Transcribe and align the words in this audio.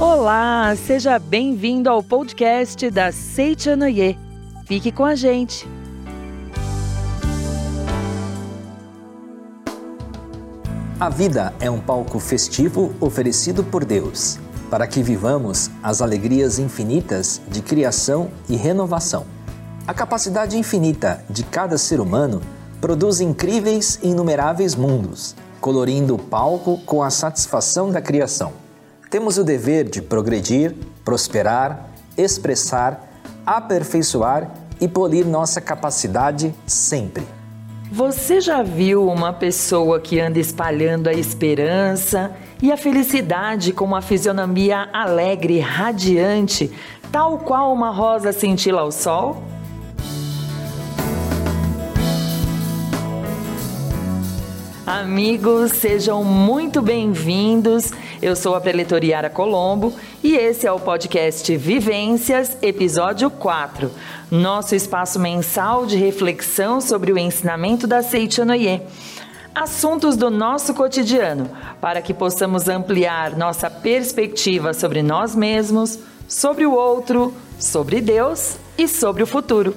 Olá, 0.00 0.74
seja 0.74 1.16
bem-vindo 1.16 1.88
ao 1.88 2.02
podcast 2.02 2.90
da 2.90 3.12
Seichanoye. 3.12 4.18
Fique 4.66 4.90
com 4.90 5.04
a 5.04 5.14
gente. 5.14 5.68
A 10.98 11.08
vida 11.08 11.54
é 11.60 11.70
um 11.70 11.80
palco 11.80 12.18
festivo 12.18 12.92
oferecido 13.00 13.62
por 13.62 13.84
Deus, 13.84 14.40
para 14.68 14.88
que 14.88 15.00
vivamos 15.00 15.70
as 15.80 16.02
alegrias 16.02 16.58
infinitas 16.58 17.40
de 17.48 17.62
criação 17.62 18.30
e 18.48 18.56
renovação. 18.56 19.26
A 19.86 19.94
capacidade 19.94 20.58
infinita 20.58 21.24
de 21.30 21.44
cada 21.44 21.78
ser 21.78 22.00
humano 22.00 22.42
produz 22.80 23.20
incríveis 23.20 24.00
e 24.02 24.08
inumeráveis 24.08 24.74
mundos, 24.74 25.36
colorindo 25.62 26.16
o 26.16 26.18
palco 26.18 26.76
com 26.84 27.04
a 27.04 27.08
satisfação 27.08 27.92
da 27.92 28.02
criação. 28.02 28.52
Temos 29.08 29.38
o 29.38 29.44
dever 29.44 29.88
de 29.88 30.02
progredir, 30.02 30.74
prosperar, 31.04 31.88
expressar, 32.18 33.08
aperfeiçoar 33.46 34.50
e 34.80 34.88
polir 34.88 35.24
nossa 35.24 35.60
capacidade 35.60 36.52
sempre. 36.66 37.24
Você 37.92 38.40
já 38.40 38.60
viu 38.60 39.06
uma 39.06 39.32
pessoa 39.32 40.00
que 40.00 40.18
anda 40.18 40.40
espalhando 40.40 41.08
a 41.08 41.12
esperança 41.12 42.32
e 42.60 42.72
a 42.72 42.76
felicidade 42.76 43.72
com 43.72 43.84
uma 43.84 44.02
fisionomia 44.02 44.88
alegre, 44.92 45.60
radiante, 45.60 46.72
tal 47.12 47.38
qual 47.38 47.72
uma 47.72 47.90
rosa 47.90 48.32
cintila 48.32 48.80
ao 48.80 48.90
sol? 48.90 49.40
Amigos, 54.86 55.70
sejam 55.72 56.24
muito 56.24 56.82
bem-vindos. 56.82 57.92
Eu 58.20 58.34
sou 58.34 58.56
a 58.56 58.60
preletoriara 58.60 59.30
Colombo 59.30 59.92
e 60.24 60.34
esse 60.34 60.66
é 60.66 60.72
o 60.72 60.80
podcast 60.80 61.56
Vivências, 61.56 62.56
episódio 62.60 63.30
4, 63.30 63.88
nosso 64.28 64.74
espaço 64.74 65.20
mensal 65.20 65.86
de 65.86 65.96
reflexão 65.96 66.80
sobre 66.80 67.12
o 67.12 67.18
ensinamento 67.18 67.86
da 67.86 68.02
Seichanoye. 68.02 68.82
Assuntos 69.54 70.16
do 70.16 70.30
nosso 70.30 70.74
cotidiano, 70.74 71.48
para 71.80 72.02
que 72.02 72.12
possamos 72.12 72.68
ampliar 72.68 73.36
nossa 73.36 73.70
perspectiva 73.70 74.74
sobre 74.74 75.00
nós 75.00 75.36
mesmos, 75.36 75.96
sobre 76.26 76.66
o 76.66 76.72
outro, 76.72 77.32
sobre 77.56 78.00
Deus 78.00 78.56
e 78.76 78.88
sobre 78.88 79.22
o 79.22 79.28
futuro. 79.28 79.76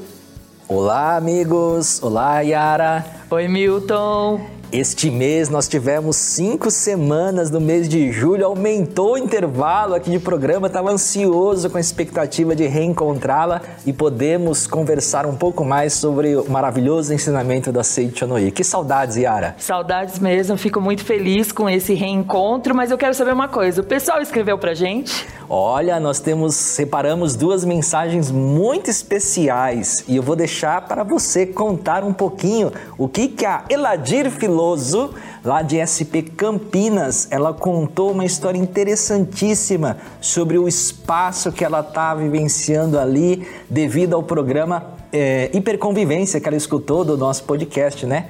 Olá, 0.68 1.16
amigos! 1.16 2.02
Olá, 2.02 2.40
Yara! 2.40 3.06
Oi, 3.30 3.48
Milton! 3.48 4.55
Este 4.72 5.12
mês 5.12 5.48
nós 5.48 5.68
tivemos 5.68 6.16
cinco 6.16 6.72
semanas 6.72 7.52
no 7.52 7.62
mês 7.62 7.88
de 7.88 8.12
julho, 8.12 8.46
aumentou 8.46 9.14
o 9.14 9.18
intervalo 9.18 9.94
aqui 9.94 10.10
de 10.10 10.20
programa, 10.20 10.68
estava 10.68 10.92
ansioso 10.92 11.70
com 11.70 11.78
a 11.78 11.80
expectativa 11.80 12.56
de 12.56 12.66
reencontrá-la 12.66 13.62
e 13.86 13.94
podemos 13.94 14.66
conversar 14.66 15.26
um 15.26 15.36
pouco 15.36 15.64
mais 15.64 15.94
sobre 15.94 16.36
o 16.36 16.50
maravilhoso 16.50 17.14
ensinamento 17.14 17.72
da 17.72 17.84
Seiichi 17.84 18.26
Noi. 18.26 18.52
Que 18.52 18.64
saudades, 18.64 19.16
Yara! 19.16 19.56
Saudades 19.60 20.20
mesmo, 20.20 20.58
fico 20.58 20.82
muito 20.82 21.06
feliz 21.06 21.52
com 21.52 21.70
esse 21.70 21.94
reencontro, 21.94 22.76
mas 22.76 22.90
eu 22.90 22.98
quero 22.98 23.14
saber 23.14 23.34
uma 23.34 23.48
coisa, 23.48 23.82
o 23.82 23.86
pessoal 23.86 24.20
escreveu 24.20 24.58
pra 24.58 24.74
gente? 24.74 25.26
Olha, 25.48 26.00
nós 26.00 26.20
temos, 26.20 26.56
separamos 26.56 27.36
duas 27.36 27.64
mensagens 27.64 28.32
muito 28.32 28.90
especiais 28.90 30.04
e 30.08 30.16
eu 30.16 30.24
vou 30.24 30.36
deixar 30.36 30.82
para 30.82 31.04
você 31.04 31.46
contar 31.46 32.04
um 32.04 32.12
pouquinho 32.12 32.72
o 32.98 33.08
que, 33.08 33.28
que 33.28 33.46
a 33.46 33.64
Eladir 33.70 34.32
Filoso, 34.32 35.14
lá 35.44 35.62
de 35.62 35.78
SP 35.78 36.24
Campinas, 36.24 37.28
ela 37.30 37.54
contou 37.54 38.12
uma 38.12 38.26
história 38.26 38.58
interessantíssima 38.58 39.98
sobre 40.20 40.58
o 40.58 40.68
espaço 40.68 41.52
que 41.52 41.64
ela 41.64 41.82
está 41.82 42.16
vivenciando 42.16 42.98
ali 42.98 43.48
devido 43.70 44.16
ao 44.16 44.24
programa 44.24 44.96
é, 45.14 45.52
Hiperconvivência 45.54 46.42
que 46.42 46.48
ela 46.48 46.58
escutou 46.58 47.06
do 47.06 47.16
nosso 47.16 47.44
podcast, 47.44 48.04
né? 48.08 48.30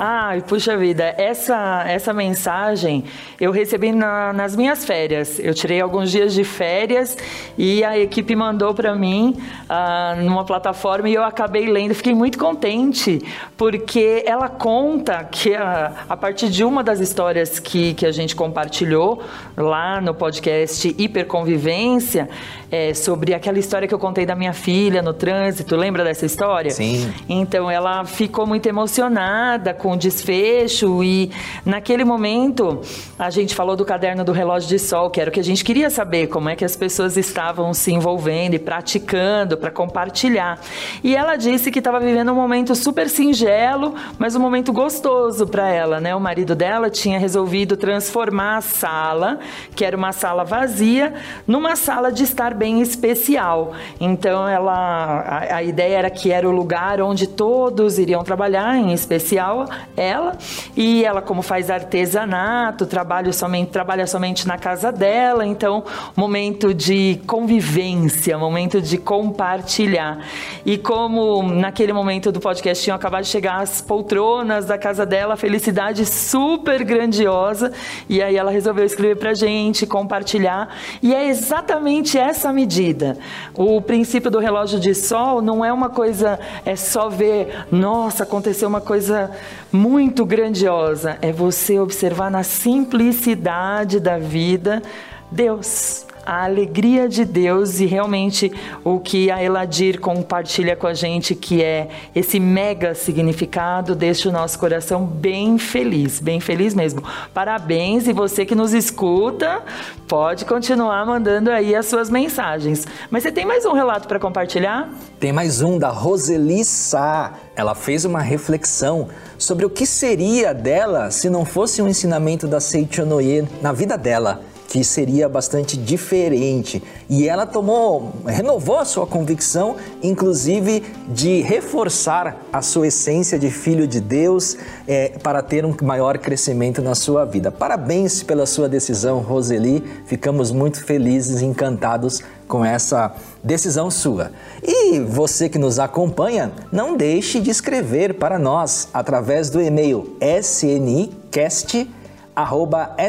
Ai, 0.00 0.42
puxa 0.42 0.76
vida, 0.76 1.12
essa, 1.18 1.82
essa 1.84 2.12
mensagem 2.12 3.02
eu 3.40 3.50
recebi 3.50 3.90
na, 3.90 4.32
nas 4.32 4.54
minhas 4.54 4.84
férias. 4.84 5.40
Eu 5.40 5.52
tirei 5.52 5.80
alguns 5.80 6.12
dias 6.12 6.32
de 6.32 6.44
férias 6.44 7.18
e 7.58 7.82
a 7.82 7.98
equipe 7.98 8.36
mandou 8.36 8.72
para 8.72 8.94
mim 8.94 9.36
uh, 9.64 10.22
numa 10.22 10.44
plataforma 10.44 11.08
e 11.08 11.14
eu 11.14 11.24
acabei 11.24 11.66
lendo. 11.66 11.96
Fiquei 11.96 12.14
muito 12.14 12.38
contente 12.38 13.20
porque 13.56 14.22
ela 14.24 14.48
conta 14.48 15.24
que 15.24 15.52
a, 15.56 16.04
a 16.08 16.16
partir 16.16 16.48
de 16.48 16.62
uma 16.62 16.84
das 16.84 17.00
histórias 17.00 17.58
que, 17.58 17.92
que 17.94 18.06
a 18.06 18.12
gente 18.12 18.36
compartilhou 18.36 19.20
lá 19.56 20.00
no 20.00 20.14
podcast 20.14 20.94
Hiperconvivência, 20.96 22.30
é, 22.70 22.92
sobre 22.92 23.34
aquela 23.34 23.58
história 23.58 23.88
que 23.88 23.94
eu 23.94 23.98
contei 23.98 24.26
da 24.26 24.34
minha 24.34 24.52
filha 24.52 25.00
no 25.00 25.14
trânsito. 25.14 25.74
Lembra 25.76 26.04
dessa 26.04 26.26
história? 26.26 26.70
Sim. 26.70 27.12
Então 27.28 27.70
ela 27.70 28.04
ficou 28.04 28.46
muito 28.46 28.66
emocionada 28.66 29.72
com 29.72 29.92
o 29.92 29.96
desfecho 29.96 31.02
e 31.02 31.30
naquele 31.64 32.04
momento 32.04 32.80
a 33.18 33.30
gente 33.30 33.54
falou 33.54 33.74
do 33.76 33.84
caderno 33.84 34.24
do 34.24 34.32
relógio 34.32 34.68
de 34.68 34.78
sol, 34.78 35.10
que 35.10 35.20
era 35.20 35.30
o 35.30 35.32
que 35.32 35.40
a 35.40 35.44
gente 35.44 35.64
queria 35.64 35.88
saber, 35.90 36.26
como 36.26 36.48
é 36.48 36.56
que 36.56 36.64
as 36.64 36.76
pessoas 36.76 37.16
estavam 37.16 37.72
se 37.72 37.92
envolvendo 37.92 38.54
e 38.54 38.58
praticando 38.58 39.56
para 39.56 39.70
compartilhar. 39.70 40.60
E 41.02 41.16
ela 41.16 41.36
disse 41.36 41.70
que 41.70 41.78
estava 41.78 41.98
vivendo 41.98 42.32
um 42.32 42.34
momento 42.34 42.74
super 42.74 43.08
singelo, 43.08 43.94
mas 44.18 44.36
um 44.36 44.40
momento 44.40 44.72
gostoso 44.72 45.46
para 45.46 45.68
ela, 45.68 46.00
né? 46.00 46.14
O 46.14 46.20
marido 46.20 46.54
dela 46.54 46.90
tinha 46.90 47.18
resolvido 47.18 47.76
transformar 47.76 48.58
a 48.58 48.60
sala, 48.60 49.38
que 49.74 49.84
era 49.84 49.96
uma 49.96 50.12
sala 50.12 50.44
vazia, 50.44 51.14
numa 51.46 51.74
sala 51.76 52.12
de 52.12 52.24
estar 52.24 52.54
bem 52.58 52.82
especial. 52.82 53.72
Então 54.00 54.46
ela 54.48 54.74
a, 55.20 55.56
a 55.56 55.62
ideia 55.62 55.98
era 55.98 56.10
que 56.10 56.30
era 56.30 56.48
o 56.48 56.52
lugar 56.52 57.00
onde 57.00 57.26
todos 57.26 57.98
iriam 57.98 58.22
trabalhar, 58.24 58.76
em 58.76 58.92
especial 58.92 59.66
ela, 59.96 60.36
e 60.76 61.04
ela 61.04 61.22
como 61.22 61.40
faz 61.42 61.70
artesanato, 61.70 62.86
trabalha 62.86 63.32
somente 63.32 63.70
trabalha 63.70 64.06
somente 64.06 64.46
na 64.46 64.58
casa 64.58 64.90
dela, 64.90 65.46
então 65.46 65.84
momento 66.16 66.74
de 66.74 67.20
convivência, 67.26 68.36
momento 68.36 68.80
de 68.82 68.98
compartilhar. 68.98 70.18
E 70.66 70.76
como 70.76 71.42
naquele 71.42 71.92
momento 71.92 72.32
do 72.32 72.40
podcast 72.40 72.82
tinham 72.82 72.96
acabado 72.96 73.22
de 73.22 73.28
chegar 73.28 73.60
as 73.60 73.80
poltronas 73.80 74.66
da 74.66 74.76
casa 74.76 75.06
dela, 75.06 75.36
felicidade 75.36 76.04
super 76.04 76.82
grandiosa, 76.84 77.72
e 78.08 78.22
aí 78.22 78.36
ela 78.36 78.50
resolveu 78.50 78.84
escrever 78.84 79.16
pra 79.16 79.34
gente, 79.34 79.86
compartilhar, 79.86 80.68
e 81.02 81.14
é 81.14 81.28
exatamente 81.28 82.18
essa 82.18 82.47
essa 82.48 82.52
medida. 82.52 83.16
O 83.54 83.80
princípio 83.80 84.30
do 84.30 84.38
relógio 84.38 84.80
de 84.80 84.94
sol 84.94 85.42
não 85.42 85.64
é 85.64 85.72
uma 85.72 85.90
coisa, 85.90 86.38
é 86.64 86.74
só 86.74 87.08
ver, 87.08 87.66
nossa, 87.70 88.22
aconteceu 88.22 88.68
uma 88.68 88.80
coisa 88.80 89.30
muito 89.70 90.24
grandiosa. 90.24 91.18
É 91.20 91.30
você 91.30 91.78
observar 91.78 92.30
na 92.30 92.42
simplicidade 92.42 94.00
da 94.00 94.18
vida 94.18 94.82
Deus 95.30 96.06
a 96.28 96.44
alegria 96.44 97.08
de 97.08 97.24
Deus 97.24 97.80
e 97.80 97.86
realmente 97.86 98.52
o 98.84 99.00
que 99.00 99.30
a 99.30 99.42
Eladir 99.42 99.98
compartilha 99.98 100.76
com 100.76 100.86
a 100.86 100.92
gente, 100.92 101.34
que 101.34 101.64
é 101.64 101.88
esse 102.14 102.38
mega 102.38 102.94
significado, 102.94 103.94
deixa 103.94 104.28
o 104.28 104.32
nosso 104.32 104.58
coração 104.58 105.06
bem 105.06 105.56
feliz, 105.56 106.20
bem 106.20 106.38
feliz 106.38 106.74
mesmo. 106.74 107.02
Parabéns 107.32 108.06
e 108.06 108.12
você 108.12 108.44
que 108.44 108.54
nos 108.54 108.74
escuta, 108.74 109.62
pode 110.06 110.44
continuar 110.44 111.06
mandando 111.06 111.50
aí 111.50 111.74
as 111.74 111.86
suas 111.86 112.10
mensagens. 112.10 112.86
Mas 113.10 113.22
você 113.22 113.32
tem 113.32 113.46
mais 113.46 113.64
um 113.64 113.72
relato 113.72 114.06
para 114.06 114.20
compartilhar? 114.20 114.92
Tem 115.18 115.32
mais 115.32 115.62
um 115.62 115.78
da 115.78 115.88
Roseli 115.88 116.62
Sá. 116.62 117.32
Ela 117.56 117.74
fez 117.74 118.04
uma 118.04 118.20
reflexão 118.20 119.08
sobre 119.38 119.64
o 119.64 119.70
que 119.70 119.86
seria 119.86 120.52
dela 120.52 121.10
se 121.10 121.30
não 121.30 121.46
fosse 121.46 121.80
um 121.80 121.88
ensinamento 121.88 122.46
da 122.46 122.60
Seichonoye 122.60 123.48
na 123.62 123.72
vida 123.72 123.96
dela 123.96 124.42
que 124.68 124.84
seria 124.84 125.28
bastante 125.28 125.76
diferente. 125.78 126.82
E 127.08 127.26
ela 127.26 127.46
tomou, 127.46 128.12
renovou 128.26 128.78
a 128.78 128.84
sua 128.84 129.06
convicção, 129.06 129.76
inclusive 130.02 130.84
de 131.08 131.40
reforçar 131.40 132.36
a 132.52 132.60
sua 132.60 132.88
essência 132.88 133.38
de 133.38 133.50
filho 133.50 133.88
de 133.88 133.98
Deus 133.98 134.58
é, 134.86 135.18
para 135.22 135.42
ter 135.42 135.64
um 135.64 135.74
maior 135.82 136.18
crescimento 136.18 136.82
na 136.82 136.94
sua 136.94 137.24
vida. 137.24 137.50
Parabéns 137.50 138.22
pela 138.22 138.44
sua 138.44 138.68
decisão, 138.68 139.20
Roseli. 139.20 139.82
Ficamos 140.04 140.52
muito 140.52 140.84
felizes 140.84 141.40
encantados 141.40 142.22
com 142.46 142.62
essa 142.62 143.14
decisão 143.42 143.90
sua. 143.90 144.32
E 144.62 145.00
você 145.00 145.48
que 145.48 145.58
nos 145.58 145.78
acompanha, 145.78 146.52
não 146.70 146.94
deixe 146.94 147.40
de 147.40 147.50
escrever 147.50 148.14
para 148.14 148.38
nós 148.38 148.88
através 148.92 149.48
do 149.48 149.62
e-mail 149.62 150.14
snicast 150.42 151.88
arroba 151.88 151.97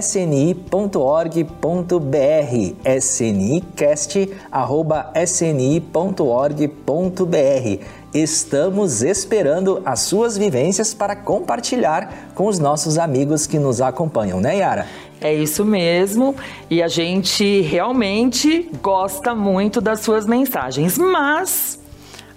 sni.org.br 0.01 0.59
snicast 2.99 4.29
arroba 4.51 5.11
sni.org.br 5.15 5.89
Estamos 8.11 9.03
esperando 9.03 9.83
as 9.85 9.99
suas 9.99 10.35
vivências 10.35 10.95
para 10.95 11.15
compartilhar 11.15 12.31
com 12.33 12.47
os 12.47 12.57
nossos 12.57 12.97
amigos 12.97 13.45
que 13.45 13.59
nos 13.59 13.81
acompanham, 13.81 14.41
né, 14.41 14.57
Yara? 14.57 14.87
É 15.21 15.31
isso 15.31 15.63
mesmo, 15.63 16.35
e 16.69 16.81
a 16.81 16.87
gente 16.87 17.61
realmente 17.61 18.71
gosta 18.81 19.35
muito 19.35 19.79
das 19.79 19.99
suas 19.99 20.25
mensagens, 20.25 20.97
mas 20.97 21.78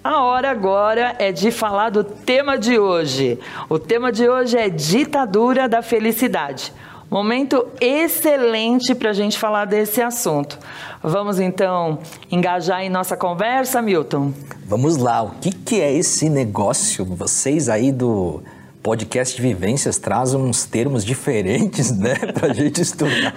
a 0.03 0.21
hora 0.21 0.51
agora 0.51 1.15
é 1.17 1.31
de 1.31 1.49
falar 1.49 1.89
do 1.89 2.03
tema 2.03 2.57
de 2.57 2.77
hoje. 2.77 3.39
O 3.69 3.79
tema 3.79 4.11
de 4.11 4.27
hoje 4.27 4.57
é 4.57 4.69
ditadura 4.69 5.69
da 5.69 5.81
felicidade. 5.81 6.73
Momento 7.09 7.67
excelente 7.79 8.93
para 8.95 9.11
a 9.11 9.13
gente 9.13 9.37
falar 9.37 9.65
desse 9.65 10.01
assunto. 10.01 10.57
Vamos 11.01 11.39
então 11.39 11.99
engajar 12.31 12.81
em 12.81 12.89
nossa 12.89 13.15
conversa, 13.15 13.81
Milton? 13.81 14.33
Vamos 14.65 14.97
lá. 14.97 15.21
O 15.21 15.31
que, 15.39 15.51
que 15.51 15.79
é 15.79 15.93
esse 15.93 16.29
negócio? 16.29 17.05
Vocês 17.05 17.69
aí 17.69 17.91
do 17.91 18.41
podcast 18.83 19.37
de 19.37 19.41
vivências 19.41 19.97
trazem 19.97 20.37
uns 20.37 20.65
termos 20.65 21.05
diferentes, 21.05 21.89
né, 21.97 22.15
para 22.35 22.51
a 22.51 22.53
gente 22.53 22.81
estudar. 22.81 23.33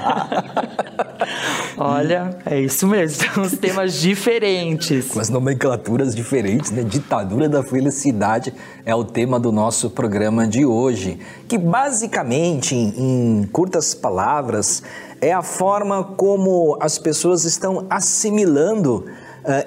Olha, 1.79 2.37
é 2.45 2.61
isso 2.61 2.87
mesmo, 2.89 3.23
são 3.33 3.45
os 3.45 3.53
temas 3.53 3.95
diferentes. 3.95 5.13
Com 5.13 5.21
as 5.21 5.29
nomenclaturas 5.29 6.17
diferentes, 6.17 6.73
né? 6.73 6.83
Ditadura 6.83 7.49
da 7.49 7.63
felicidade 7.63 8.53
é 8.85 8.95
o 8.95 9.05
tema 9.05 9.39
do 9.39 9.53
nosso 9.53 9.91
programa 9.91 10.49
de 10.49 10.67
hoje, 10.67 11.21
que 11.47 11.57
basicamente, 11.57 12.75
em 12.75 13.49
curtas 13.53 13.95
palavras, 13.95 14.83
é 15.21 15.33
a 15.33 15.43
forma 15.43 16.03
como 16.03 16.77
as 16.81 16.99
pessoas 16.99 17.45
estão 17.45 17.87
assimilando 17.89 19.07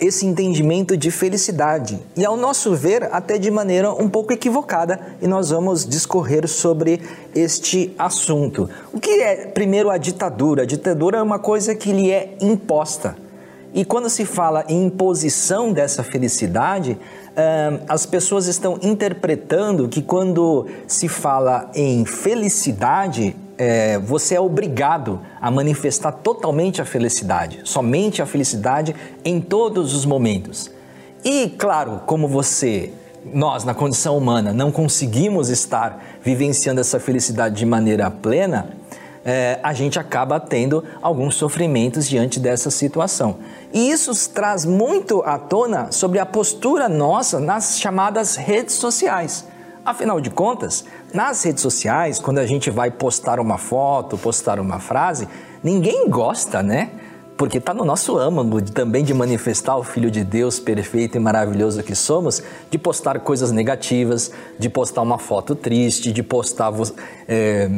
esse 0.02 0.26
entendimento 0.26 0.98
de 0.98 1.10
felicidade. 1.12 2.00
E 2.16 2.26
ao 2.26 2.36
nosso 2.36 2.76
ver, 2.76 3.10
até 3.12 3.38
de 3.38 3.50
maneira 3.50 3.92
um 3.92 4.10
pouco 4.10 4.34
equivocada, 4.34 5.00
e 5.22 5.28
nós 5.28 5.50
vamos 5.50 5.86
discorrer 5.86 6.48
sobre 6.48 7.02
este 7.34 7.94
assunto. 7.98 8.70
O 8.94 9.00
que 9.00 9.10
é, 9.22 9.48
primeiro, 9.48 9.90
a 9.90 9.98
ditadura? 9.98 10.64
A 10.64 10.66
ditadura 10.66 11.20
é 11.20 11.22
uma 11.22 11.40
coisa 11.40 11.74
que 11.76 11.92
lhe 11.94 12.12
é 12.12 12.36
imposta. 12.42 13.16
E 13.74 13.86
quando 13.86 14.10
se 14.10 14.26
fala 14.26 14.66
em 14.68 14.86
imposição 14.86 15.72
dessa 15.72 16.04
felicidade, 16.04 16.94
uh, 16.94 17.84
as 17.88 18.06
pessoas 18.06 18.48
estão 18.48 18.80
interpretando 18.82 19.88
que 19.88 20.02
quando 20.02 20.66
se 20.88 21.08
fala 21.08 21.70
em 21.76 22.04
felicidade, 22.04 23.36
é, 23.60 24.00
você 24.00 24.36
é 24.36 24.42
obrigado 24.42 25.20
a 25.42 25.52
manifestar 25.52 26.14
totalmente 26.14 26.82
a 26.82 26.86
felicidade, 26.86 27.60
somente 27.66 28.22
a 28.22 28.26
felicidade 28.26 28.96
em 29.24 29.42
todos 29.42 29.94
os 29.94 30.06
momentos. 30.06 30.72
E, 31.26 31.50
claro, 31.58 32.02
como 32.06 32.26
você, 32.26 32.94
nós, 33.34 33.66
na 33.66 33.74
condição 33.74 34.18
humana, 34.18 34.54
não 34.54 34.72
conseguimos 34.72 35.50
estar 35.50 36.02
vivenciando 36.24 36.80
essa 36.80 37.02
felicidade 37.02 37.58
de 37.58 37.66
maneira 37.66 38.10
plena, 38.10 38.70
é, 39.26 39.60
a 39.62 39.74
gente 39.74 40.00
acaba 40.00 40.40
tendo 40.40 40.82
alguns 41.02 41.36
sofrimentos 41.36 42.08
diante 42.08 42.40
dessa 42.40 42.72
situação. 42.72 43.40
E 43.74 43.92
isso 43.92 44.14
traz 44.30 44.64
muito 44.64 45.22
à 45.26 45.38
tona 45.38 45.92
sobre 45.92 46.18
a 46.20 46.26
postura 46.26 46.88
nossa 46.88 47.42
nas 47.42 47.78
chamadas 47.78 48.38
redes 48.38 48.76
sociais. 48.76 49.46
Afinal 49.86 50.22
de 50.22 50.30
contas, 50.30 50.86
nas 51.14 51.44
redes 51.44 51.62
sociais, 51.62 52.20
quando 52.20 52.40
a 52.40 52.46
gente 52.46 52.70
vai 52.70 52.92
postar 52.92 53.40
uma 53.40 53.58
foto, 53.58 54.18
postar 54.18 54.60
uma 54.60 54.80
frase, 54.80 55.28
ninguém 55.64 56.10
gosta, 56.10 56.62
né? 56.62 56.92
Porque 57.38 57.58
está 57.58 57.74
no 57.74 57.86
nosso 57.86 58.18
âmago 58.18 58.62
também 58.62 59.04
de 59.04 59.14
manifestar 59.14 59.78
o 59.78 59.84
Filho 59.84 60.12
de 60.12 60.26
Deus 60.26 60.60
perfeito 60.60 61.16
e 61.16 61.20
maravilhoso 61.20 61.82
que 61.82 61.96
somos, 61.96 62.44
de 62.70 62.78
postar 62.78 63.20
coisas 63.22 63.52
negativas, 63.52 64.32
de 64.60 64.70
postar 64.70 65.02
uma 65.02 65.18
foto 65.18 65.56
triste, 65.56 66.12
de 66.12 66.22
postar 66.22 66.74
é, 67.28 67.70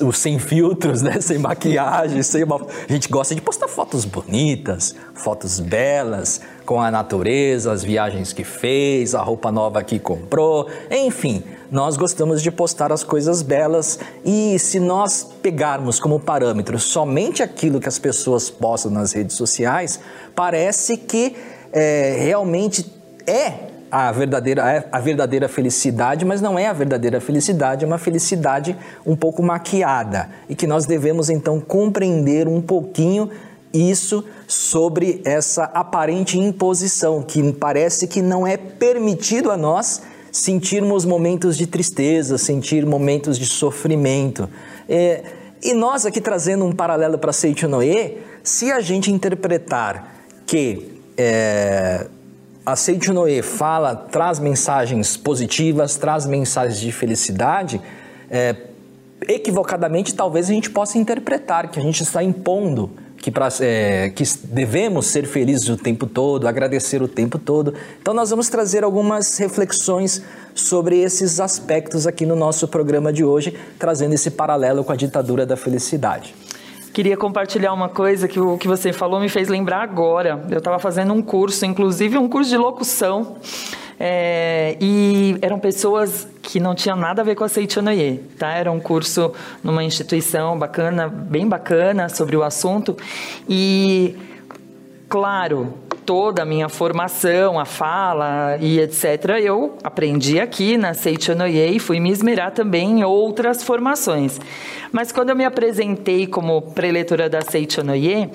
os 0.00 0.16
sem 0.16 0.38
filtros, 0.38 1.02
né? 1.02 1.20
Sem 1.20 1.38
maquiagem, 1.38 2.22
sem 2.22 2.44
uma... 2.44 2.56
A 2.88 2.92
gente 2.92 3.08
gosta 3.08 3.34
de 3.34 3.40
postar 3.40 3.68
fotos 3.68 4.04
bonitas, 4.04 4.94
fotos 5.12 5.58
belas, 5.58 6.40
com 6.64 6.80
a 6.80 6.90
natureza, 6.90 7.72
as 7.72 7.82
viagens 7.82 8.32
que 8.32 8.44
fez, 8.44 9.14
a 9.14 9.20
roupa 9.20 9.50
nova 9.50 9.82
que 9.82 9.98
comprou, 9.98 10.68
enfim, 10.88 11.42
nós 11.72 11.96
gostamos 11.96 12.42
de 12.42 12.50
postar 12.50 12.92
as 12.92 13.02
coisas 13.02 13.40
belas 13.40 13.98
e 14.22 14.58
se 14.58 14.78
nós 14.78 15.26
pegarmos 15.42 15.98
como 15.98 16.20
parâmetro 16.20 16.78
somente 16.78 17.42
aquilo 17.42 17.80
que 17.80 17.88
as 17.88 17.98
pessoas 17.98 18.50
postam 18.50 18.92
nas 18.92 19.12
redes 19.12 19.34
sociais, 19.36 19.98
parece 20.34 20.98
que 20.98 21.34
é, 21.72 22.18
realmente 22.20 22.92
é 23.26 23.54
a 23.90 24.12
verdadeira, 24.12 24.70
é 24.70 24.86
a 24.92 25.00
verdadeira 25.00 25.48
felicidade, 25.48 26.26
mas 26.26 26.42
não 26.42 26.58
é 26.58 26.66
a 26.66 26.74
verdadeira 26.74 27.22
felicidade, 27.22 27.84
é 27.84 27.86
uma 27.86 27.96
felicidade 27.96 28.76
um 29.06 29.16
pouco 29.16 29.42
maquiada 29.42 30.28
e 30.50 30.54
que 30.54 30.66
nós 30.66 30.84
devemos 30.84 31.30
então 31.30 31.58
compreender 31.58 32.46
um 32.46 32.60
pouquinho 32.60 33.30
isso 33.72 34.22
sobre 34.46 35.22
essa 35.24 35.64
aparente 35.64 36.38
imposição 36.38 37.22
que 37.22 37.50
parece 37.54 38.06
que 38.06 38.20
não 38.20 38.46
é 38.46 38.58
permitido 38.58 39.50
a 39.50 39.56
nós 39.56 40.02
sentirmos 40.32 41.04
momentos 41.04 41.58
de 41.58 41.66
tristeza, 41.66 42.38
sentir 42.38 42.86
momentos 42.86 43.38
de 43.38 43.44
sofrimento. 43.44 44.48
É, 44.88 45.22
e 45.62 45.74
nós 45.74 46.06
aqui 46.06 46.22
trazendo 46.22 46.64
um 46.64 46.72
paralelo 46.72 47.18
para 47.18 47.32
Seiichi 47.32 47.66
Noé, 47.66 48.16
se 48.42 48.72
a 48.72 48.80
gente 48.80 49.12
interpretar 49.12 50.24
que 50.46 51.00
é, 51.18 52.06
a 52.64 52.74
Seiichi 52.74 53.12
Noe 53.12 53.42
fala, 53.42 53.94
traz 53.94 54.38
mensagens 54.38 55.16
positivas, 55.18 55.96
traz 55.96 56.24
mensagens 56.24 56.80
de 56.80 56.90
felicidade, 56.90 57.80
é, 58.30 58.56
equivocadamente 59.28 60.14
talvez 60.14 60.48
a 60.48 60.52
gente 60.52 60.70
possa 60.70 60.96
interpretar 60.96 61.70
que 61.70 61.78
a 61.78 61.82
gente 61.82 62.02
está 62.02 62.22
impondo 62.24 62.90
que, 63.22 63.30
pra, 63.30 63.48
é, 63.60 64.10
que 64.10 64.24
devemos 64.44 65.06
ser 65.06 65.26
felizes 65.26 65.68
o 65.68 65.76
tempo 65.76 66.06
todo, 66.06 66.48
agradecer 66.48 67.00
o 67.00 67.06
tempo 67.06 67.38
todo. 67.38 67.72
Então 68.00 68.12
nós 68.12 68.30
vamos 68.30 68.48
trazer 68.48 68.82
algumas 68.82 69.38
reflexões 69.38 70.20
sobre 70.56 70.98
esses 70.98 71.38
aspectos 71.38 72.04
aqui 72.04 72.26
no 72.26 72.34
nosso 72.34 72.66
programa 72.66 73.12
de 73.12 73.24
hoje, 73.24 73.56
trazendo 73.78 74.12
esse 74.12 74.32
paralelo 74.32 74.82
com 74.82 74.90
a 74.90 74.96
ditadura 74.96 75.46
da 75.46 75.56
felicidade. 75.56 76.34
Queria 76.92 77.16
compartilhar 77.16 77.72
uma 77.72 77.88
coisa 77.88 78.26
que 78.26 78.40
o 78.40 78.58
que 78.58 78.66
você 78.66 78.92
falou 78.92 79.20
me 79.20 79.28
fez 79.28 79.48
lembrar 79.48 79.82
agora. 79.82 80.44
Eu 80.50 80.58
estava 80.58 80.80
fazendo 80.80 81.14
um 81.14 81.22
curso, 81.22 81.64
inclusive 81.64 82.18
um 82.18 82.28
curso 82.28 82.50
de 82.50 82.56
locução, 82.56 83.36
é, 84.04 84.76
e 84.80 85.38
eram 85.40 85.60
pessoas 85.60 86.26
que 86.42 86.58
não 86.58 86.74
tinham 86.74 86.96
nada 86.96 87.22
a 87.22 87.24
ver 87.24 87.36
com 87.36 87.44
a 87.44 87.48
Seichonoye, 87.48 88.18
tá? 88.36 88.48
Era 88.48 88.72
um 88.72 88.80
curso 88.80 89.32
numa 89.62 89.84
instituição 89.84 90.58
bacana, 90.58 91.06
bem 91.06 91.46
bacana 91.46 92.08
sobre 92.08 92.36
o 92.36 92.42
assunto. 92.42 92.96
E, 93.48 94.16
claro, 95.08 95.74
toda 96.04 96.42
a 96.42 96.44
minha 96.44 96.68
formação, 96.68 97.60
a 97.60 97.64
fala 97.64 98.56
e 98.60 98.80
etc., 98.80 99.38
eu 99.40 99.78
aprendi 99.84 100.40
aqui 100.40 100.76
na 100.76 100.94
Seichonoye 100.94 101.76
e 101.76 101.78
fui 101.78 102.00
me 102.00 102.10
esmerar 102.10 102.50
também 102.50 102.98
em 102.98 103.04
outras 103.04 103.62
formações. 103.62 104.40
Mas 104.90 105.12
quando 105.12 105.30
eu 105.30 105.36
me 105.36 105.44
apresentei 105.44 106.26
como 106.26 106.60
preletora 106.60 107.30
da 107.30 107.40
Seichonoye, 107.40 108.28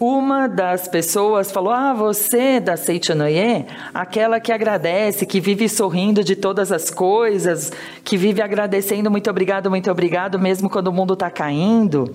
uma 0.00 0.46
das 0.46 0.86
pessoas 0.86 1.50
falou: 1.50 1.72
Ah, 1.72 1.92
você 1.92 2.60
da 2.60 2.76
Seichonoye, 2.76 3.66
aquela 3.92 4.38
que 4.38 4.52
agradece, 4.52 5.26
que 5.26 5.40
vive 5.40 5.68
sorrindo 5.68 6.22
de 6.22 6.36
todas 6.36 6.70
as 6.70 6.88
coisas, 6.88 7.72
que 8.04 8.16
vive 8.16 8.40
agradecendo, 8.40 9.10
muito 9.10 9.28
obrigado, 9.28 9.68
muito 9.68 9.90
obrigado, 9.90 10.38
mesmo 10.38 10.70
quando 10.70 10.88
o 10.88 10.92
mundo 10.92 11.14
está 11.14 11.30
caindo. 11.30 12.12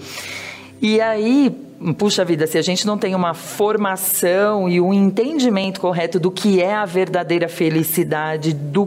E 0.81 0.99
aí, 0.99 1.49
puxa 1.97 2.25
vida, 2.25 2.47
se 2.47 2.57
a 2.57 2.61
gente 2.61 2.85
não 2.85 2.97
tem 2.97 3.15
uma 3.15 3.33
formação 3.33 4.67
e 4.69 4.81
um 4.81 4.93
entendimento 4.93 5.79
correto 5.79 6.19
do 6.19 6.31
que 6.31 6.61
é 6.61 6.73
a 6.73 6.85
verdadeira 6.85 7.47
felicidade, 7.47 8.53
do 8.53 8.85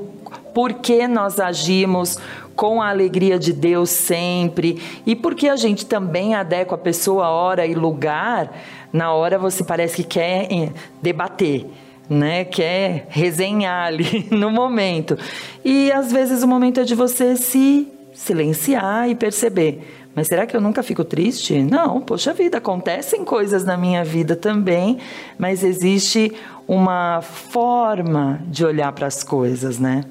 porquê 0.53 1.07
nós 1.07 1.39
agimos 1.39 2.19
com 2.55 2.81
a 2.81 2.89
alegria 2.89 3.39
de 3.39 3.53
Deus 3.53 3.91
sempre 3.91 4.83
e 5.05 5.15
porque 5.15 5.49
a 5.49 5.57
gente 5.57 5.85
também 5.85 6.35
adequa 6.35 6.75
a 6.75 6.79
pessoa, 6.79 7.29
hora 7.29 7.67
e 7.67 7.75
lugar, 7.75 8.51
na 8.93 9.13
hora 9.13 9.39
você 9.39 9.65
parece 9.65 9.97
que 9.97 10.05
quer 10.05 10.53
eh, 10.53 10.71
debater. 11.03 11.67
Né, 12.09 12.45
quer 12.45 13.09
resenhar 13.09 13.89
ali 13.89 14.29
no 14.31 14.49
momento. 14.49 15.19
E 15.65 15.91
às 15.91 16.13
vezes 16.13 16.45
o 16.45 16.47
momento 16.47 16.79
é 16.79 16.85
de 16.85 16.95
você 16.95 17.35
se 17.35 17.89
silenciar 18.15 19.11
e 19.11 19.17
perceber 19.17 19.83
mas 20.17 20.29
será 20.29 20.47
que 20.47 20.57
eu 20.57 20.63
nunca 20.63 20.83
fico 20.83 21.05
triste? 21.05 21.63
Não, 21.63 22.01
poxa 22.01 22.33
vida, 22.33 22.57
acontecem 22.57 23.23
coisas 23.23 23.67
na 23.67 23.77
minha 23.77 24.03
vida 24.03 24.35
também, 24.35 24.97
mas 25.37 25.63
existe 25.63 26.33
uma 26.67 27.21
forma 27.21 28.41
de 28.47 28.65
olhar 28.65 28.91
para 28.93 29.07
as 29.07 29.23
coisas, 29.23 29.79
né? 29.79 30.05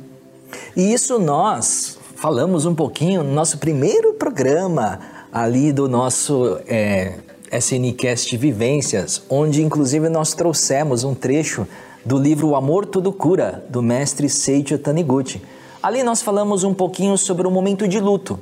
E 0.78 0.94
isso 0.94 1.18
nós 1.18 1.98
falamos 2.18 2.68
um 2.68 2.76
pouquinho 2.76 3.24
no 3.24 3.34
nosso 3.34 3.58
primeiro 3.58 4.14
programa 4.14 5.00
ali 5.34 5.74
do 5.74 5.90
nosso 5.90 6.60
é, 6.68 7.16
SNCast 7.52 8.36
Vivências, 8.38 9.24
onde 9.30 9.64
inclusive 9.64 10.10
nós 10.10 10.34
trouxemos 10.34 11.04
um 11.04 11.14
trecho 11.14 11.68
do 12.06 12.18
livro 12.18 12.50
O 12.50 12.56
Amor 12.56 12.86
Tudo 12.86 13.12
Cura, 13.12 13.64
do 13.70 13.82
mestre 13.82 14.30
Seiichi 14.30 14.78
Taniguchi. 14.78 15.42
Ali 15.82 16.04
nós 16.04 16.22
falamos 16.22 16.64
um 16.64 16.74
pouquinho 16.74 17.18
sobre 17.18 17.48
o 17.48 17.52
momento 17.52 17.88
de 17.88 18.00
luto. 18.00 18.40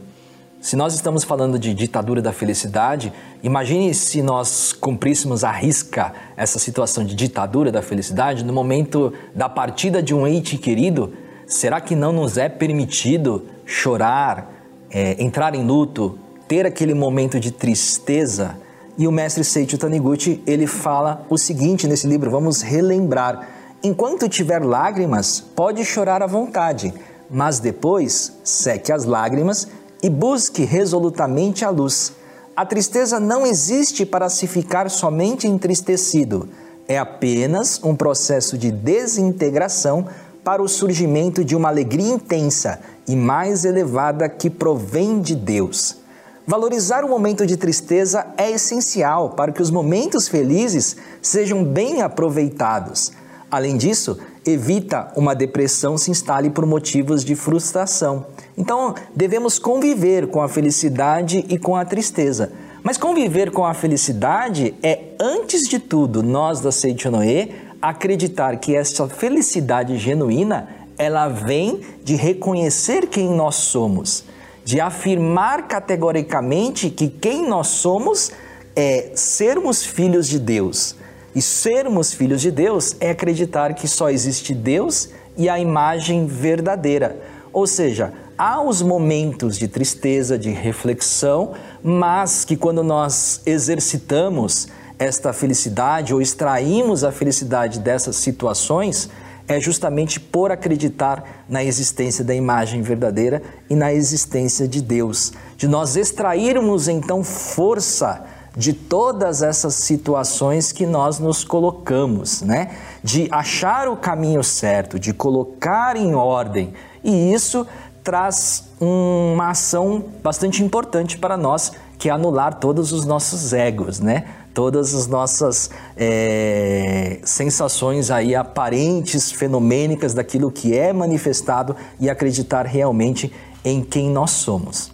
Se 0.64 0.78
nós 0.78 0.94
estamos 0.94 1.26
falando 1.26 1.60
de 1.60 1.74
ditadura 1.74 2.22
da 2.22 2.32
felicidade, 2.32 3.12
imagine 3.44 3.94
se 3.94 4.22
nós 4.22 4.72
cumpríssemos 4.72 5.44
à 5.44 5.52
risca 5.52 6.14
essa 6.38 6.58
situação 6.58 7.04
de 7.04 7.16
ditadura 7.16 7.70
da 7.70 7.82
felicidade 7.82 8.46
no 8.46 8.54
momento 8.54 9.12
da 9.36 9.50
partida 9.50 10.02
de 10.02 10.16
um 10.16 10.26
ente 10.26 10.58
querido. 10.58 11.12
Será 11.46 11.82
que 11.82 11.96
não 11.96 12.14
nos 12.14 12.38
é 12.38 12.48
permitido 12.48 13.44
chorar, 13.66 14.50
é, 14.90 15.22
entrar 15.22 15.54
em 15.54 15.66
luto, 15.66 16.18
ter 16.48 16.66
aquele 16.66 16.94
momento 16.94 17.42
de 17.42 17.52
tristeza? 17.52 18.63
E 18.96 19.08
o 19.08 19.12
mestre 19.12 19.44
Seiichi 19.44 19.78
Taniguchi, 19.78 20.44
ele 20.46 20.68
fala 20.68 21.26
o 21.28 21.38
seguinte 21.38 21.88
nesse 21.88 22.06
livro, 22.06 22.30
vamos 22.30 22.62
relembrar. 22.62 23.48
Enquanto 23.84 24.30
tiver 24.30 24.64
lágrimas, 24.64 25.40
pode 25.40 25.84
chorar 25.84 26.22
à 26.22 26.28
vontade, 26.28 26.94
mas 27.30 27.60
depois 27.60 28.34
seque 28.44 28.92
as 28.92 29.06
lágrimas 29.06 29.68
e 30.02 30.10
busque 30.10 30.64
resolutamente 30.64 31.66
a 31.66 31.72
luz. 31.72 32.14
A 32.56 32.66
tristeza 32.68 33.20
não 33.20 33.48
existe 33.48 34.06
para 34.06 34.30
se 34.30 34.46
ficar 34.46 34.88
somente 34.92 35.48
entristecido. 35.48 36.48
É 36.88 37.00
apenas 37.00 37.84
um 37.84 37.96
processo 37.96 38.60
de 38.60 38.72
desintegração 38.72 40.06
para 40.44 40.62
o 40.62 40.68
surgimento 40.68 41.44
de 41.44 41.56
uma 41.56 41.70
alegria 41.70 42.14
intensa 42.14 42.80
e 43.08 43.16
mais 43.16 43.66
elevada 43.66 44.30
que 44.30 44.52
provém 44.52 45.20
de 45.20 45.36
Deus. 45.36 46.03
Valorizar 46.46 47.06
o 47.06 47.10
momento 47.10 47.46
de 47.46 47.56
tristeza 47.56 48.28
é 48.38 48.52
essencial 48.52 49.30
para 49.30 49.54
que 49.54 49.62
os 49.62 49.72
momentos 49.72 50.28
felizes 50.28 50.98
sejam 51.22 51.64
bem 51.64 52.02
aproveitados. 52.02 53.14
Além 53.50 53.78
disso, 53.78 54.18
evita 54.46 55.10
uma 55.16 55.34
depressão 55.34 55.98
se 55.98 56.12
instale 56.12 56.50
por 56.50 56.66
motivos 56.66 57.24
de 57.24 57.34
frustração. 57.34 58.26
Então, 58.58 58.94
devemos 59.16 59.58
conviver 59.58 60.28
com 60.28 60.42
a 60.42 60.50
felicidade 60.50 61.46
e 61.48 61.58
com 61.58 61.78
a 61.78 61.86
tristeza. 61.86 62.52
Mas 62.84 62.98
conviver 62.98 63.50
com 63.50 63.66
a 63.66 63.74
felicidade 63.74 64.74
é, 64.84 65.00
antes 65.18 65.70
de 65.70 65.80
tudo, 65.80 66.22
nós 66.22 66.60
da 66.60 66.74
Seichonoe, 66.74 67.56
acreditar 67.82 68.58
que 68.58 68.76
essa 68.76 69.08
felicidade 69.08 69.98
genuína, 69.98 70.68
ela 70.98 71.30
vem 71.30 71.80
de 72.04 72.16
reconhecer 72.16 73.08
quem 73.08 73.30
nós 73.30 73.56
somos, 73.56 74.26
de 74.64 74.80
afirmar 74.80 75.68
categoricamente 75.68 76.90
que 76.90 77.08
quem 77.10 77.48
nós 77.48 77.68
somos 77.68 78.32
é 78.76 79.12
sermos 79.16 79.86
filhos 79.86 80.28
de 80.28 80.40
Deus. 80.40 80.96
E 81.36 81.42
sermos 81.42 82.14
filhos 82.14 82.42
de 82.42 82.52
Deus 82.52 82.96
é 83.00 83.10
acreditar 83.10 83.74
que 83.74 83.88
só 83.88 84.10
existe 84.10 84.54
Deus 84.54 85.10
e 85.36 85.50
a 85.50 85.60
imagem 85.60 86.26
verdadeira. 86.28 87.18
Ou 87.52 87.66
seja, 87.68 88.14
há 88.38 88.62
os 88.62 88.82
momentos 88.82 89.58
de 89.58 89.68
tristeza, 89.68 90.38
de 90.38 90.52
reflexão, 90.52 91.54
mas 91.84 92.46
que 92.46 92.56
quando 92.56 92.84
nós 92.84 93.42
exercitamos 93.46 94.68
esta 94.98 95.34
felicidade 95.34 96.14
ou 96.14 96.22
extraímos 96.22 97.04
a 97.04 97.12
felicidade 97.12 97.80
dessas 97.80 98.16
situações, 98.16 99.10
é 99.48 99.60
justamente 99.60 100.20
por 100.20 100.52
acreditar 100.52 101.44
na 101.50 101.64
existência 101.64 102.24
da 102.24 102.34
imagem 102.34 102.82
verdadeira 102.82 103.42
e 103.70 103.76
na 103.76 103.94
existência 103.94 104.68
de 104.68 104.82
Deus, 104.82 105.34
de 105.58 105.68
nós 105.68 105.96
extrairmos 105.96 106.88
então 106.88 107.24
força 107.24 108.24
de 108.56 108.72
todas 108.72 109.42
essas 109.42 109.74
situações 109.74 110.72
que 110.72 110.86
nós 110.86 111.20
nos 111.20 111.44
colocamos, 111.44 112.42
né? 112.42 112.72
De 113.04 113.28
achar 113.32 113.88
o 113.88 113.98
caminho 113.98 114.44
certo, 114.44 115.00
de 115.00 115.12
colocar 115.12 115.98
em 115.98 116.14
ordem. 116.14 116.74
E 117.04 117.34
isso 117.34 117.66
traz 118.04 118.66
uma 118.80 119.50
ação 119.50 120.04
bastante 120.22 120.64
importante 120.64 121.18
para 121.18 121.36
nós, 121.36 121.72
que 121.98 122.10
é 122.10 122.12
anular 122.12 122.60
todos 122.60 122.92
os 122.92 123.06
nossos 123.06 123.54
egos, 123.54 124.00
né? 124.00 124.26
Todas 124.54 124.94
as 124.94 125.08
nossas 125.08 125.70
é, 125.98 127.20
sensações 127.24 128.12
aí 128.12 128.36
aparentes, 128.36 129.32
fenomênicas 129.32 130.14
daquilo 130.14 130.52
que 130.52 130.78
é 130.78 130.94
manifestado 130.94 131.76
e 132.00 132.10
acreditar 132.10 132.66
realmente 132.66 133.34
em 133.66 133.82
quem 133.82 134.10
nós 134.10 134.32
somos. 134.32 134.94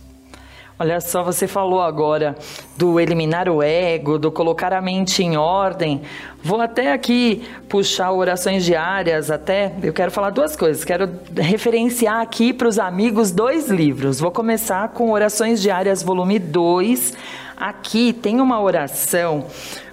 Olha 0.82 1.02
só, 1.02 1.22
você 1.26 1.46
falou 1.46 1.82
agora 1.82 2.38
do 2.78 3.02
eliminar 3.02 3.50
o 3.50 3.62
ego, 3.62 4.18
do 4.18 4.32
colocar 4.32 4.72
a 4.72 4.80
mente 4.80 5.22
em 5.22 5.36
ordem. 5.36 6.04
Vou 6.42 6.62
até 6.62 6.94
aqui 6.94 7.46
puxar 7.68 8.14
orações 8.14 8.64
diárias, 8.64 9.30
até 9.30 9.74
eu 9.84 9.92
quero 9.92 10.10
falar 10.10 10.30
duas 10.30 10.56
coisas. 10.56 10.86
Quero 10.86 11.10
referenciar 11.36 12.22
aqui 12.22 12.54
para 12.54 12.70
os 12.70 12.80
amigos 12.80 13.30
dois 13.30 13.68
livros. 13.68 14.22
Vou 14.22 14.32
começar 14.32 14.88
com 14.94 15.12
Orações 15.12 15.62
Diárias, 15.62 16.02
volume 16.02 16.40
2. 16.40 17.14
Aqui 17.60 18.14
tem 18.14 18.40
uma 18.40 18.62
oração 18.62 19.46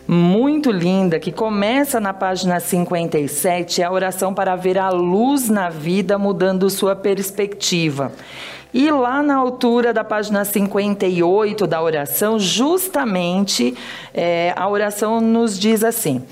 muito 0.06 0.70
linda 0.70 1.18
que 1.18 1.32
começa 1.32 1.98
na 1.98 2.14
página 2.14 2.60
57, 2.60 3.82
é 3.82 3.84
a 3.84 3.90
oração 3.90 4.32
para 4.32 4.54
ver 4.54 4.78
a 4.78 4.88
luz 4.88 5.48
na 5.48 5.68
vida 5.68 6.16
mudando 6.16 6.70
sua 6.70 6.94
perspectiva. 6.94 8.12
E 8.72 8.88
lá 8.88 9.20
na 9.20 9.34
altura 9.34 9.92
da 9.92 10.04
página 10.04 10.44
58 10.44 11.66
da 11.66 11.82
oração, 11.82 12.38
justamente 12.38 13.74
é, 14.14 14.54
a 14.54 14.68
oração 14.68 15.20
nos 15.20 15.58
diz 15.58 15.82
assim. 15.82 16.22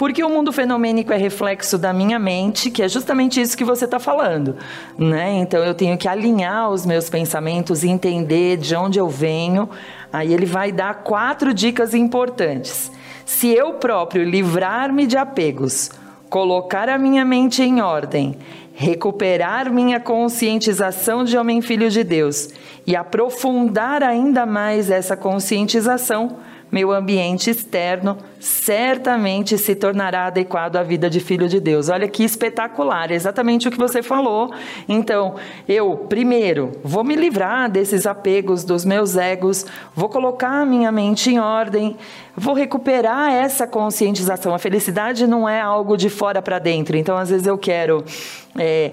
Porque 0.00 0.24
o 0.24 0.30
mundo 0.30 0.50
fenomênico 0.50 1.12
é 1.12 1.18
reflexo 1.18 1.76
da 1.76 1.92
minha 1.92 2.18
mente, 2.18 2.70
que 2.70 2.82
é 2.82 2.88
justamente 2.88 3.38
isso 3.38 3.54
que 3.54 3.64
você 3.64 3.84
está 3.84 3.98
falando. 3.98 4.56
Né? 4.96 5.40
Então 5.40 5.62
eu 5.62 5.74
tenho 5.74 5.98
que 5.98 6.08
alinhar 6.08 6.70
os 6.70 6.86
meus 6.86 7.10
pensamentos, 7.10 7.84
entender 7.84 8.56
de 8.56 8.74
onde 8.74 8.98
eu 8.98 9.10
venho. 9.10 9.68
Aí 10.12 10.32
ele 10.32 10.46
vai 10.46 10.72
dar 10.72 11.02
quatro 11.02 11.54
dicas 11.54 11.94
importantes. 11.94 12.90
Se 13.24 13.48
eu 13.48 13.74
próprio 13.74 14.24
livrar-me 14.24 15.06
de 15.06 15.16
apegos, 15.16 15.90
colocar 16.28 16.88
a 16.88 16.98
minha 16.98 17.24
mente 17.24 17.62
em 17.62 17.80
ordem 17.80 18.36
recuperar 18.80 19.70
minha 19.70 20.00
conscientização 20.00 21.22
de 21.22 21.36
homem 21.36 21.60
filho 21.60 21.90
de 21.90 22.02
Deus 22.02 22.48
e 22.86 22.96
aprofundar 22.96 24.02
ainda 24.02 24.46
mais 24.46 24.90
essa 24.90 25.14
conscientização, 25.14 26.38
meu 26.70 26.92
ambiente 26.92 27.50
externo 27.50 28.16
certamente 28.38 29.58
se 29.58 29.74
tornará 29.74 30.26
adequado 30.26 30.76
à 30.76 30.82
vida 30.82 31.10
de 31.10 31.20
filho 31.20 31.48
de 31.48 31.60
Deus. 31.60 31.88
Olha 31.88 32.08
que 32.08 32.24
espetacular, 32.24 33.10
exatamente 33.10 33.68
o 33.68 33.70
que 33.70 33.76
você 33.76 34.02
falou. 34.02 34.52
Então, 34.88 35.34
eu, 35.68 36.06
primeiro, 36.08 36.72
vou 36.82 37.04
me 37.04 37.16
livrar 37.16 37.70
desses 37.70 38.06
apegos 38.06 38.64
dos 38.64 38.84
meus 38.84 39.16
egos, 39.16 39.66
vou 39.94 40.08
colocar 40.08 40.62
a 40.62 40.66
minha 40.66 40.90
mente 40.90 41.30
em 41.30 41.38
ordem, 41.38 41.96
vou 42.36 42.54
recuperar 42.54 43.32
essa 43.32 43.66
conscientização. 43.66 44.54
A 44.54 44.58
felicidade 44.58 45.26
não 45.26 45.48
é 45.48 45.60
algo 45.60 45.96
de 45.96 46.08
fora 46.08 46.40
para 46.40 46.58
dentro. 46.58 46.96
Então, 46.96 47.16
às 47.16 47.30
vezes 47.30 47.46
eu 47.46 47.58
quero. 47.58 48.04
É, 48.58 48.92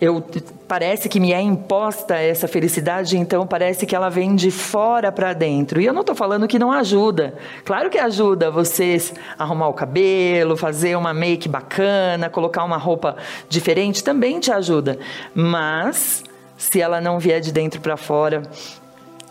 eu 0.00 0.22
parece 0.68 1.08
que 1.08 1.18
me 1.18 1.32
é 1.32 1.40
imposta 1.40 2.16
essa 2.16 2.46
felicidade, 2.46 3.16
então 3.16 3.46
parece 3.46 3.86
que 3.86 3.94
ela 3.94 4.10
vem 4.10 4.34
de 4.34 4.50
fora 4.50 5.10
para 5.10 5.32
dentro. 5.32 5.80
E 5.80 5.86
eu 5.86 5.92
não 5.92 6.02
estou 6.02 6.14
falando 6.14 6.46
que 6.46 6.58
não 6.58 6.70
ajuda. 6.70 7.34
Claro 7.64 7.88
que 7.88 7.98
ajuda 7.98 8.50
você 8.50 8.98
arrumar 9.38 9.68
o 9.68 9.72
cabelo, 9.72 10.56
fazer 10.56 10.96
uma 10.96 11.14
make 11.14 11.48
bacana, 11.48 12.28
colocar 12.28 12.64
uma 12.64 12.76
roupa 12.76 13.16
diferente, 13.48 14.04
também 14.04 14.38
te 14.38 14.52
ajuda. 14.52 14.98
Mas 15.34 16.22
se 16.58 16.80
ela 16.80 17.00
não 17.00 17.18
vier 17.18 17.40
de 17.40 17.52
dentro 17.52 17.80
para 17.80 17.96
fora, 17.96 18.42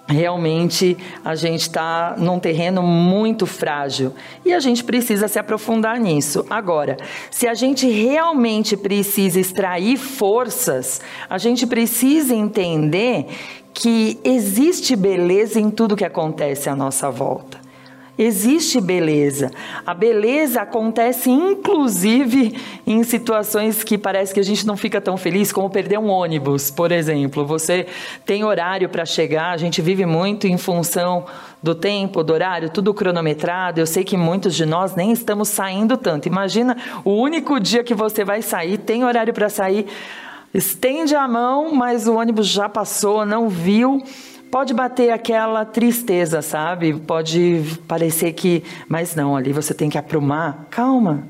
realmente 0.08 0.96
a 1.24 1.36
gente 1.36 1.62
está 1.62 2.16
num 2.18 2.40
terreno 2.40 2.84
muito 2.84 3.46
frágil 3.46 4.14
e 4.46 4.54
a 4.54 4.60
gente 4.60 4.84
precisa 4.84 5.28
se 5.28 5.40
aprofundar 5.40 6.00
nisso. 6.00 6.46
Agora, 6.50 6.98
se 7.32 7.48
a 7.48 7.54
gente 7.54 7.88
realmente 7.88 8.78
precisa 8.78 9.40
extrair 9.40 9.98
forças, 9.98 11.02
a 11.30 11.38
gente 11.38 11.66
precisa 11.66 12.36
entender 12.36 13.28
que 13.74 14.20
existe 14.24 14.96
beleza 14.96 15.60
em 15.60 15.70
tudo 15.70 15.96
que 15.96 16.06
acontece 16.06 16.70
à 16.70 16.76
nossa 16.76 17.10
volta. 17.10 17.65
Existe 18.18 18.80
beleza. 18.80 19.52
A 19.86 19.94
beleza 19.94 20.62
acontece 20.62 21.30
inclusive 21.30 22.56
em 22.88 23.04
situações 23.04 23.84
que 23.84 23.98
parece 23.98 24.34
que 24.34 24.40
a 24.40 24.44
gente 24.44 24.66
não 24.66 24.78
fica 24.78 25.02
tão 25.02 25.18
feliz, 25.18 25.52
como 25.52 25.70
perder 25.70 26.00
um 26.00 26.08
ônibus, 26.08 26.72
por 26.72 26.94
exemplo. 26.94 27.46
Você 27.46 27.88
tem 28.26 28.46
horário 28.46 28.88
para 28.88 29.06
chegar, 29.06 29.52
a 29.52 29.58
gente 29.58 29.82
vive 29.82 30.06
muito 30.06 30.48
em 30.48 30.58
função 30.58 31.26
do 31.62 31.76
tempo, 31.76 32.24
do 32.24 32.32
horário, 32.32 32.70
tudo 32.70 32.94
cronometrado. 32.94 33.82
Eu 33.82 33.86
sei 33.86 34.06
que 34.06 34.16
muitos 34.16 34.56
de 34.56 34.66
nós 34.66 34.96
nem 34.96 35.12
estamos 35.12 35.50
saindo 35.50 35.98
tanto. 35.98 36.28
Imagina 36.28 36.78
o 37.04 37.12
único 37.12 37.60
dia 37.60 37.84
que 37.84 37.94
você 37.94 38.24
vai 38.24 38.42
sair, 38.42 38.78
tem 38.78 39.04
horário 39.04 39.34
para 39.34 39.50
sair, 39.50 39.88
estende 40.54 41.16
a 41.16 41.28
mão, 41.28 41.76
mas 41.76 42.08
o 42.08 42.16
ônibus 42.16 42.48
já 42.48 42.70
passou, 42.70 43.26
não 43.26 43.50
viu 43.50 44.02
pode 44.52 44.74
bater 44.74 45.12
aquela 45.12 45.66
tristeza, 45.66 46.42
sabe? 46.42 46.94
Pode 46.94 47.80
parecer 47.88 48.34
que, 48.34 48.64
mas 48.88 49.16
não, 49.16 49.36
ali 49.36 49.52
você 49.52 49.74
tem 49.74 49.90
que 49.90 49.98
aprumar. 49.98 50.68
Calma. 50.70 51.28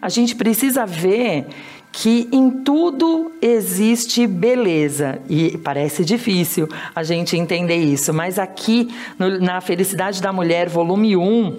A 0.00 0.08
gente 0.08 0.34
precisa 0.34 0.84
ver 0.84 1.46
que 1.92 2.28
em 2.30 2.50
tudo 2.50 3.32
existe 3.40 4.26
beleza. 4.26 5.18
E 5.30 5.56
parece 5.58 6.04
difícil 6.04 6.68
a 6.94 7.02
gente 7.02 7.36
entender 7.36 7.76
isso, 7.76 8.12
mas 8.12 8.38
aqui 8.38 8.94
no, 9.18 9.40
na 9.40 9.60
Felicidade 9.62 10.20
da 10.20 10.32
Mulher, 10.32 10.68
volume 10.68 11.16
1, 11.16 11.56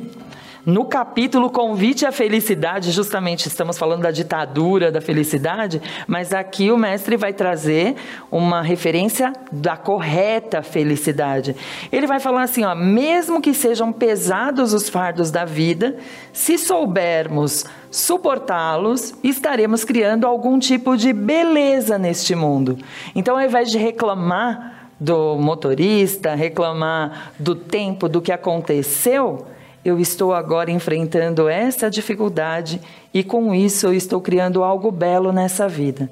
no 0.67 0.83
capítulo 0.83 1.49
Convite 1.49 2.05
à 2.05 2.11
Felicidade, 2.11 2.91
justamente 2.91 3.47
estamos 3.47 3.77
falando 3.77 4.01
da 4.01 4.11
ditadura 4.11 4.91
da 4.91 4.99
felicidade, 4.99 5.81
mas 6.05 6.33
aqui 6.33 6.69
o 6.69 6.77
mestre 6.77 7.15
vai 7.15 7.31
trazer 7.31 7.95
uma 8.29 8.61
referência 8.61 9.31
da 9.49 9.77
correta 9.77 10.61
felicidade. 10.61 11.55
Ele 11.89 12.05
vai 12.05 12.19
falar 12.19 12.43
assim, 12.43 12.65
ó, 12.65 12.75
mesmo 12.75 13.39
que 13.39 13.53
sejam 13.53 13.93
pesados 13.93 14.73
os 14.73 14.89
fardos 14.89 15.31
da 15.31 15.45
vida, 15.45 15.95
se 16.33 16.57
soubermos 16.57 17.65
suportá-los, 17.89 19.15
estaremos 19.23 19.85
criando 19.85 20.27
algum 20.27 20.59
tipo 20.59 20.97
de 20.97 21.13
beleza 21.13 21.97
neste 21.97 22.35
mundo. 22.35 22.77
Então, 23.15 23.37
ao 23.37 23.41
invés 23.41 23.71
de 23.71 23.77
reclamar 23.77 24.89
do 24.99 25.37
motorista, 25.37 26.35
reclamar 26.35 27.31
do 27.39 27.55
tempo, 27.55 28.09
do 28.09 28.21
que 28.21 28.33
aconteceu, 28.33 29.47
eu 29.83 29.99
estou 29.99 30.33
agora 30.33 30.69
enfrentando 30.69 31.47
essa 31.47 31.89
dificuldade 31.89 32.81
e 33.13 33.23
com 33.23 33.53
isso 33.53 33.87
eu 33.87 33.93
estou 33.93 34.19
criando 34.19 34.63
algo 34.63 34.91
belo 34.91 35.31
nessa 35.31 35.67
vida. 35.67 36.09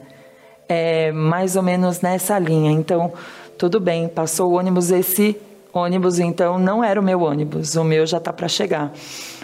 É 0.67 1.11
mais 1.11 1.55
ou 1.55 1.63
menos 1.63 2.01
nessa 2.01 2.39
linha. 2.39 2.71
Então, 2.71 3.13
tudo 3.57 3.79
bem, 3.79 4.07
passou 4.07 4.51
o 4.51 4.55
ônibus, 4.57 4.91
esse 4.91 5.37
ônibus 5.73 6.19
então 6.19 6.57
não 6.57 6.83
era 6.83 6.99
o 6.99 7.03
meu 7.03 7.21
ônibus, 7.21 7.75
o 7.75 7.83
meu 7.83 8.05
já 8.05 8.17
está 8.17 8.31
para 8.31 8.47
chegar. 8.47 8.91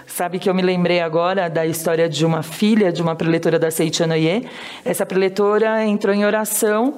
Sabe 0.07 0.39
que 0.39 0.49
eu 0.49 0.53
me 0.53 0.61
lembrei 0.61 0.99
agora 0.99 1.49
da 1.49 1.65
história 1.65 2.09
de 2.09 2.25
uma 2.25 2.43
filha 2.43 2.91
de 2.91 3.01
uma 3.01 3.15
preletora 3.15 3.57
da 3.57 3.71
Seichanoye. 3.71 4.45
Essa 4.83 5.05
preletora 5.05 5.85
entrou 5.85 6.13
em 6.13 6.25
oração 6.25 6.95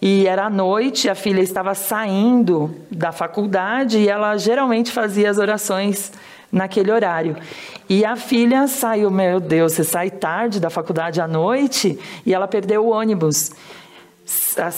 e 0.00 0.26
era 0.26 0.46
à 0.46 0.50
noite, 0.50 1.08
a 1.08 1.14
filha 1.14 1.40
estava 1.40 1.74
saindo 1.74 2.74
da 2.90 3.12
faculdade 3.12 3.98
e 3.98 4.08
ela 4.08 4.36
geralmente 4.36 4.90
fazia 4.90 5.30
as 5.30 5.38
orações 5.38 6.12
naquele 6.52 6.92
horário. 6.92 7.36
E 7.88 8.04
a 8.04 8.14
filha 8.14 8.68
saiu, 8.68 9.10
meu 9.10 9.40
Deus, 9.40 9.72
você 9.72 9.82
sai 9.82 10.10
tarde 10.10 10.60
da 10.60 10.68
faculdade 10.68 11.20
à 11.20 11.26
noite 11.26 11.98
e 12.26 12.34
ela 12.34 12.46
perdeu 12.46 12.84
o 12.84 12.90
ônibus. 12.90 13.52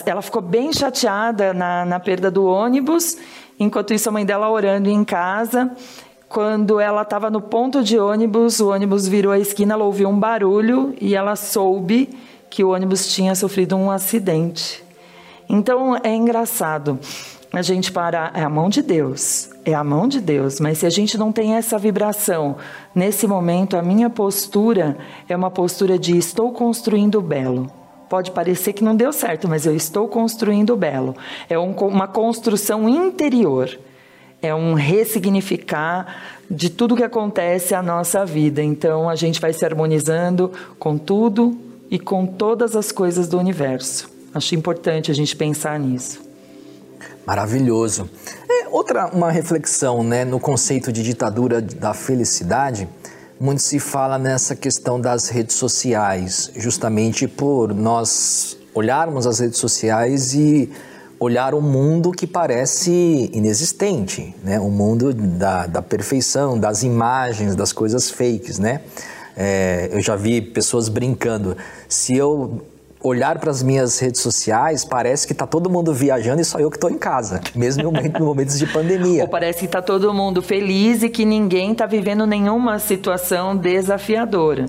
Ela 0.06 0.22
ficou 0.22 0.40
bem 0.40 0.72
chateada 0.72 1.52
na, 1.52 1.84
na 1.84 1.98
perda 1.98 2.30
do 2.30 2.46
ônibus, 2.46 3.18
enquanto 3.58 3.92
isso 3.92 4.08
a 4.08 4.12
mãe 4.12 4.24
dela 4.24 4.48
orando 4.48 4.88
em 4.88 5.04
casa. 5.04 5.70
Quando 6.28 6.80
ela 6.80 7.02
estava 7.02 7.30
no 7.30 7.40
ponto 7.40 7.82
de 7.82 7.98
ônibus, 7.98 8.60
o 8.60 8.70
ônibus 8.70 9.06
virou 9.06 9.32
a 9.32 9.38
esquina, 9.38 9.74
ela 9.74 9.84
ouviu 9.84 10.08
um 10.08 10.18
barulho 10.18 10.94
e 11.00 11.14
ela 11.14 11.36
soube 11.36 12.08
que 12.48 12.64
o 12.64 12.70
ônibus 12.70 13.12
tinha 13.12 13.34
sofrido 13.34 13.76
um 13.76 13.90
acidente. 13.90 14.82
Então 15.48 15.96
é 16.02 16.14
engraçado 16.14 16.98
a 17.56 17.62
gente 17.62 17.92
parar, 17.92 18.32
é 18.34 18.42
a 18.42 18.49
mão 18.49 18.68
de 18.68 18.82
Deus 18.82 19.54
é 19.64 19.75
a 19.75 19.82
mão 19.82 20.06
de 20.06 20.20
Deus, 20.20 20.61
mas 20.61 20.78
se 20.78 20.87
a 20.87 20.90
gente 20.90 21.16
não 21.16 21.32
tem 21.32 21.54
essa 21.54 21.78
vibração, 21.78 22.56
nesse 22.94 23.26
momento 23.26 23.76
a 23.76 23.82
minha 23.82 24.11
postura 24.11 24.96
é 25.28 25.34
uma 25.34 25.50
postura 25.50 25.99
de 25.99 26.16
estou 26.16 26.52
construindo 26.52 27.18
o 27.18 27.23
belo. 27.23 27.70
Pode 28.08 28.30
parecer 28.30 28.75
que 28.75 28.84
não 28.84 28.94
deu 28.94 29.12
certo, 29.12 29.49
mas 29.49 29.64
eu 29.64 29.75
estou 29.75 30.06
construindo 30.06 30.75
o 30.75 30.76
belo. 30.76 31.16
É 31.49 31.58
um, 31.58 31.73
uma 31.73 32.06
construção 32.06 32.88
interior. 32.88 33.78
É 34.42 34.54
um 34.54 34.75
ressignificar 34.75 36.23
de 36.50 36.68
tudo 36.68 36.94
que 36.94 37.02
acontece 37.02 37.75
à 37.75 37.82
nossa 37.82 38.26
vida. 38.26 38.62
Então 38.62 39.08
a 39.08 39.16
gente 39.16 39.40
vai 39.40 39.54
se 39.54 39.64
harmonizando 39.64 40.52
com 40.78 40.99
tudo 40.99 41.58
e 41.90 41.99
com 41.99 42.26
todas 42.26 42.76
as 42.76 42.92
coisas 42.92 43.26
do 43.26 43.38
universo. 43.38 44.12
Acho 44.34 44.54
importante 44.54 45.11
a 45.11 45.14
gente 45.14 45.34
pensar 45.34 45.80
nisso. 45.80 46.33
Maravilhoso. 47.26 48.08
É, 48.48 48.68
outra 48.68 49.06
uma 49.06 49.30
reflexão, 49.30 50.04
né, 50.04 50.24
no 50.24 50.38
conceito 50.38 50.92
de 50.92 51.02
ditadura 51.02 51.60
da 51.62 51.94
felicidade, 51.94 52.88
muito 53.40 53.62
se 53.62 53.78
fala 53.78 54.18
nessa 54.18 54.54
questão 54.54 55.00
das 55.00 55.28
redes 55.28 55.56
sociais, 55.56 56.50
justamente 56.56 57.26
por 57.26 57.74
nós 57.74 58.56
olharmos 58.74 59.26
as 59.26 59.38
redes 59.40 59.58
sociais 59.58 60.34
e 60.34 60.70
olhar 61.18 61.54
um 61.54 61.60
mundo 61.60 62.10
que 62.10 62.26
parece 62.26 63.30
inexistente, 63.32 64.34
né? 64.42 64.60
Um 64.60 64.70
mundo 64.70 65.14
da, 65.14 65.66
da 65.66 65.80
perfeição, 65.80 66.58
das 66.58 66.82
imagens, 66.82 67.56
das 67.56 67.72
coisas 67.72 68.10
fakes, 68.10 68.58
né? 68.58 68.82
É, 69.37 69.88
eu 69.92 70.00
já 70.00 70.16
vi 70.16 70.40
pessoas 70.40 70.88
brincando. 70.88 71.56
Se 71.88 72.16
eu 72.16 72.62
olhar 73.04 73.38
para 73.38 73.50
as 73.50 73.62
minhas 73.62 73.98
redes 73.98 74.22
sociais, 74.22 74.82
parece 74.82 75.26
que 75.26 75.34
está 75.34 75.46
todo 75.46 75.68
mundo 75.68 75.92
viajando 75.92 76.40
e 76.40 76.44
só 76.44 76.58
eu 76.58 76.70
que 76.70 76.78
estou 76.78 76.90
em 76.90 76.96
casa, 76.96 77.42
mesmo 77.54 77.92
em 77.98 78.22
momentos 78.22 78.58
de 78.58 78.66
pandemia. 78.66 79.22
Ou 79.22 79.28
parece 79.28 79.58
que 79.60 79.66
está 79.66 79.82
todo 79.82 80.12
mundo 80.14 80.40
feliz 80.40 81.02
e 81.02 81.10
que 81.10 81.26
ninguém 81.26 81.72
está 81.72 81.84
vivendo 81.84 82.26
nenhuma 82.26 82.78
situação 82.78 83.54
desafiadora. 83.54 84.64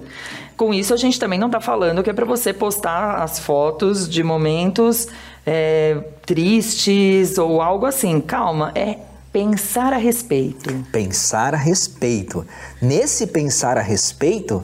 Com 0.57 0.73
isso, 0.73 0.93
a 0.93 0.97
gente 0.97 1.17
também 1.17 1.39
não 1.39 1.47
está 1.47 1.61
falando 1.61 2.03
que 2.03 2.09
é 2.09 2.13
para 2.13 2.25
você 2.25 2.51
postar 2.51 3.23
as 3.23 3.39
fotos 3.39 4.07
de 4.09 4.21
momentos 4.21 5.07
é, 5.45 5.97
tristes 6.25 7.37
ou 7.37 7.61
algo 7.61 7.85
assim. 7.85 8.19
Calma, 8.19 8.71
é 8.75 8.97
pensar 9.31 9.93
a 9.93 9.97
respeito. 9.97 10.73
Pensar 10.91 11.53
a 11.53 11.57
respeito. 11.57 12.45
Nesse 12.81 13.27
pensar 13.27 13.77
a 13.77 13.81
respeito, 13.81 14.63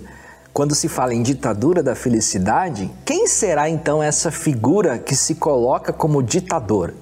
quando 0.54 0.76
se 0.76 0.90
fala 0.90 1.14
em 1.14 1.24
ditadura 1.24 1.82
da 1.82 1.96
felicidade, 1.96 2.92
quem 3.06 3.26
será 3.26 3.70
então 3.70 4.04
essa 4.04 4.30
figura 4.30 5.00
que 5.00 5.16
se 5.16 5.36
coloca 5.36 5.94
como 5.94 6.22
ditador? 6.22 6.94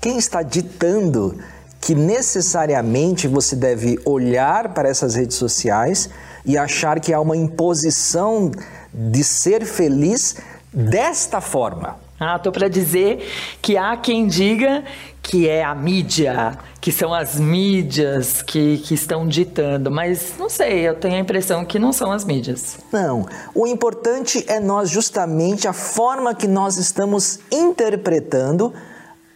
Quem 0.00 0.18
está 0.18 0.42
ditando 0.42 1.38
que 1.80 1.94
necessariamente 1.94 3.26
você 3.26 3.56
deve 3.56 3.98
olhar 4.04 4.74
para 4.74 4.88
essas 4.88 5.14
redes 5.14 5.36
sociais 5.36 6.10
e 6.44 6.58
achar 6.58 7.00
que 7.00 7.12
há 7.12 7.20
uma 7.20 7.36
imposição 7.36 8.50
de 8.92 9.24
ser 9.24 9.64
feliz 9.64 10.36
desta 10.72 11.40
forma? 11.40 12.07
Ah, 12.20 12.38
tô 12.38 12.50
para 12.50 12.68
dizer 12.68 13.24
que 13.62 13.76
há 13.76 13.96
quem 13.96 14.26
diga 14.26 14.82
que 15.22 15.48
é 15.48 15.62
a 15.62 15.74
mídia, 15.74 16.58
que 16.80 16.90
são 16.90 17.12
as 17.12 17.38
mídias 17.38 18.42
que, 18.42 18.78
que 18.78 18.94
estão 18.94 19.28
ditando, 19.28 19.90
mas 19.90 20.34
não 20.38 20.48
sei, 20.48 20.88
eu 20.88 20.94
tenho 20.94 21.16
a 21.16 21.18
impressão 21.18 21.64
que 21.64 21.78
não 21.78 21.92
são 21.92 22.10
as 22.10 22.24
mídias. 22.24 22.78
Não, 22.90 23.26
o 23.54 23.66
importante 23.66 24.44
é 24.48 24.58
nós 24.58 24.90
justamente 24.90 25.68
a 25.68 25.72
forma 25.72 26.34
que 26.34 26.48
nós 26.48 26.76
estamos 26.76 27.40
interpretando 27.52 28.72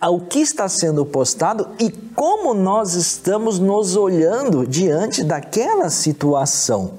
ao 0.01 0.19
que 0.19 0.41
está 0.41 0.69
sendo 0.69 1.07
postado 1.07 1.69
e 1.79 1.89
como 1.89 2.55
nós 2.55 2.95
estamos 2.95 3.61
nos 3.61 3.95
olhando 3.95 4.67
diante 4.67 5.23
daquela 5.23 5.91
situação. 5.91 6.95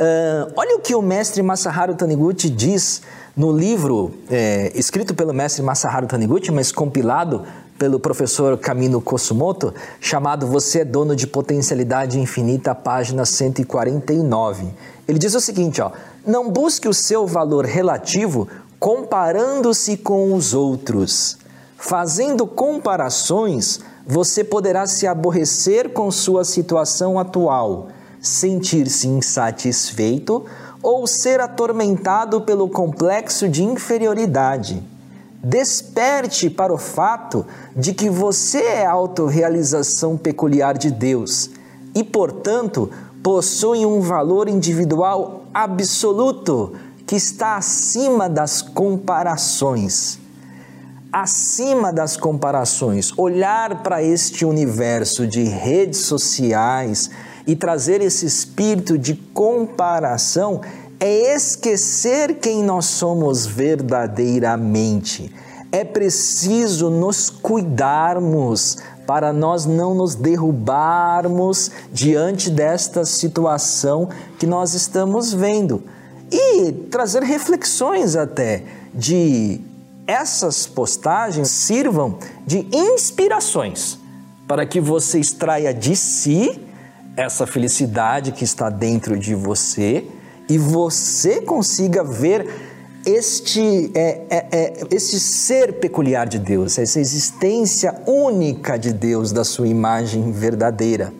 Uh, 0.00 0.50
olha 0.56 0.76
o 0.76 0.80
que 0.80 0.94
o 0.94 1.02
mestre 1.02 1.42
Masaharu 1.42 1.94
Taniguchi 1.94 2.48
diz 2.48 3.02
no 3.36 3.52
livro 3.52 4.12
é, 4.28 4.72
escrito 4.74 5.14
pelo 5.14 5.32
mestre 5.32 5.62
Masaharu 5.62 6.06
Taniguchi, 6.06 6.50
mas 6.50 6.72
compilado 6.72 7.44
pelo 7.78 7.98
professor 7.98 8.58
Kamino 8.58 9.00
Kosumoto, 9.00 9.72
chamado 10.00 10.46
Você 10.46 10.80
é 10.80 10.84
Dono 10.84 11.16
de 11.16 11.26
Potencialidade 11.26 12.20
Infinita, 12.20 12.74
página 12.74 13.24
149. 13.24 14.66
Ele 15.08 15.18
diz 15.18 15.34
o 15.34 15.40
seguinte, 15.40 15.80
ó, 15.80 15.90
não 16.26 16.50
busque 16.50 16.88
o 16.88 16.92
seu 16.92 17.26
valor 17.26 17.64
relativo 17.64 18.48
comparando-se 18.78 19.96
com 19.96 20.34
os 20.34 20.52
outros. 20.52 21.38
Fazendo 21.76 22.46
comparações, 22.46 23.80
você 24.06 24.44
poderá 24.44 24.86
se 24.86 25.06
aborrecer 25.06 25.90
com 25.90 26.10
sua 26.10 26.44
situação 26.44 27.18
atual, 27.18 27.88
sentir-se 28.20 29.08
insatisfeito 29.08 30.44
ou 30.82 31.06
ser 31.06 31.40
atormentado 31.40 32.40
pelo 32.40 32.68
complexo 32.68 33.48
de 33.48 33.62
inferioridade. 33.62 34.82
Desperte 35.42 36.50
para 36.50 36.72
o 36.72 36.78
fato 36.78 37.46
de 37.74 37.94
que 37.94 38.10
você 38.10 38.62
é 38.62 38.86
a 38.86 38.92
autorrealização 38.92 40.16
peculiar 40.16 40.76
de 40.76 40.90
Deus 40.90 41.50
e, 41.94 42.04
portanto, 42.04 42.90
possui 43.22 43.84
um 43.86 44.00
valor 44.00 44.48
individual 44.48 45.44
absoluto 45.52 46.74
que 47.06 47.16
está 47.16 47.56
acima 47.56 48.28
das 48.28 48.62
comparações. 48.62 50.18
Acima 51.12 51.92
das 51.92 52.16
comparações, 52.16 53.12
olhar 53.18 53.82
para 53.82 54.00
este 54.00 54.44
universo 54.44 55.26
de 55.26 55.42
redes 55.42 56.00
sociais 56.00 57.10
e 57.46 57.56
trazer 57.56 58.00
esse 58.00 58.26
espírito 58.26 58.98
de 58.98 59.14
comparação 59.14 60.60
é 60.98 61.34
esquecer 61.34 62.34
quem 62.40 62.62
nós 62.62 62.84
somos 62.86 63.46
verdadeiramente. 63.46 65.32
É 65.72 65.84
preciso 65.84 66.90
nos 66.90 67.30
cuidarmos 67.30 68.78
para 69.06 69.32
nós 69.32 69.66
não 69.66 69.94
nos 69.94 70.14
derrubarmos 70.14 71.70
diante 71.92 72.50
desta 72.50 73.04
situação 73.04 74.08
que 74.38 74.46
nós 74.46 74.74
estamos 74.74 75.32
vendo. 75.32 75.82
e 76.32 76.70
trazer 76.70 77.24
reflexões 77.24 78.14
até 78.14 78.62
de 78.94 79.60
essas 80.06 80.64
postagens 80.64 81.48
sirvam 81.48 82.18
de 82.46 82.68
inspirações 82.72 83.98
para 84.46 84.64
que 84.64 84.80
você 84.80 85.18
extraia 85.18 85.74
de 85.74 85.96
si 85.96 86.60
essa 87.16 87.46
felicidade 87.46 88.32
que 88.32 88.44
está 88.44 88.70
dentro 88.70 89.18
de 89.18 89.34
você 89.34 90.06
e 90.48 90.58
você 90.58 91.40
consiga 91.40 92.02
ver 92.02 92.48
este, 93.06 93.90
é, 93.94 94.22
é, 94.28 94.46
é, 94.52 94.72
este 94.90 95.18
ser 95.18 95.74
peculiar 95.74 96.26
de 96.28 96.38
Deus, 96.38 96.78
essa 96.78 97.00
existência 97.00 97.94
única 98.06 98.78
de 98.78 98.92
Deus, 98.92 99.32
da 99.32 99.44
sua 99.44 99.68
imagem 99.68 100.30
verdadeira. 100.32 101.12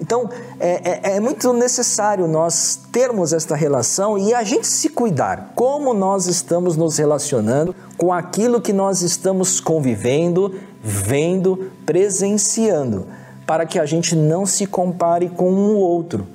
Então, 0.00 0.28
é, 0.58 1.12
é, 1.12 1.16
é, 1.16 1.20
muito 1.20 1.52
necessário 1.52 2.26
nós 2.26 2.76
termos 2.90 3.32
esta 3.32 3.54
relação 3.54 4.18
e 4.18 4.34
a 4.34 4.42
gente 4.42 4.66
se 4.66 4.88
cuidar. 4.88 5.52
Como 5.54 5.94
nós 5.94 6.26
estamos 6.26 6.76
nos 6.76 6.98
relacionando 6.98 7.72
com 7.96 8.12
aquilo 8.12 8.60
que 8.60 8.72
nós 8.72 9.00
estamos 9.00 9.60
convivendo, 9.60 10.56
vendo, 10.82 11.70
presenciando, 11.86 13.06
para 13.46 13.66
que 13.66 13.78
a 13.78 13.86
gente 13.86 14.14
não 14.14 14.46
se 14.46 14.66
compare 14.66 15.28
com 15.28 15.50
um 15.50 15.76
outro. 15.76 16.26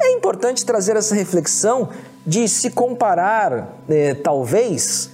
É 0.00 0.12
importante 0.12 0.64
trazer 0.64 0.96
essa 0.96 1.14
reflexão 1.14 1.88
de 2.26 2.48
se 2.48 2.70
comparar, 2.70 3.76
eh, 3.88 4.14
talvez, 4.14 5.10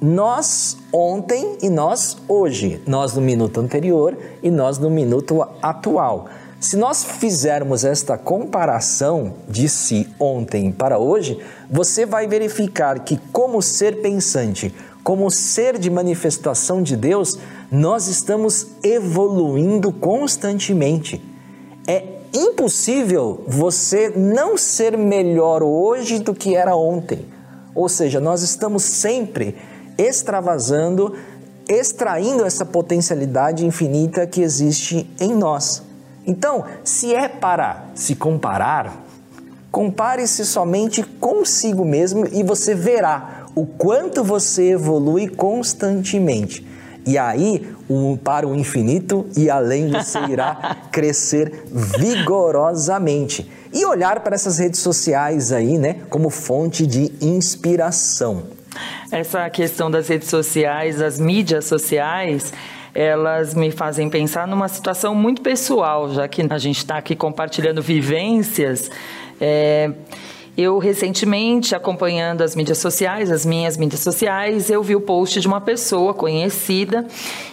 nós 0.00 0.76
ontem 0.92 1.58
e 1.62 1.68
nós 1.68 2.16
hoje, 2.26 2.82
nós 2.86 3.14
no 3.14 3.20
minuto 3.20 3.60
anterior 3.60 4.16
e 4.42 4.50
nós 4.50 4.78
no 4.78 4.90
minuto 4.90 5.46
atual. 5.62 6.28
Se 6.58 6.76
nós 6.76 7.02
fizermos 7.04 7.84
esta 7.84 8.16
comparação 8.16 9.34
de 9.48 9.68
si 9.68 10.08
ontem 10.18 10.70
para 10.70 10.98
hoje, 10.98 11.38
você 11.68 12.06
vai 12.06 12.26
verificar 12.26 13.00
que, 13.00 13.16
como 13.32 13.60
ser 13.60 14.00
pensante, 14.00 14.72
como 15.02 15.30
ser 15.30 15.78
de 15.78 15.90
manifestação 15.90 16.82
de 16.82 16.96
Deus, 16.96 17.38
nós 17.70 18.06
estamos 18.06 18.68
evoluindo 18.82 19.92
constantemente. 19.92 21.22
É 21.86 22.04
impossível 22.32 23.42
você 23.46 24.10
não 24.14 24.56
ser 24.56 24.96
melhor 24.96 25.62
hoje 25.62 26.18
do 26.18 26.34
que 26.34 26.54
era 26.54 26.76
ontem. 26.76 27.26
Ou 27.74 27.88
seja, 27.88 28.20
nós 28.20 28.42
estamos 28.42 28.84
sempre 28.84 29.56
extravasando, 29.98 31.14
extraindo 31.68 32.44
essa 32.44 32.64
potencialidade 32.64 33.66
infinita 33.66 34.26
que 34.26 34.40
existe 34.40 35.10
em 35.20 35.34
nós. 35.34 35.82
Então, 36.26 36.64
se 36.84 37.14
é 37.14 37.28
para 37.28 37.86
se 37.94 38.14
comparar, 38.14 39.04
compare-se 39.70 40.44
somente 40.44 41.02
consigo 41.02 41.84
mesmo 41.84 42.26
e 42.30 42.42
você 42.42 42.74
verá 42.74 43.41
o 43.54 43.66
quanto 43.66 44.24
você 44.24 44.72
evolui 44.72 45.28
constantemente. 45.28 46.66
E 47.04 47.18
aí, 47.18 47.68
um, 47.90 48.16
para 48.16 48.46
o 48.46 48.54
infinito 48.54 49.26
e 49.36 49.50
além 49.50 49.90
você 49.90 50.18
irá 50.20 50.76
crescer 50.92 51.64
vigorosamente. 51.98 53.50
E 53.72 53.84
olhar 53.84 54.20
para 54.20 54.34
essas 54.34 54.58
redes 54.58 54.80
sociais 54.80 55.52
aí, 55.52 55.78
né, 55.78 55.96
como 56.08 56.30
fonte 56.30 56.86
de 56.86 57.12
inspiração. 57.20 58.44
Essa 59.10 59.48
questão 59.50 59.90
das 59.90 60.08
redes 60.08 60.28
sociais, 60.28 61.00
as 61.00 61.18
mídias 61.18 61.64
sociais, 61.64 62.52
elas 62.94 63.54
me 63.54 63.70
fazem 63.70 64.08
pensar 64.08 64.46
numa 64.46 64.68
situação 64.68 65.14
muito 65.14 65.42
pessoal, 65.42 66.12
já 66.12 66.28
que 66.28 66.46
a 66.48 66.58
gente 66.58 66.78
está 66.78 66.98
aqui 66.98 67.16
compartilhando 67.16 67.82
vivências. 67.82 68.90
É, 69.40 69.90
eu 70.56 70.78
recentemente, 70.78 71.74
acompanhando 71.74 72.42
as 72.42 72.54
mídias 72.54 72.78
sociais, 72.78 73.30
as 73.30 73.46
minhas 73.46 73.76
mídias 73.76 74.00
sociais, 74.00 74.68
eu 74.70 74.82
vi 74.82 74.94
o 74.94 75.00
post 75.00 75.40
de 75.40 75.46
uma 75.46 75.60
pessoa 75.60 76.12
conhecida. 76.12 77.06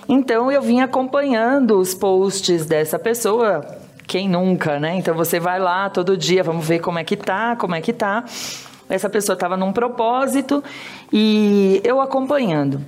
Então 0.07 0.51
eu 0.51 0.61
vim 0.61 0.81
acompanhando 0.81 1.79
os 1.79 1.93
posts 1.93 2.65
dessa 2.65 2.99
pessoa. 2.99 3.65
Quem 4.05 4.27
nunca, 4.27 4.79
né? 4.79 4.95
Então 4.97 5.15
você 5.15 5.39
vai 5.39 5.59
lá 5.59 5.89
todo 5.89 6.17
dia, 6.17 6.43
vamos 6.43 6.67
ver 6.67 6.79
como 6.79 6.99
é 6.99 7.03
que 7.03 7.15
tá, 7.15 7.55
como 7.55 7.75
é 7.75 7.81
que 7.81 7.93
tá. 7.93 8.25
Essa 8.89 9.07
pessoa 9.09 9.35
estava 9.35 9.55
num 9.55 9.71
propósito 9.71 10.63
e 11.13 11.79
eu 11.83 12.01
acompanhando. 12.01 12.81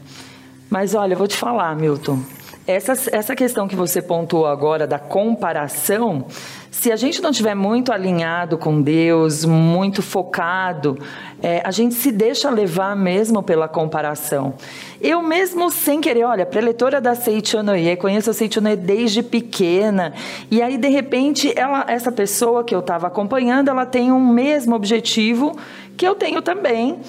Mas 0.70 0.96
olha, 0.96 1.14
eu 1.14 1.18
vou 1.18 1.28
te 1.28 1.38
falar, 1.38 1.76
Milton, 1.76 2.20
essa, 2.66 2.94
essa 3.12 3.36
questão 3.36 3.68
que 3.68 3.76
você 3.76 4.02
pontuou 4.02 4.48
agora 4.48 4.88
da 4.88 5.00
comparação, 5.00 6.26
se 6.72 6.90
a 6.90 6.96
gente 6.96 7.22
não 7.22 7.32
estiver 7.32 7.54
muito 7.54 7.92
alinhado 7.92 8.58
com 8.58 8.82
Deus, 8.82 9.44
muito 9.44 10.02
focado, 10.02 10.98
é, 11.44 11.62
a 11.66 11.70
gente 11.70 11.94
se 11.96 12.14
deixa 12.14 12.50
levar 12.50 12.96
mesmo 12.96 13.44
pela 13.44 13.68
comparação. 13.68 14.54
Eu 15.02 15.22
mesmo 15.22 15.70
sem 15.70 16.00
querer, 16.00 16.24
olha, 16.24 16.46
preletora 16.46 17.02
da 17.02 17.14
Seichonoye, 17.14 17.98
conheço 17.98 18.30
a 18.30 18.34
Seichonoye 18.34 18.78
desde 18.78 19.22
pequena, 19.22 20.14
e 20.50 20.62
aí 20.62 20.78
de 20.78 20.88
repente 20.88 21.54
ela, 21.60 21.84
essa 21.90 22.10
pessoa 22.10 22.64
que 22.64 22.74
eu 22.74 22.80
estava 22.80 23.08
acompanhando, 23.08 23.68
ela 23.68 23.86
tem 23.86 24.10
um 24.10 24.26
mesmo 24.26 24.74
objetivo 24.74 25.52
que 25.98 26.08
eu 26.08 26.16
tenho 26.16 26.42
também. 26.42 27.00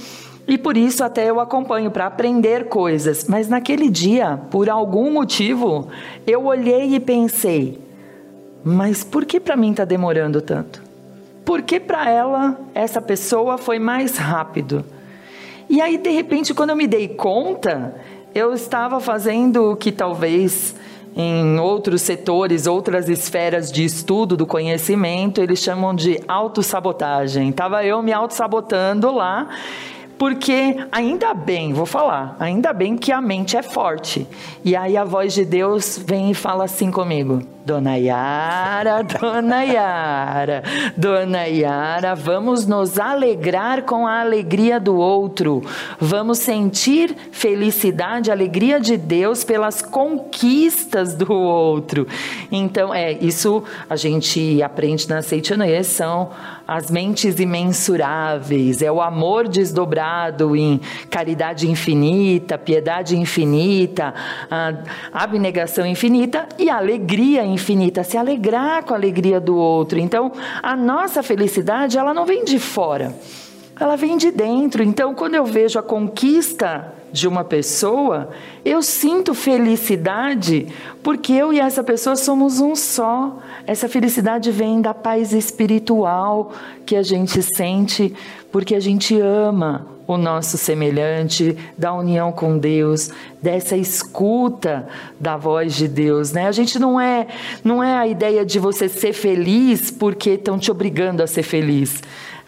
E 0.48 0.58
por 0.58 0.76
isso 0.76 1.04
até 1.04 1.30
eu 1.30 1.38
acompanho 1.38 1.88
para 1.88 2.06
aprender 2.06 2.68
coisas. 2.68 3.26
Mas 3.28 3.48
naquele 3.48 3.88
dia, 3.88 4.40
por 4.50 4.68
algum 4.68 5.08
motivo, 5.08 5.86
eu 6.26 6.46
olhei 6.46 6.96
e 6.96 7.00
pensei: 7.00 7.78
mas 8.64 9.02
por 9.02 9.24
que 9.24 9.40
para 9.40 9.56
mim 9.56 9.70
está 9.70 9.84
demorando 9.84 10.40
tanto? 10.40 10.82
Por 11.44 11.62
que 11.62 11.80
para 11.80 12.08
ela 12.08 12.58
essa 12.74 13.00
pessoa 13.00 13.58
foi 13.58 13.78
mais 13.78 14.16
rápido? 14.16 14.84
E 15.68 15.80
aí 15.80 15.98
de 15.98 16.10
repente, 16.10 16.54
quando 16.54 16.70
eu 16.70 16.76
me 16.76 16.86
dei 16.86 17.08
conta, 17.08 17.94
eu 18.34 18.52
estava 18.52 19.00
fazendo 19.00 19.72
o 19.72 19.76
que 19.76 19.90
talvez 19.90 20.74
em 21.14 21.58
outros 21.58 22.02
setores, 22.02 22.66
outras 22.66 23.08
esferas 23.08 23.70
de 23.70 23.84
estudo 23.84 24.36
do 24.36 24.46
conhecimento, 24.46 25.42
eles 25.42 25.58
chamam 25.58 25.94
de 25.94 26.20
autossabotagem. 26.26 27.50
Estava 27.50 27.84
eu 27.84 28.02
me 28.02 28.12
autossabotando 28.12 29.10
lá 29.10 29.48
porque 30.22 30.76
ainda 30.92 31.34
bem, 31.34 31.72
vou 31.72 31.84
falar, 31.84 32.36
ainda 32.38 32.72
bem 32.72 32.96
que 32.96 33.10
a 33.10 33.20
mente 33.20 33.56
é 33.56 33.62
forte. 33.62 34.24
E 34.64 34.76
aí 34.76 34.96
a 34.96 35.02
voz 35.02 35.34
de 35.34 35.44
Deus 35.44 36.00
vem 36.06 36.30
e 36.30 36.34
fala 36.34 36.64
assim 36.64 36.92
comigo: 36.92 37.42
Dona 37.64 37.96
Yara, 37.96 39.02
Dona 39.20 39.62
Yara, 39.62 40.62
Dona 40.96 41.44
Yara, 41.44 42.14
vamos 42.14 42.66
nos 42.66 42.98
alegrar 42.98 43.82
com 43.82 44.06
a 44.06 44.20
alegria 44.20 44.80
do 44.80 44.96
outro. 44.96 45.62
Vamos 46.00 46.38
sentir 46.38 47.14
felicidade, 47.30 48.30
alegria 48.30 48.80
de 48.80 48.96
Deus 48.96 49.44
pelas 49.44 49.80
conquistas 49.80 51.14
do 51.14 51.32
outro. 51.32 52.06
Então, 52.50 52.92
é, 52.92 53.12
isso 53.12 53.62
a 53.88 53.96
gente 53.96 54.62
aprende 54.62 55.08
na 55.08 55.22
Seitianoye, 55.22 55.84
são 55.84 56.30
as 56.66 56.90
mentes 56.90 57.38
imensuráveis, 57.38 58.82
é 58.82 58.90
o 58.90 59.00
amor 59.00 59.46
desdobrado 59.48 60.56
em 60.56 60.80
caridade 61.10 61.70
infinita, 61.70 62.56
piedade 62.56 63.16
infinita, 63.16 64.14
abnegação 65.12 65.86
infinita 65.86 66.48
e 66.58 66.70
alegria 66.70 67.44
infinita, 67.44 67.51
se 68.04 68.16
alegrar 68.16 68.84
com 68.84 68.94
a 68.94 68.96
alegria 68.96 69.40
do 69.40 69.56
outro. 69.56 69.98
Então, 69.98 70.32
a 70.62 70.76
nossa 70.76 71.22
felicidade, 71.22 71.98
ela 71.98 72.14
não 72.14 72.24
vem 72.24 72.44
de 72.44 72.58
fora, 72.58 73.14
ela 73.78 73.96
vem 73.96 74.16
de 74.16 74.30
dentro. 74.30 74.82
Então, 74.82 75.14
quando 75.14 75.34
eu 75.34 75.44
vejo 75.44 75.78
a 75.78 75.82
conquista 75.82 77.01
de 77.12 77.28
uma 77.28 77.44
pessoa, 77.44 78.30
eu 78.64 78.82
sinto 78.82 79.34
felicidade 79.34 80.66
porque 81.02 81.32
eu 81.32 81.52
e 81.52 81.60
essa 81.60 81.84
pessoa 81.84 82.16
somos 82.16 82.58
um 82.58 82.74
só. 82.74 83.38
Essa 83.66 83.88
felicidade 83.88 84.50
vem 84.50 84.80
da 84.80 84.94
paz 84.94 85.32
espiritual 85.32 86.52
que 86.86 86.96
a 86.96 87.02
gente 87.02 87.42
sente 87.42 88.14
porque 88.50 88.74
a 88.74 88.80
gente 88.80 89.18
ama 89.20 89.86
o 90.06 90.16
nosso 90.16 90.58
semelhante, 90.58 91.56
da 91.78 91.94
união 91.94 92.32
com 92.32 92.58
Deus, 92.58 93.10
dessa 93.40 93.76
escuta 93.76 94.88
da 95.18 95.36
voz 95.36 95.74
de 95.74 95.86
Deus, 95.86 96.32
né? 96.32 96.48
A 96.48 96.52
gente 96.52 96.78
não 96.78 97.00
é 97.00 97.26
não 97.62 97.82
é 97.82 97.96
a 97.96 98.06
ideia 98.06 98.44
de 98.44 98.58
você 98.58 98.88
ser 98.88 99.12
feliz 99.12 99.90
porque 99.90 100.30
estão 100.30 100.58
te 100.58 100.70
obrigando 100.70 101.22
a 101.22 101.26
ser 101.26 101.42
feliz. 101.42 102.02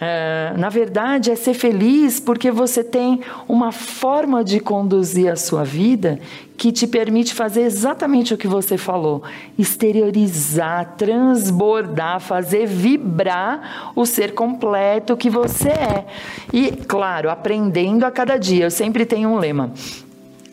É, 0.06 0.52
na 0.58 0.68
verdade, 0.68 1.30
é 1.30 1.34
ser 1.34 1.54
feliz 1.54 2.20
porque 2.20 2.50
você 2.50 2.84
tem 2.84 3.22
uma 3.48 3.72
forma 3.72 4.44
de 4.44 4.60
conduzir 4.60 5.32
a 5.32 5.36
sua 5.36 5.64
vida 5.64 6.20
que 6.58 6.70
te 6.70 6.86
permite 6.86 7.32
fazer 7.32 7.62
exatamente 7.62 8.34
o 8.34 8.36
que 8.36 8.46
você 8.46 8.76
falou: 8.76 9.22
exteriorizar, 9.58 10.94
transbordar, 10.98 12.20
fazer 12.20 12.66
vibrar 12.66 13.92
o 13.96 14.04
ser 14.04 14.34
completo 14.34 15.16
que 15.16 15.30
você 15.30 15.70
é. 15.70 16.04
E, 16.52 16.70
claro, 16.72 17.30
aprendendo 17.30 18.04
a 18.04 18.10
cada 18.10 18.36
dia. 18.36 18.66
Eu 18.66 18.70
sempre 18.70 19.06
tenho 19.06 19.30
um 19.30 19.38
lema. 19.38 19.72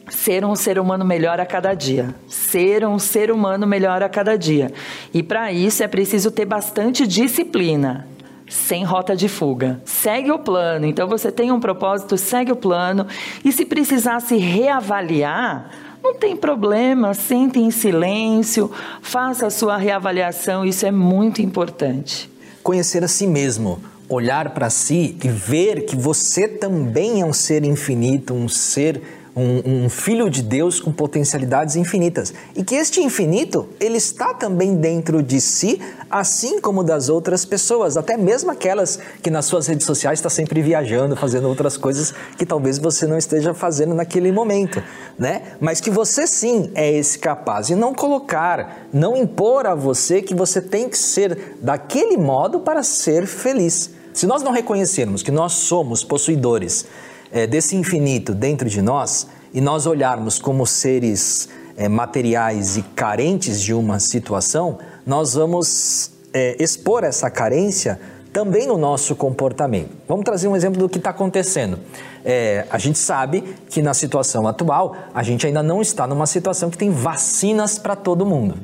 Ser 0.10 0.46
um 0.46 0.56
ser 0.56 0.80
humano 0.80 1.04
melhor 1.04 1.42
a 1.42 1.46
cada 1.46 1.74
dia. 1.74 2.16
Ser 2.26 2.86
um 2.86 2.98
ser 2.98 3.30
humano 3.30 3.68
melhor 3.68 4.02
a 4.02 4.08
cada 4.08 4.38
dia. 4.38 4.72
E 5.14 5.22
para 5.22 5.52
isso 5.52 5.84
é 5.84 5.90
preciso 5.90 6.32
ter 6.32 6.46
bastante 6.46 7.06
disciplina 7.06 8.08
sem 8.52 8.84
rota 8.84 9.16
de 9.16 9.30
fuga. 9.30 9.82
Segue 9.86 10.30
o 10.30 10.38
plano. 10.38 10.86
Então 10.86 11.08
você 11.08 11.32
tem 11.32 11.52
um 11.52 11.60
propósito, 11.60 12.18
segue 12.18 12.52
o 12.52 12.56
plano. 12.56 13.08
E 13.46 13.52
se 13.52 13.66
precisar 13.66 14.20
se 14.20 14.36
reavaliar, 14.36 15.72
não 16.04 16.16
tem 16.16 16.36
problema, 16.36 17.14
sente 17.14 17.60
em 17.60 17.72
silêncio, 17.72 18.70
faça 19.02 19.48
a 19.48 19.50
sua 19.50 19.78
reavaliação, 19.78 20.66
isso 20.66 20.86
é 20.86 20.92
muito 20.92 21.42
importante. 21.42 22.30
Conhecer 22.62 23.04
a 23.04 23.08
si 23.08 23.26
mesmo, 23.26 23.82
olhar 24.10 24.50
para 24.50 24.70
si 24.70 25.18
e 25.24 25.30
ver 25.30 25.86
que 25.86 25.96
você 25.96 26.48
também 26.48 27.22
é 27.22 27.26
um 27.26 27.32
ser 27.32 27.64
infinito, 27.64 28.34
um 28.34 28.50
ser 28.50 29.02
um, 29.36 29.86
um, 29.86 29.90
filho 29.90 30.30
de 30.30 30.42
Deus 30.42 30.80
com 30.80 30.92
potencialidades 30.92 31.76
infinitas 31.76 32.34
e 32.56 32.64
que 32.64 32.76
este 32.76 33.02
infinito 33.02 33.68
ele 33.80 33.98
está 33.98 34.34
também 34.34 34.76
dentro 34.76 35.24
de 35.24 35.40
si, 35.40 35.82
assim 36.10 36.60
como 36.60 36.84
das 36.84 37.08
outras 37.08 37.46
pessoas, 37.46 37.96
até 37.96 38.18
mesmo 38.18 38.52
aquelas 38.52 39.00
que 39.22 39.30
nas 39.30 39.46
suas 39.46 39.68
redes 39.68 39.86
sociais 39.86 40.20
está 40.20 40.30
sempre 40.30 40.62
viajando, 40.62 41.16
fazendo 41.16 41.48
outras 41.48 41.78
coisas 41.78 42.14
que 42.38 42.46
talvez 42.46 42.78
você 42.78 43.08
não 43.08 43.18
esteja 43.18 43.54
fazendo 43.54 43.94
naquele 43.94 44.32
momento, 44.32 44.84
né? 45.18 45.42
Mas 45.60 45.80
que 45.80 45.90
você 45.90 46.28
sim 46.28 46.70
é 46.76 46.92
esse 46.92 47.18
capaz 47.18 47.70
e 47.70 47.76
não 47.76 47.94
colocar, 47.94 48.88
não 48.92 49.16
impor 49.16 49.66
a 49.66 49.76
você 49.76 50.22
que 50.22 50.36
você 50.36 50.62
tem 50.62 50.90
que 50.90 50.98
ser 50.98 51.58
daquele 51.62 52.18
modo 52.18 52.60
para 52.60 52.84
ser 52.84 53.26
feliz. 53.26 53.92
Se 54.14 54.28
nós 54.28 54.44
não 54.44 54.52
reconhecermos 54.52 55.24
que 55.24 55.32
nós 55.32 55.54
somos 55.54 56.04
possuidores 56.04 56.86
é, 57.32 57.48
desse 57.48 57.76
infinito 57.76 58.34
dentro 58.34 58.70
de 58.70 58.82
nós 58.82 59.28
e 59.54 59.62
nós 59.62 59.86
olharmos 59.86 60.40
como 60.40 60.66
seres 60.66 61.50
é, 61.78 61.88
materiais 61.88 62.78
e 62.78 62.82
carentes 62.82 63.62
de 63.62 63.74
uma 63.74 64.00
situação, 64.00 64.78
nós 65.06 65.34
vamos 65.34 66.12
é, 66.34 66.56
expor 66.62 67.04
essa 67.04 67.30
carência 67.30 68.00
também 68.32 68.66
no 68.66 68.78
nosso 68.78 69.16
comportamento. 69.16 69.90
Vamos 70.08 70.24
trazer 70.24 70.48
um 70.48 70.56
exemplo 70.56 70.80
do 70.80 70.88
que 70.88 70.98
está 70.98 71.10
acontecendo. 71.10 71.80
É, 72.24 72.66
a 72.70 72.78
gente 72.78 72.98
sabe 72.98 73.42
que 73.70 73.82
na 73.82 73.94
situação 73.94 74.48
atual 74.48 74.96
a 75.14 75.24
gente 75.24 75.46
ainda 75.46 75.62
não 75.62 75.82
está 75.82 76.08
numa 76.08 76.26
situação 76.26 76.70
que 76.70 76.78
tem 76.78 76.90
vacinas 76.90 77.78
para 77.78 77.96
todo 77.96 78.26
mundo, 78.26 78.56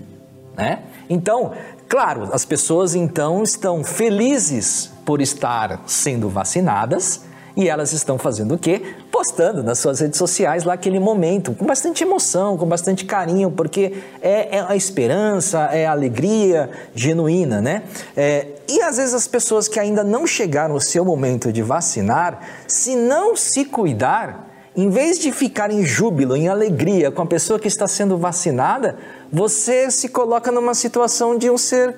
né? 0.55 0.83
Então, 1.09 1.53
claro, 1.87 2.29
as 2.31 2.45
pessoas 2.45 2.93
então 2.93 3.43
estão 3.43 3.83
felizes 3.83 4.91
por 5.05 5.21
estar 5.21 5.81
sendo 5.85 6.29
vacinadas 6.29 7.21
e 7.57 7.67
elas 7.67 7.91
estão 7.91 8.19
fazendo 8.19 8.53
o 8.53 8.57
quê? 8.57 8.79
Postando 9.11 9.63
nas 9.63 9.79
suas 9.79 9.99
redes 9.99 10.19
sociais 10.19 10.63
lá 10.63 10.73
aquele 10.73 10.99
momento, 10.99 11.53
com 11.53 11.65
bastante 11.65 12.03
emoção, 12.03 12.55
com 12.55 12.67
bastante 12.67 13.03
carinho, 13.03 13.49
porque 13.49 13.95
é, 14.21 14.57
é 14.57 14.65
a 14.67 14.75
esperança, 14.75 15.61
é 15.73 15.87
a 15.87 15.91
alegria 15.91 16.69
genuína, 16.93 17.59
né? 17.59 17.81
É, 18.15 18.45
e 18.69 18.79
às 18.83 18.97
vezes 18.97 19.15
as 19.15 19.27
pessoas 19.27 19.67
que 19.67 19.79
ainda 19.79 20.03
não 20.03 20.27
chegaram 20.27 20.75
ao 20.75 20.79
seu 20.79 21.03
momento 21.03 21.51
de 21.51 21.63
vacinar, 21.63 22.39
se 22.67 22.95
não 22.95 23.35
se 23.35 23.65
cuidar, 23.65 24.47
em 24.75 24.91
vez 24.91 25.17
de 25.17 25.31
ficar 25.31 25.71
em 25.71 25.83
júbilo, 25.83 26.35
em 26.35 26.47
alegria 26.47 27.09
com 27.09 27.23
a 27.23 27.25
pessoa 27.25 27.59
que 27.59 27.67
está 27.67 27.87
sendo 27.87 28.19
vacinada, 28.19 28.99
você 29.33 29.89
se 29.89 30.09
coloca 30.09 30.51
numa 30.51 30.75
situação 30.75 31.35
de 31.35 31.49
um 31.49 31.57
ser 31.57 31.95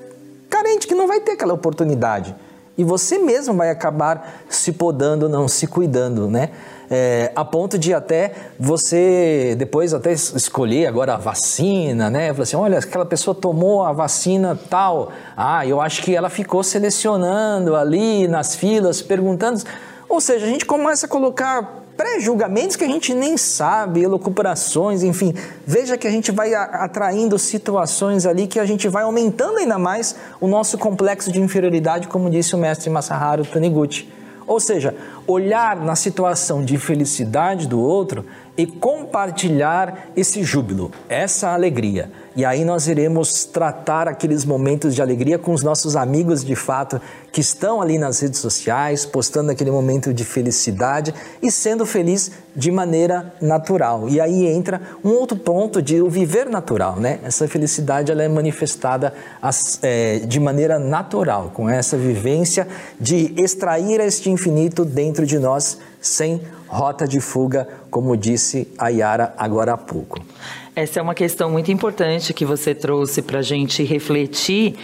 carente 0.49 0.87
que 0.87 0.95
não 0.95 1.05
vai 1.05 1.19
ter 1.19 1.33
aquela 1.33 1.53
oportunidade 1.53 2.33
e 2.79 2.83
você 2.85 3.17
mesmo 3.17 3.53
vai 3.55 3.69
acabar 3.69 4.41
se 4.47 4.71
podando, 4.71 5.27
não 5.27 5.49
se 5.49 5.67
cuidando, 5.67 6.29
né? 6.29 6.49
É, 6.89 7.29
a 7.35 7.43
ponto 7.43 7.77
de 7.77 7.93
até 7.93 8.31
você 8.57 9.53
depois 9.57 9.93
até 9.93 10.13
escolher 10.13 10.87
agora 10.87 11.15
a 11.15 11.17
vacina, 11.17 12.09
né? 12.09 12.31
Falar 12.31 12.43
assim, 12.43 12.55
olha, 12.55 12.79
aquela 12.79 13.05
pessoa 13.05 13.35
tomou 13.35 13.83
a 13.83 13.91
vacina 13.91 14.57
tal, 14.69 15.11
ah, 15.35 15.67
eu 15.67 15.81
acho 15.81 16.01
que 16.01 16.15
ela 16.15 16.29
ficou 16.29 16.63
selecionando 16.63 17.75
ali 17.75 18.29
nas 18.29 18.55
filas, 18.55 19.01
perguntando. 19.01 19.61
Ou 20.07 20.21
seja, 20.21 20.45
a 20.45 20.49
gente 20.49 20.65
começa 20.65 21.05
a 21.05 21.09
colocar 21.09 21.78
pré-julgamentos 21.99 22.77
que 22.77 22.85
a 22.85 22.87
gente 22.87 23.13
nem 23.13 23.35
sabe, 23.35 24.01
elucubrações, 24.01 25.03
enfim. 25.03 25.33
Veja 25.67 25.97
que 25.97 26.07
a 26.07 26.09
gente 26.09 26.31
vai 26.31 26.55
atraindo 26.55 27.37
situações 27.37 28.25
ali 28.25 28.47
que 28.47 28.57
a 28.57 28.65
gente 28.65 28.87
vai 28.87 29.03
aumentando 29.03 29.57
ainda 29.57 29.77
mais 29.77 30.15
o 30.39 30.47
nosso 30.47 30.77
complexo 30.77 31.29
de 31.29 31.41
inferioridade, 31.41 32.07
como 32.07 32.29
disse 32.29 32.55
o 32.55 32.57
mestre 32.57 32.89
Masaharu 32.89 33.43
Taniguchi. 33.43 34.09
Ou 34.47 34.61
seja, 34.61 34.95
olhar 35.27 35.75
na 35.75 35.93
situação 35.93 36.63
de 36.63 36.77
felicidade 36.77 37.67
do 37.67 37.81
outro 37.81 38.25
e 38.55 38.65
compartilhar 38.65 40.07
esse 40.15 40.41
júbilo, 40.41 40.91
essa 41.09 41.49
alegria. 41.49 42.09
E 42.39 42.45
aí 42.45 42.63
nós 42.63 42.87
iremos 42.87 43.43
tratar 43.43 44.07
aqueles 44.07 44.45
momentos 44.45 44.95
de 44.95 45.01
alegria 45.01 45.37
com 45.37 45.51
os 45.51 45.61
nossos 45.61 45.97
amigos 45.97 46.41
de 46.41 46.55
fato 46.55 47.01
que 47.33 47.41
estão 47.41 47.81
ali 47.81 47.97
nas 47.99 48.21
redes 48.21 48.39
sociais, 48.39 49.05
postando 49.05 49.51
aquele 49.51 49.69
momento 49.69 50.13
de 50.13 50.23
felicidade 50.23 51.13
e 51.41 51.51
sendo 51.51 51.85
feliz 51.85 52.31
de 52.55 52.71
maneira 52.71 53.33
natural. 53.41 54.07
E 54.07 54.21
aí 54.21 54.47
entra 54.47 54.81
um 55.03 55.09
outro 55.09 55.37
ponto 55.37 55.81
de 55.81 56.01
o 56.01 56.09
viver 56.09 56.45
natural, 56.45 56.95
né? 56.95 57.19
Essa 57.23 57.45
felicidade 57.45 58.09
ela 58.09 58.23
é 58.23 58.29
manifestada 58.29 59.13
é, 59.81 60.19
de 60.19 60.39
maneira 60.39 60.79
natural, 60.79 61.51
com 61.53 61.69
essa 61.69 61.97
vivência 61.97 62.65
de 62.97 63.33
extrair 63.35 63.99
este 63.99 64.29
infinito 64.29 64.85
dentro 64.85 65.25
de 65.25 65.37
nós 65.37 65.77
sem 65.99 66.41
rota 66.69 67.05
de 67.05 67.19
fuga, 67.19 67.67
como 67.91 68.15
disse 68.15 68.71
a 68.77 68.87
Yara 68.87 69.33
agora 69.37 69.73
há 69.73 69.77
pouco. 69.77 70.21
Essa 70.81 71.01
é 71.01 71.03
uma 71.03 71.13
questão 71.13 71.51
muito 71.51 71.69
importante 71.73 72.33
que 72.33 72.45
você 72.45 72.73
trouxe 72.73 73.21
para 73.21 73.39
a 73.39 73.41
gente 73.41 73.83
refletir, 73.83 74.75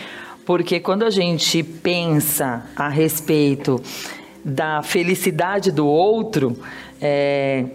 porque 0.45 0.77
quando 0.77 1.03
a 1.03 1.09
gente 1.09 1.63
pensa 1.63 2.65
a 2.75 2.89
respeito 2.89 3.81
da 4.43 4.83
felicidade 4.83 5.71
do 5.71 5.87
outro, 5.87 6.53
é, 7.01 7.67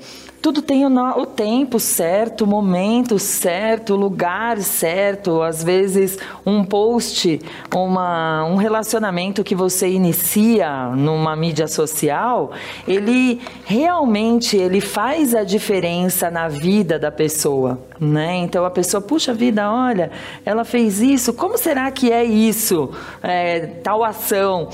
tudo 0.42 0.62
tem 0.62 0.86
o, 0.86 1.26
tempo 1.26 1.78
certo, 1.78 2.44
o 2.44 2.46
momento 2.46 3.18
certo, 3.18 3.92
o 3.92 3.96
lugar 3.96 4.58
certo. 4.58 5.42
Às 5.42 5.62
vezes, 5.62 6.18
um 6.46 6.64
post, 6.64 7.40
uma, 7.74 8.44
um 8.44 8.56
relacionamento 8.56 9.44
que 9.44 9.54
você 9.54 9.88
inicia 9.88 10.86
numa 10.96 11.36
mídia 11.36 11.68
social, 11.68 12.52
ele 12.88 13.40
realmente 13.66 14.56
ele 14.56 14.80
faz 14.80 15.34
a 15.34 15.44
diferença 15.44 16.30
na 16.30 16.48
vida 16.48 16.98
da 16.98 17.12
pessoa, 17.12 17.78
né? 17.98 18.36
Então 18.38 18.64
a 18.64 18.70
pessoa, 18.70 19.00
puxa 19.00 19.34
vida, 19.34 19.70
olha, 19.70 20.10
ela 20.44 20.64
fez 20.64 21.00
isso. 21.00 21.34
Como 21.34 21.58
será 21.58 21.90
que 21.90 22.10
é 22.10 22.24
isso? 22.24 22.90
É, 23.22 23.66
tal 23.82 24.02
ação 24.02 24.68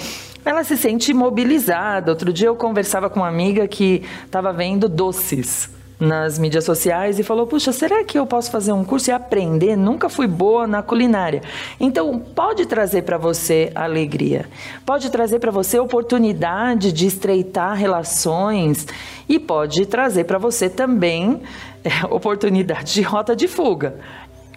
ela 0.47 0.63
se 0.63 0.77
sente 0.77 1.11
imobilizada. 1.11 2.13
Outro 2.13 2.33
dia 2.33 2.47
eu 2.47 2.55
conversava 2.55 3.11
com 3.11 3.19
uma 3.19 3.29
amiga 3.29 3.67
que 3.67 4.05
estava 4.25 4.53
vendo 4.53 4.89
doces 4.89 5.69
nas 5.99 6.39
mídias 6.39 6.65
sociais 6.65 7.19
e 7.19 7.25
falou: 7.25 7.49
Puxa, 7.49 7.73
será 7.73 8.05
que 8.05 8.17
eu 8.17 8.25
posso 8.25 8.49
fazer 8.53 8.71
um 8.71 8.85
curso 8.85 9.11
e 9.11 9.13
aprender? 9.13 9.75
Nunca 9.75 10.09
fui 10.09 10.29
boa 10.29 10.65
na 10.65 10.85
culinária. 10.85 11.43
Então, 11.81 12.17
pode 12.21 12.65
trazer 12.65 13.03
para 13.03 13.19
você 13.19 13.73
alegria, 13.75 14.47
pode 14.85 15.11
trazer 15.11 15.41
para 15.41 15.51
você 15.51 15.81
oportunidade 15.81 16.93
de 16.93 17.09
estreitar 17.09 17.75
relações 17.75 18.87
e 19.29 19.41
pode 19.41 19.85
trazer 19.87 20.25
para 20.25 20.39
você 20.39 20.71
também 20.71 21.43
é, 21.83 22.07
oportunidade 22.09 22.95
de 22.95 23.03
rota 23.03 23.35
de 23.35 23.49
fuga. 23.49 23.97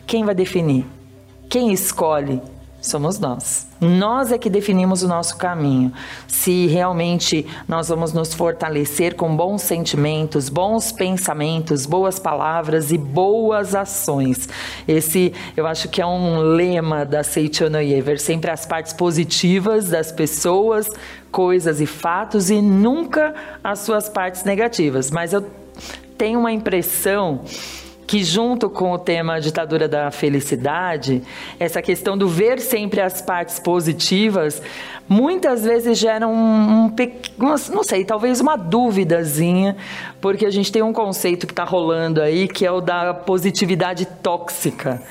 Quem 0.06 0.24
vai 0.24 0.36
definir? 0.36 0.86
Quem 1.50 1.74
escolhe? 1.74 2.40
Somos 2.82 3.20
nós. 3.20 3.68
Nós 3.80 4.32
é 4.32 4.38
que 4.38 4.50
definimos 4.50 5.04
o 5.04 5.08
nosso 5.08 5.38
caminho. 5.38 5.92
Se 6.28 6.68
realmente 6.68 7.46
nós 7.68 7.88
vamos 7.88 8.12
nos 8.12 8.34
fortalecer 8.34 9.16
com 9.16 9.36
bons 9.36 9.62
sentimentos, 9.62 10.50
bons 10.50 10.92
pensamentos, 10.92 11.86
boas 11.86 12.20
palavras 12.20 12.92
e 12.92 12.98
boas 12.98 13.76
ações. 13.76 14.50
Esse, 14.88 15.34
eu 15.56 15.66
acho 15.66 15.88
que 15.88 16.02
é 16.02 16.06
um 16.06 16.40
lema 16.40 17.06
da 17.06 17.24
Seichonoye, 17.24 18.02
ver 18.02 18.20
sempre 18.20 18.52
as 18.52 18.66
partes 18.66 18.92
positivas 18.92 19.90
das 19.90 20.12
pessoas, 20.12 20.90
coisas 21.32 21.80
e 21.80 21.86
fatos 21.86 22.50
e 22.50 22.62
nunca 22.62 23.34
as 23.64 23.80
suas 23.80 24.10
partes 24.10 24.44
negativas. 24.44 25.10
Mas 25.10 25.32
eu 25.32 25.46
tenho 26.18 26.40
uma 26.40 26.52
impressão 26.52 27.42
que 28.10 28.24
junto 28.24 28.72
com 28.72 28.92
o 28.92 28.98
tema 28.98 29.40
ditadura 29.40 29.88
da 29.88 30.10
felicidade, 30.10 31.22
essa 31.60 31.80
questão 31.80 32.18
do 32.18 32.28
ver 32.28 32.60
sempre 32.60 33.00
as 33.02 33.22
partes 33.22 33.60
positivas, 33.60 34.64
muitas 35.08 35.64
vezes 35.64 35.96
gera 35.96 36.28
um, 36.28 36.86
um 36.86 36.96
não 37.38 37.84
sei, 37.84 38.04
talvez 38.04 38.42
uma 38.42 38.56
duvidazinha, 38.56 39.78
porque 40.20 40.44
a 40.44 40.50
gente 40.50 40.72
tem 40.72 40.82
um 40.82 40.92
conceito 40.92 41.46
que 41.46 41.54
está 41.54 41.64
rolando 41.64 42.20
aí 42.20 42.48
que 42.48 42.66
é 42.66 42.72
o 42.72 42.82
da 42.82 43.14
positividade 43.14 44.08
tóxica. 44.24 45.04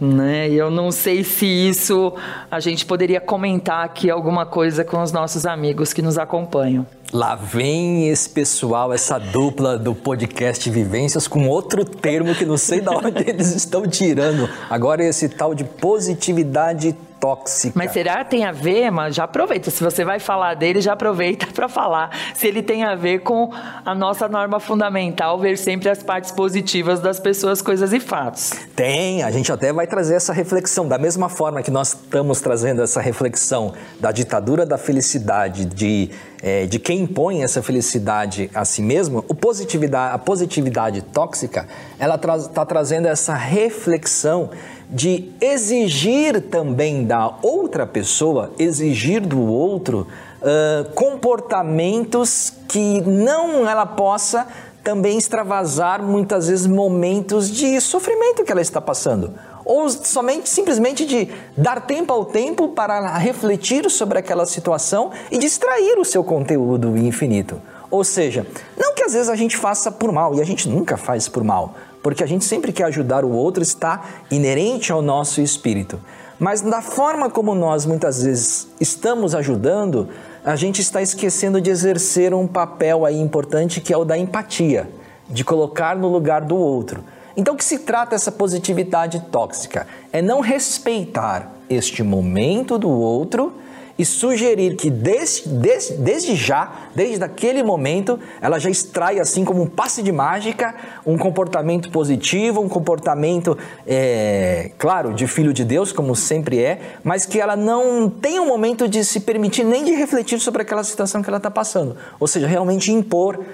Né? 0.00 0.48
E 0.48 0.56
eu 0.56 0.70
não 0.70 0.92
sei 0.92 1.24
se 1.24 1.44
isso 1.44 2.14
a 2.50 2.60
gente 2.60 2.86
poderia 2.86 3.20
comentar 3.20 3.84
aqui 3.84 4.08
alguma 4.08 4.46
coisa 4.46 4.84
com 4.84 5.02
os 5.02 5.10
nossos 5.10 5.44
amigos 5.44 5.92
que 5.92 6.00
nos 6.00 6.16
acompanham. 6.16 6.86
Lá 7.12 7.34
vem 7.34 8.08
esse 8.08 8.28
pessoal, 8.28 8.92
essa 8.92 9.18
dupla 9.18 9.78
do 9.78 9.94
podcast 9.94 10.68
Vivências 10.68 11.26
com 11.26 11.48
outro 11.48 11.84
termo 11.84 12.34
que 12.34 12.44
não 12.44 12.58
sei 12.58 12.80
de 12.80 12.88
onde 12.90 13.24
eles 13.28 13.54
estão 13.54 13.86
tirando. 13.86 14.48
Agora 14.68 15.02
esse 15.02 15.28
tal 15.28 15.54
de 15.54 15.64
positividade 15.64 16.94
tóxica. 17.20 17.72
Mas 17.76 17.92
será 17.92 18.24
que 18.24 18.30
tem 18.30 18.44
a 18.44 18.52
ver, 18.52 18.90
mas 18.90 19.14
já 19.14 19.24
aproveita. 19.24 19.70
Se 19.70 19.82
você 19.82 20.04
vai 20.04 20.18
falar 20.18 20.54
dele, 20.54 20.80
já 20.80 20.92
aproveita 20.92 21.46
para 21.52 21.68
falar 21.68 22.10
se 22.34 22.46
ele 22.46 22.62
tem 22.62 22.84
a 22.84 22.94
ver 22.94 23.20
com 23.20 23.52
a 23.84 23.94
nossa 23.94 24.28
norma 24.28 24.60
fundamental, 24.60 25.38
ver 25.38 25.56
sempre 25.58 25.88
as 25.88 26.02
partes 26.02 26.30
positivas 26.30 27.00
das 27.00 27.18
pessoas, 27.20 27.60
coisas 27.60 27.92
e 27.92 28.00
fatos. 28.00 28.52
Tem, 28.74 29.22
a 29.22 29.30
gente 29.30 29.50
até 29.50 29.72
vai 29.72 29.86
trazer 29.86 30.14
essa 30.14 30.32
reflexão. 30.32 30.86
Da 30.86 30.98
mesma 30.98 31.28
forma 31.28 31.62
que 31.62 31.70
nós 31.70 31.88
estamos 31.88 32.40
trazendo 32.40 32.82
essa 32.82 33.00
reflexão 33.00 33.74
da 34.00 34.12
ditadura 34.12 34.64
da 34.64 34.78
felicidade, 34.78 35.64
de, 35.64 36.10
é, 36.42 36.66
de 36.66 36.78
quem 36.78 37.00
impõe 37.00 37.42
essa 37.42 37.62
felicidade 37.62 38.50
a 38.54 38.64
si 38.64 38.82
mesmo, 38.82 39.24
o 39.28 39.34
positividade, 39.34 40.14
a 40.14 40.18
positividade 40.18 41.02
tóxica, 41.02 41.66
ela 41.98 42.14
está 42.14 42.46
tra 42.48 42.66
trazendo 42.66 43.08
essa 43.08 43.34
reflexão 43.34 44.50
de 44.90 45.30
exigir 45.40 46.40
também 46.42 47.04
da 47.04 47.34
outra 47.42 47.86
pessoa, 47.86 48.52
exigir 48.58 49.20
do 49.20 49.40
outro 49.40 50.06
uh, 50.40 50.90
comportamentos 50.92 52.52
que 52.68 53.00
não 53.02 53.68
ela 53.68 53.84
possa 53.84 54.46
também 54.82 55.18
extravasar 55.18 56.02
muitas 56.02 56.48
vezes 56.48 56.66
momentos 56.66 57.50
de 57.50 57.78
sofrimento 57.80 58.44
que 58.44 58.50
ela 58.52 58.62
está 58.62 58.80
passando. 58.80 59.34
Ou 59.68 59.90
somente 59.90 60.48
simplesmente 60.48 61.04
de 61.04 61.28
dar 61.54 61.82
tempo 61.82 62.10
ao 62.10 62.24
tempo 62.24 62.68
para 62.68 63.18
refletir 63.18 63.90
sobre 63.90 64.18
aquela 64.18 64.46
situação 64.46 65.10
e 65.30 65.36
distrair 65.36 65.98
o 65.98 66.06
seu 66.06 66.24
conteúdo 66.24 66.96
infinito. 66.96 67.60
Ou 67.90 68.02
seja, 68.02 68.46
não 68.78 68.94
que 68.94 69.04
às 69.04 69.12
vezes 69.12 69.28
a 69.28 69.36
gente 69.36 69.58
faça 69.58 69.92
por 69.92 70.10
mal, 70.10 70.34
e 70.34 70.40
a 70.40 70.44
gente 70.44 70.66
nunca 70.66 70.96
faz 70.96 71.28
por 71.28 71.44
mal, 71.44 71.74
porque 72.02 72.24
a 72.24 72.26
gente 72.26 72.46
sempre 72.46 72.72
quer 72.72 72.84
ajudar 72.84 73.26
o 73.26 73.30
outro, 73.30 73.62
está 73.62 74.04
inerente 74.30 74.90
ao 74.90 75.02
nosso 75.02 75.42
espírito. 75.42 76.00
Mas 76.38 76.62
da 76.62 76.80
forma 76.80 77.28
como 77.28 77.54
nós 77.54 77.84
muitas 77.84 78.22
vezes 78.22 78.68
estamos 78.80 79.34
ajudando, 79.34 80.08
a 80.42 80.56
gente 80.56 80.80
está 80.80 81.02
esquecendo 81.02 81.60
de 81.60 81.68
exercer 81.68 82.32
um 82.32 82.46
papel 82.46 83.04
aí 83.04 83.20
importante 83.20 83.82
que 83.82 83.92
é 83.92 83.96
o 83.98 84.04
da 84.04 84.16
empatia, 84.16 84.88
de 85.28 85.44
colocar 85.44 85.94
no 85.94 86.08
lugar 86.08 86.40
do 86.40 86.56
outro. 86.56 87.04
Então, 87.38 87.54
o 87.54 87.56
que 87.56 87.64
se 87.64 87.78
trata 87.78 88.16
essa 88.16 88.32
positividade 88.32 89.20
tóxica? 89.30 89.86
É 90.12 90.20
não 90.20 90.40
respeitar 90.40 91.52
este 91.70 92.02
momento 92.02 92.76
do 92.76 92.90
outro 92.90 93.52
e 93.96 94.04
sugerir 94.04 94.74
que 94.74 94.90
desde, 94.90 95.48
desde, 95.48 95.94
desde 95.98 96.34
já, 96.34 96.72
desde 96.96 97.22
aquele 97.22 97.62
momento, 97.62 98.18
ela 98.40 98.58
já 98.58 98.68
extrai, 98.68 99.20
assim 99.20 99.44
como 99.44 99.62
um 99.62 99.66
passe 99.66 100.02
de 100.02 100.10
mágica, 100.10 100.74
um 101.06 101.16
comportamento 101.16 101.92
positivo, 101.92 102.60
um 102.60 102.68
comportamento, 102.68 103.56
é, 103.86 104.72
claro, 104.76 105.14
de 105.14 105.28
filho 105.28 105.52
de 105.52 105.64
Deus, 105.64 105.92
como 105.92 106.16
sempre 106.16 106.60
é, 106.60 106.80
mas 107.04 107.24
que 107.24 107.40
ela 107.40 107.54
não 107.54 108.10
tem 108.10 108.40
um 108.40 108.48
momento 108.48 108.88
de 108.88 109.04
se 109.04 109.20
permitir 109.20 109.62
nem 109.62 109.84
de 109.84 109.92
refletir 109.92 110.40
sobre 110.40 110.62
aquela 110.62 110.82
situação 110.82 111.22
que 111.22 111.30
ela 111.30 111.36
está 111.36 111.52
passando. 111.52 111.96
Ou 112.18 112.26
seja, 112.26 112.48
realmente 112.48 112.90
impor 112.90 113.36
uh, 113.36 113.44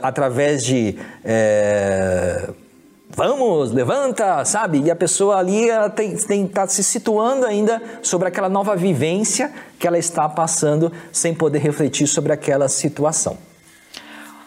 através 0.00 0.64
de. 0.64 0.96
Uh, 1.22 2.67
vamos, 3.08 3.72
levanta, 3.72 4.44
sabe? 4.44 4.80
E 4.80 4.90
a 4.90 4.96
pessoa 4.96 5.38
ali 5.38 5.68
ela 5.68 5.90
tem 5.90 6.14
está 6.14 6.66
se 6.66 6.84
situando 6.84 7.46
ainda 7.46 7.82
sobre 8.02 8.28
aquela 8.28 8.48
nova 8.48 8.76
vivência 8.76 9.52
que 9.78 9.86
ela 9.86 9.98
está 9.98 10.28
passando 10.28 10.92
sem 11.10 11.34
poder 11.34 11.58
refletir 11.58 12.06
sobre 12.06 12.32
aquela 12.32 12.68
situação. 12.68 13.38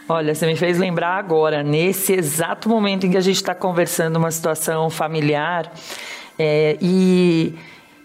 Olha, 0.07 0.35
você 0.35 0.45
me 0.45 0.55
fez 0.55 0.77
lembrar 0.77 1.17
agora, 1.17 1.63
nesse 1.63 2.13
exato 2.13 2.67
momento 2.67 3.05
em 3.05 3.11
que 3.11 3.17
a 3.17 3.21
gente 3.21 3.37
está 3.37 3.55
conversando 3.55 4.17
uma 4.17 4.29
situação 4.29 4.89
familiar 4.89 5.71
é, 6.37 6.77
e 6.81 7.55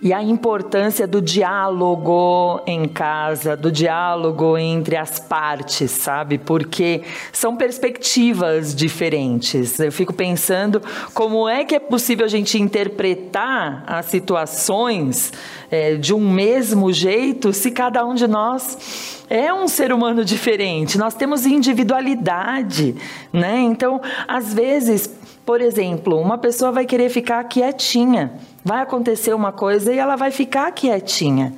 e 0.01 0.13
a 0.13 0.23
importância 0.23 1.07
do 1.07 1.23
diálogo 1.23 2.61
em 2.67 2.87
casa, 2.87 3.57
do 3.57 3.73
diálogo 3.73 4.59
entre 4.59 4.95
as 4.95 5.19
partes, 5.19 5.91
sabe? 5.91 6.37
Porque 6.37 7.03
são 7.33 7.57
perspectivas 7.57 8.75
diferentes. 8.75 9.81
Eu 9.81 9.91
fico 9.91 10.13
pensando 10.13 10.83
como 11.15 11.49
é 11.49 11.65
que 11.65 11.75
é 11.75 11.81
possível 11.81 12.27
a 12.27 12.29
gente 12.29 12.61
interpretar 12.61 13.85
as 13.87 14.07
situações 14.07 15.33
é, 15.71 15.95
de 15.95 16.13
um 16.13 16.31
mesmo 16.31 16.93
jeito 16.93 17.53
se 17.53 17.71
cada 17.71 18.05
um 18.05 18.15
de 18.15 18.27
nós 18.27 19.25
é 19.31 19.53
um 19.53 19.67
ser 19.67 19.93
humano 19.93 20.25
diferente. 20.25 20.99
Nós 20.99 21.15
temos 21.15 21.47
individualidade, 21.47 22.95
né? 23.33 23.61
Então, 23.61 24.01
às 24.29 24.53
vezes, 24.53 25.11
por 25.45 25.61
exemplo, 25.61 26.21
uma 26.21 26.37
pessoa 26.37 26.71
vai 26.71 26.85
querer 26.85 27.09
ficar 27.09 27.43
quietinha 27.45 28.35
vai 28.66 28.83
acontecer 28.83 29.33
uma 29.33 29.52
coisa 29.52 29.94
e 29.94 29.98
ela 29.98 30.16
vai 30.16 30.33
ficar 30.33 30.72
quietinha. 30.72 31.55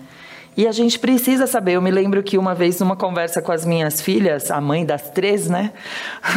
E 0.54 0.66
a 0.66 0.72
gente 0.72 0.98
precisa 0.98 1.46
saber. 1.46 1.72
Eu 1.72 1.80
me 1.80 1.90
lembro 1.90 2.22
que 2.22 2.36
uma 2.36 2.54
vez, 2.54 2.78
numa 2.80 2.96
conversa 2.96 3.40
com 3.40 3.50
as 3.50 3.64
minhas 3.64 4.02
filhas, 4.02 4.50
a 4.50 4.60
mãe 4.60 4.84
das 4.84 5.08
três, 5.08 5.48
né? 5.48 5.72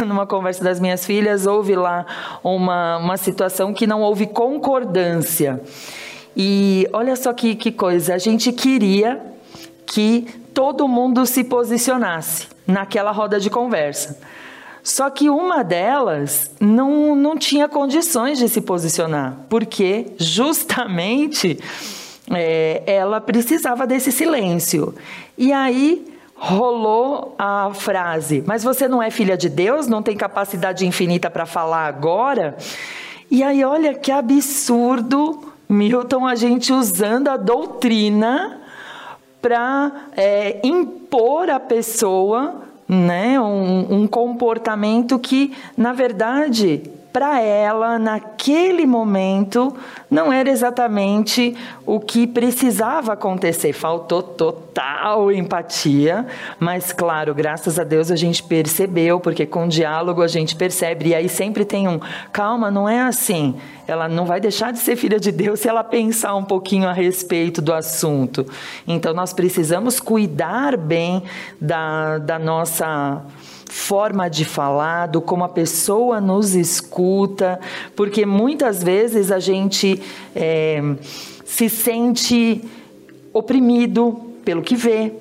numa 0.06 0.26
conversa 0.26 0.64
das 0.64 0.80
minhas 0.80 1.04
filhas, 1.04 1.46
houve 1.46 1.76
lá 1.76 2.06
uma, 2.42 2.96
uma 2.96 3.18
situação 3.18 3.74
que 3.74 3.86
não 3.86 4.00
houve 4.00 4.26
concordância. 4.26 5.60
E 6.34 6.88
olha 6.90 7.16
só 7.16 7.34
que, 7.34 7.54
que 7.54 7.70
coisa, 7.70 8.14
a 8.14 8.18
gente 8.18 8.50
queria 8.50 9.20
que 9.84 10.26
todo 10.54 10.88
mundo 10.88 11.26
se 11.26 11.44
posicionasse 11.44 12.48
naquela 12.66 13.10
roda 13.10 13.38
de 13.38 13.50
conversa. 13.50 14.18
Só 14.82 15.08
que 15.10 15.30
uma 15.30 15.62
delas 15.62 16.50
não, 16.60 17.14
não 17.14 17.36
tinha 17.36 17.68
condições 17.68 18.38
de 18.38 18.48
se 18.48 18.60
posicionar, 18.60 19.38
porque 19.48 20.06
justamente 20.18 21.58
é, 22.30 22.82
ela 22.86 23.20
precisava 23.20 23.86
desse 23.86 24.10
silêncio. 24.10 24.94
E 25.38 25.52
aí 25.52 26.12
rolou 26.34 27.34
a 27.38 27.70
frase: 27.72 28.42
Mas 28.44 28.64
você 28.64 28.88
não 28.88 29.00
é 29.00 29.10
filha 29.10 29.36
de 29.36 29.48
Deus? 29.48 29.86
Não 29.86 30.02
tem 30.02 30.16
capacidade 30.16 30.84
infinita 30.84 31.30
para 31.30 31.46
falar 31.46 31.86
agora? 31.86 32.56
E 33.30 33.42
aí, 33.42 33.64
olha 33.64 33.94
que 33.94 34.10
absurdo, 34.10 35.54
Milton, 35.68 36.26
a 36.26 36.34
gente 36.34 36.72
usando 36.72 37.28
a 37.28 37.36
doutrina 37.36 38.60
para 39.40 40.08
é, 40.16 40.60
impor 40.62 41.48
a 41.48 41.58
pessoa 41.58 42.71
né? 42.92 43.40
Um, 43.40 44.02
um 44.02 44.06
comportamento 44.06 45.18
que, 45.18 45.52
na 45.76 45.92
verdade, 45.92 46.82
para 47.12 47.40
ela, 47.40 47.98
naquele 47.98 48.86
momento, 48.86 49.76
não 50.10 50.32
era 50.32 50.48
exatamente 50.48 51.54
o 51.84 52.00
que 52.00 52.26
precisava 52.26 53.12
acontecer. 53.12 53.74
Faltou 53.74 54.22
total 54.22 55.30
empatia, 55.30 56.26
mas, 56.58 56.92
claro, 56.92 57.34
graças 57.34 57.78
a 57.78 57.84
Deus 57.84 58.10
a 58.10 58.16
gente 58.16 58.42
percebeu, 58.42 59.20
porque 59.20 59.44
com 59.44 59.68
diálogo 59.68 60.22
a 60.22 60.28
gente 60.28 60.56
percebe. 60.56 61.10
E 61.10 61.14
aí 61.14 61.28
sempre 61.28 61.66
tem 61.66 61.86
um: 61.86 62.00
calma, 62.32 62.70
não 62.70 62.88
é 62.88 63.00
assim. 63.00 63.56
Ela 63.86 64.08
não 64.08 64.24
vai 64.24 64.40
deixar 64.40 64.72
de 64.72 64.78
ser 64.78 64.96
filha 64.96 65.20
de 65.20 65.30
Deus 65.30 65.60
se 65.60 65.68
ela 65.68 65.84
pensar 65.84 66.34
um 66.34 66.44
pouquinho 66.44 66.88
a 66.88 66.92
respeito 66.92 67.60
do 67.60 67.74
assunto. 67.74 68.46
Então, 68.86 69.12
nós 69.12 69.34
precisamos 69.34 70.00
cuidar 70.00 70.78
bem 70.78 71.22
da, 71.60 72.18
da 72.18 72.38
nossa 72.38 73.22
forma 73.72 74.28
de 74.28 74.44
falar, 74.44 75.06
do 75.06 75.22
como 75.22 75.44
a 75.44 75.48
pessoa 75.48 76.20
nos 76.20 76.54
escuta, 76.54 77.58
porque 77.96 78.26
muitas 78.26 78.82
vezes 78.82 79.32
a 79.32 79.38
gente 79.38 80.00
é, 80.36 80.82
se 81.42 81.70
sente 81.70 82.62
oprimido 83.32 84.20
pelo 84.44 84.60
que 84.60 84.76
vê. 84.76 85.14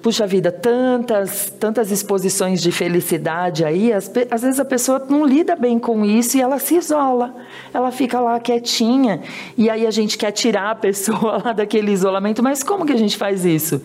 Puxa 0.00 0.26
vida, 0.26 0.50
tantas, 0.50 1.52
tantas 1.60 1.90
exposições 1.90 2.62
de 2.62 2.72
felicidade 2.72 3.66
aí, 3.66 3.92
às, 3.92 4.10
às 4.30 4.40
vezes 4.40 4.58
a 4.58 4.64
pessoa 4.64 5.04
não 5.06 5.26
lida 5.26 5.54
bem 5.54 5.78
com 5.78 6.02
isso 6.02 6.38
e 6.38 6.40
ela 6.40 6.58
se 6.58 6.76
isola, 6.76 7.36
ela 7.72 7.92
fica 7.92 8.18
lá 8.18 8.40
quietinha, 8.40 9.20
e 9.58 9.68
aí 9.68 9.86
a 9.86 9.90
gente 9.90 10.16
quer 10.16 10.30
tirar 10.30 10.70
a 10.70 10.74
pessoa 10.88 11.42
lá 11.44 11.52
daquele 11.52 11.92
isolamento, 11.92 12.42
mas 12.42 12.62
como 12.62 12.86
que 12.86 12.94
a 12.94 12.96
gente 12.96 13.18
faz 13.18 13.44
isso? 13.44 13.82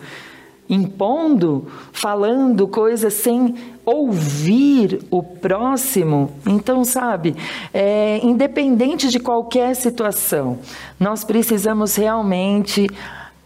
Impondo, 0.68 1.66
falando 1.92 2.66
coisas 2.66 3.14
sem 3.14 3.54
ouvir 3.84 5.00
o 5.10 5.22
próximo. 5.22 6.32
Então, 6.46 6.84
sabe, 6.84 7.36
é, 7.72 8.20
independente 8.22 9.08
de 9.08 9.20
qualquer 9.20 9.74
situação, 9.76 10.58
nós 10.98 11.22
precisamos 11.24 11.94
realmente 11.94 12.88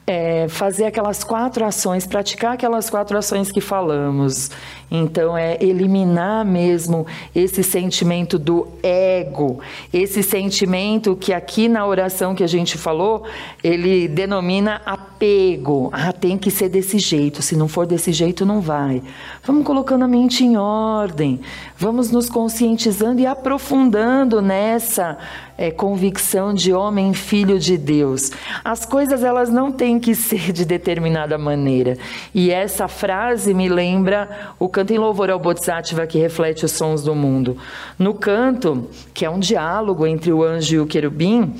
é, 0.07 0.48
fazer 0.48 0.86
aquelas 0.86 1.22
quatro 1.22 1.64
ações, 1.64 2.07
praticar 2.07 2.55
aquelas 2.55 2.90
quatro 2.90 3.16
ações 3.16 3.53
que 3.53 3.61
falamos. 3.61 4.51
Então, 4.90 5.38
é 5.38 5.57
eliminar 5.61 6.44
mesmo 6.44 7.07
esse 7.32 7.62
sentimento 7.62 8.36
do 8.36 8.66
ego, 8.82 9.61
esse 9.92 10.20
sentimento 10.20 11.14
que 11.14 11.32
aqui 11.32 11.68
na 11.68 11.86
oração 11.86 12.34
que 12.34 12.42
a 12.42 12.48
gente 12.48 12.76
falou, 12.76 13.22
ele 13.62 14.09
denomina 14.09 14.82
apego. 14.84 15.90
Ah, 15.92 16.12
tem 16.12 16.36
que 16.36 16.51
ser 16.51 16.68
desse 16.68 16.98
jeito, 16.98 17.40
se 17.40 17.55
não 17.55 17.68
for 17.68 17.86
desse 17.86 18.12
jeito, 18.12 18.44
não 18.44 18.61
vai. 18.61 19.01
Vamos 19.44 19.64
colocando 19.64 20.05
a 20.05 20.09
mente 20.09 20.44
em 20.44 20.57
ordem, 20.57 21.40
vamos 21.78 22.11
nos 22.11 22.28
conscientizando 22.28 23.20
e 23.20 23.26
aprofundando 23.26 24.42
nessa 24.42 25.16
é 25.61 25.70
convicção 25.70 26.54
de 26.54 26.72
homem 26.72 27.12
filho 27.12 27.58
de 27.58 27.76
Deus. 27.76 28.30
As 28.64 28.86
coisas 28.86 29.22
elas 29.22 29.50
não 29.50 29.70
têm 29.70 30.00
que 30.00 30.14
ser 30.14 30.52
de 30.52 30.64
determinada 30.64 31.36
maneira. 31.36 31.98
E 32.34 32.50
essa 32.50 32.88
frase 32.88 33.52
me 33.52 33.68
lembra 33.68 34.54
o 34.58 34.70
canto 34.70 34.94
em 34.94 34.98
louvor 34.98 35.28
ao 35.28 35.38
Bodhisattva 35.38 36.06
que 36.06 36.18
reflete 36.18 36.64
os 36.64 36.72
sons 36.72 37.04
do 37.04 37.14
mundo. 37.14 37.58
No 37.98 38.14
canto, 38.14 38.88
que 39.12 39.26
é 39.26 39.28
um 39.28 39.38
diálogo 39.38 40.06
entre 40.06 40.32
o 40.32 40.42
anjo 40.42 40.76
e 40.76 40.80
o 40.80 40.86
querubim, 40.86 41.54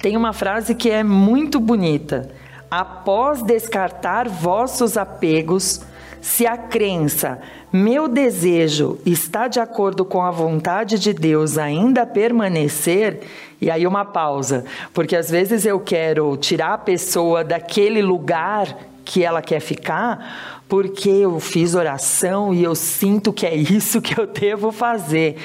tem 0.00 0.16
uma 0.16 0.32
frase 0.32 0.74
que 0.74 0.88
é 0.88 1.04
muito 1.04 1.60
bonita. 1.60 2.30
Após 2.70 3.42
descartar 3.42 4.30
vossos 4.30 4.96
apegos, 4.96 5.82
se 6.24 6.46
a 6.46 6.56
crença, 6.56 7.38
meu 7.70 8.08
desejo, 8.08 8.98
está 9.04 9.46
de 9.46 9.60
acordo 9.60 10.06
com 10.06 10.22
a 10.22 10.30
vontade 10.30 10.98
de 10.98 11.12
Deus 11.12 11.58
ainda 11.58 12.06
permanecer, 12.06 13.20
e 13.60 13.70
aí 13.70 13.86
uma 13.86 14.06
pausa, 14.06 14.64
porque 14.94 15.14
às 15.14 15.28
vezes 15.28 15.66
eu 15.66 15.78
quero 15.78 16.34
tirar 16.38 16.72
a 16.72 16.78
pessoa 16.78 17.44
daquele 17.44 18.00
lugar 18.00 18.74
que 19.04 19.22
ela 19.22 19.42
quer 19.42 19.60
ficar, 19.60 20.64
porque 20.66 21.10
eu 21.10 21.38
fiz 21.40 21.74
oração 21.74 22.54
e 22.54 22.64
eu 22.64 22.74
sinto 22.74 23.30
que 23.30 23.44
é 23.44 23.52
isso 23.54 24.00
que 24.00 24.18
eu 24.18 24.26
devo 24.26 24.72
fazer. 24.72 25.36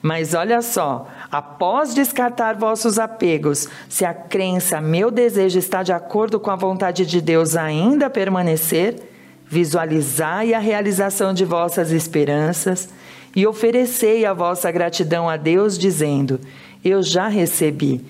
Mas 0.00 0.32
olha 0.32 0.62
só, 0.62 1.08
após 1.30 1.94
descartar 1.94 2.56
vossos 2.56 2.98
apegos, 2.98 3.68
se 3.86 4.06
a 4.06 4.14
crença, 4.14 4.80
meu 4.80 5.10
desejo 5.10 5.58
está 5.58 5.82
de 5.82 5.92
acordo 5.92 6.40
com 6.40 6.50
a 6.50 6.56
vontade 6.56 7.04
de 7.04 7.20
Deus 7.20 7.54
ainda 7.54 8.08
permanecer, 8.08 9.11
Visualizai 9.52 10.54
a 10.54 10.58
realização 10.58 11.34
de 11.34 11.44
vossas 11.44 11.90
esperanças 11.92 12.88
e 13.36 13.46
oferecei 13.46 14.24
a 14.24 14.32
vossa 14.32 14.70
gratidão 14.72 15.28
a 15.28 15.36
Deus, 15.36 15.76
dizendo: 15.76 16.40
Eu 16.82 17.02
já 17.02 17.28
recebi, 17.28 18.00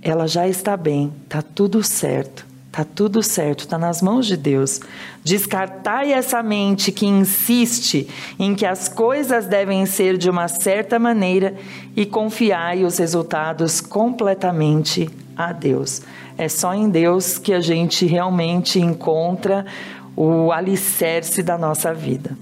ela 0.00 0.28
já 0.28 0.46
está 0.46 0.76
bem, 0.76 1.12
está 1.24 1.42
tudo 1.42 1.82
certo. 1.82 2.46
Tá 2.70 2.84
tudo 2.84 3.24
certo, 3.24 3.66
tá 3.66 3.76
nas 3.76 4.00
mãos 4.00 4.24
de 4.24 4.36
Deus. 4.36 4.80
Descartai 5.24 6.12
essa 6.12 6.40
mente 6.44 6.92
que 6.92 7.06
insiste 7.06 8.08
em 8.38 8.54
que 8.54 8.64
as 8.64 8.88
coisas 8.88 9.46
devem 9.46 9.84
ser 9.84 10.16
de 10.16 10.30
uma 10.30 10.46
certa 10.46 10.96
maneira 10.96 11.56
e 11.96 12.06
confiai 12.06 12.84
os 12.84 12.98
resultados 12.98 13.80
completamente 13.80 15.10
a 15.36 15.52
Deus. 15.52 16.02
É 16.38 16.48
só 16.48 16.72
em 16.72 16.88
Deus 16.88 17.36
que 17.36 17.52
a 17.52 17.60
gente 17.60 18.06
realmente 18.06 18.80
encontra 18.80 19.66
o 20.16 20.52
alicerce 20.52 21.42
da 21.42 21.56
nossa 21.56 21.92
vida. 21.92 22.36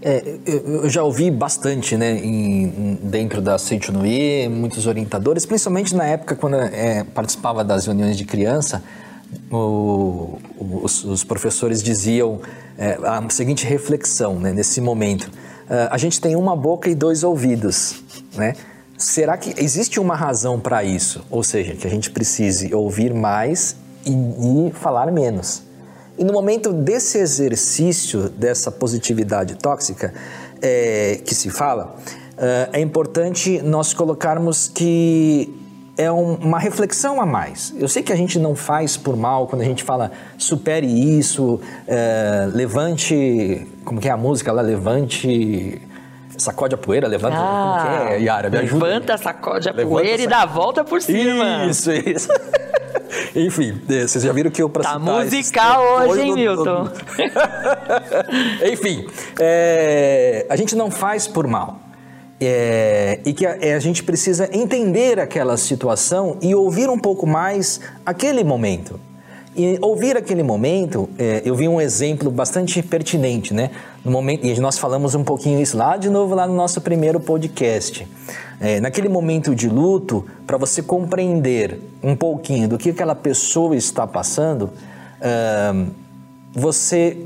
É, 0.00 0.38
eu 0.46 0.88
já 0.88 1.02
ouvi 1.02 1.28
bastante, 1.28 1.96
né, 1.96 2.18
em, 2.18 2.98
dentro 3.02 3.42
da 3.42 3.58
Seichonoye, 3.58 4.48
muitos 4.48 4.86
orientadores, 4.86 5.44
principalmente 5.44 5.94
na 5.94 6.04
época 6.04 6.36
quando 6.36 6.54
é, 6.56 7.02
participava 7.02 7.64
das 7.64 7.86
reuniões 7.86 8.16
de 8.16 8.24
criança, 8.24 8.82
o, 9.50 10.38
os, 10.56 11.04
os, 11.04 11.24
professores 11.24 11.82
diziam 11.82 12.40
é, 12.78 12.96
a 13.02 13.28
seguinte 13.28 13.66
reflexão, 13.66 14.38
né, 14.38 14.52
nesse 14.52 14.80
momento: 14.80 15.24
uh, 15.24 15.88
a 15.90 15.98
gente 15.98 16.20
tem 16.20 16.36
uma 16.36 16.56
boca 16.56 16.88
e 16.88 16.94
dois 16.94 17.22
ouvidos, 17.22 18.02
né? 18.34 18.54
Será 18.96 19.36
que 19.36 19.54
existe 19.62 20.00
uma 20.00 20.16
razão 20.16 20.58
para 20.58 20.82
isso? 20.82 21.24
Ou 21.30 21.44
seja, 21.44 21.74
que 21.74 21.86
a 21.86 21.90
gente 21.90 22.10
precise 22.10 22.74
ouvir 22.74 23.14
mais 23.14 23.76
e, 24.04 24.10
e 24.10 24.72
falar 24.72 25.12
menos. 25.12 25.62
E 26.18 26.24
no 26.24 26.32
momento 26.32 26.72
desse 26.72 27.18
exercício 27.18 28.28
dessa 28.28 28.72
positividade 28.72 29.54
tóxica 29.54 30.12
é, 30.60 31.20
que 31.24 31.34
se 31.34 31.48
fala, 31.48 31.96
é, 32.36 32.70
é 32.72 32.80
importante 32.80 33.62
nós 33.62 33.94
colocarmos 33.94 34.66
que 34.66 35.54
é 35.96 36.10
um, 36.10 36.34
uma 36.34 36.58
reflexão 36.58 37.20
a 37.20 37.26
mais. 37.26 37.72
Eu 37.76 37.88
sei 37.88 38.02
que 38.02 38.12
a 38.12 38.16
gente 38.16 38.38
não 38.38 38.54
faz 38.54 38.96
por 38.96 39.16
mal 39.16 39.46
quando 39.46 39.62
a 39.62 39.64
gente 39.64 39.84
fala 39.84 40.12
supere 40.36 40.86
isso, 40.86 41.60
é, 41.86 42.48
levante. 42.52 43.66
Como 43.84 44.00
que 44.00 44.08
é 44.08 44.12
a 44.12 44.16
música 44.16 44.52
lá? 44.52 44.62
Levante. 44.62 45.80
Sacode 46.36 46.74
a 46.74 46.78
poeira, 46.78 47.08
levanta. 47.08 47.36
Ah, 47.36 47.80
como 47.82 48.08
que 48.08 48.14
é, 48.14 48.20
Yara? 48.20 48.48
Me 48.48 48.58
ajuda. 48.58 48.86
Levanta, 48.86 49.18
sacode 49.18 49.68
a 49.68 49.72
levanta, 49.72 49.88
poeira 49.88 50.18
sac... 50.18 50.24
e 50.24 50.26
dá 50.28 50.42
a 50.42 50.46
volta 50.46 50.84
por 50.84 51.02
cima. 51.02 51.66
Isso, 51.66 51.90
isso. 51.92 52.28
Enfim, 53.34 53.80
é, 53.88 54.06
vocês 54.06 54.24
já 54.24 54.32
viram 54.32 54.50
que 54.50 54.62
eu 54.62 54.68
para 54.68 54.82
Tá 54.82 54.98
musical 54.98 56.08
hoje, 56.08 56.22
hein, 56.22 56.34
Milton? 56.34 56.88
Enfim, 58.72 59.06
é, 59.40 60.46
a 60.48 60.56
gente 60.56 60.74
não 60.74 60.90
faz 60.90 61.26
por 61.26 61.46
mal. 61.46 61.80
É, 62.40 63.18
e 63.26 63.32
que 63.32 63.44
a, 63.44 63.58
é, 63.60 63.74
a, 63.74 63.80
gente 63.80 64.04
precisa 64.04 64.48
entender 64.52 65.18
aquela 65.18 65.56
situação 65.56 66.36
e 66.40 66.54
ouvir 66.54 66.88
um 66.88 66.98
pouco 66.98 67.26
mais 67.26 67.80
aquele 68.06 68.44
momento. 68.44 69.00
E 69.56 69.76
ouvir 69.80 70.16
aquele 70.16 70.44
momento, 70.44 71.08
é, 71.18 71.42
eu 71.44 71.56
vi 71.56 71.66
um 71.66 71.80
exemplo 71.80 72.30
bastante 72.30 72.80
pertinente, 72.80 73.52
né? 73.52 73.72
No 74.08 74.12
momento, 74.12 74.46
e 74.46 74.58
nós 74.58 74.78
falamos 74.78 75.14
um 75.14 75.22
pouquinho 75.22 75.60
isso 75.60 75.76
lá 75.76 75.98
de 75.98 76.08
novo 76.08 76.34
lá 76.34 76.46
no 76.46 76.54
nosso 76.54 76.80
primeiro 76.80 77.20
podcast. 77.20 78.08
É, 78.58 78.80
naquele 78.80 79.06
momento 79.06 79.54
de 79.54 79.68
luto, 79.68 80.24
para 80.46 80.56
você 80.56 80.82
compreender 80.82 81.78
um 82.02 82.16
pouquinho 82.16 82.66
do 82.70 82.78
que 82.78 82.88
aquela 82.88 83.14
pessoa 83.14 83.76
está 83.76 84.06
passando, 84.06 84.70
você 86.54 87.18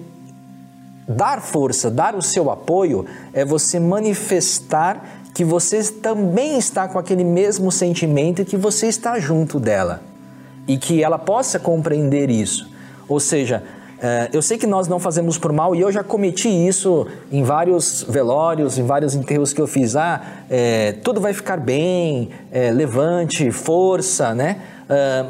dar 1.06 1.40
força, 1.40 1.88
dar 1.88 2.16
o 2.16 2.22
seu 2.22 2.50
apoio, 2.50 3.06
é 3.32 3.44
você 3.44 3.78
manifestar 3.78 5.22
que 5.32 5.44
você 5.44 5.84
também 5.84 6.58
está 6.58 6.88
com 6.88 6.98
aquele 6.98 7.22
mesmo 7.22 7.70
sentimento 7.70 8.42
e 8.42 8.44
que 8.44 8.56
você 8.56 8.88
está 8.88 9.20
junto 9.20 9.60
dela 9.60 10.02
e 10.66 10.76
que 10.76 11.00
ela 11.00 11.16
possa 11.16 11.60
compreender 11.60 12.28
isso. 12.28 12.68
Ou 13.08 13.20
seja, 13.20 13.62
é, 14.04 14.28
eu 14.32 14.42
sei 14.42 14.58
que 14.58 14.66
nós 14.66 14.88
não 14.88 14.98
fazemos 14.98 15.38
por 15.38 15.52
mal 15.52 15.76
e 15.76 15.80
eu 15.80 15.92
já 15.92 16.02
cometi 16.02 16.48
isso 16.48 17.06
em 17.30 17.44
vários 17.44 18.04
velórios, 18.08 18.76
em 18.76 18.84
vários 18.84 19.14
enterros 19.14 19.52
que 19.52 19.60
eu 19.60 19.66
fiz. 19.68 19.94
Ah, 19.94 20.20
é, 20.50 20.96
tudo 21.04 21.20
vai 21.20 21.32
ficar 21.32 21.56
bem, 21.56 22.30
é, 22.50 22.72
levante, 22.72 23.52
força, 23.52 24.34
né? 24.34 24.60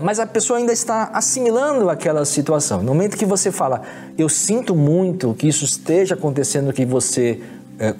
Mas 0.00 0.18
a 0.18 0.26
pessoa 0.26 0.58
ainda 0.58 0.72
está 0.72 1.10
assimilando 1.12 1.88
aquela 1.88 2.24
situação. 2.24 2.78
No 2.78 2.86
momento 2.86 3.16
que 3.16 3.24
você 3.24 3.52
fala, 3.52 3.82
eu 4.18 4.28
sinto 4.28 4.74
muito 4.74 5.34
que 5.34 5.46
isso 5.46 5.64
esteja 5.64 6.16
acontecendo 6.16 6.72
que 6.72 6.84
você, 6.84 7.40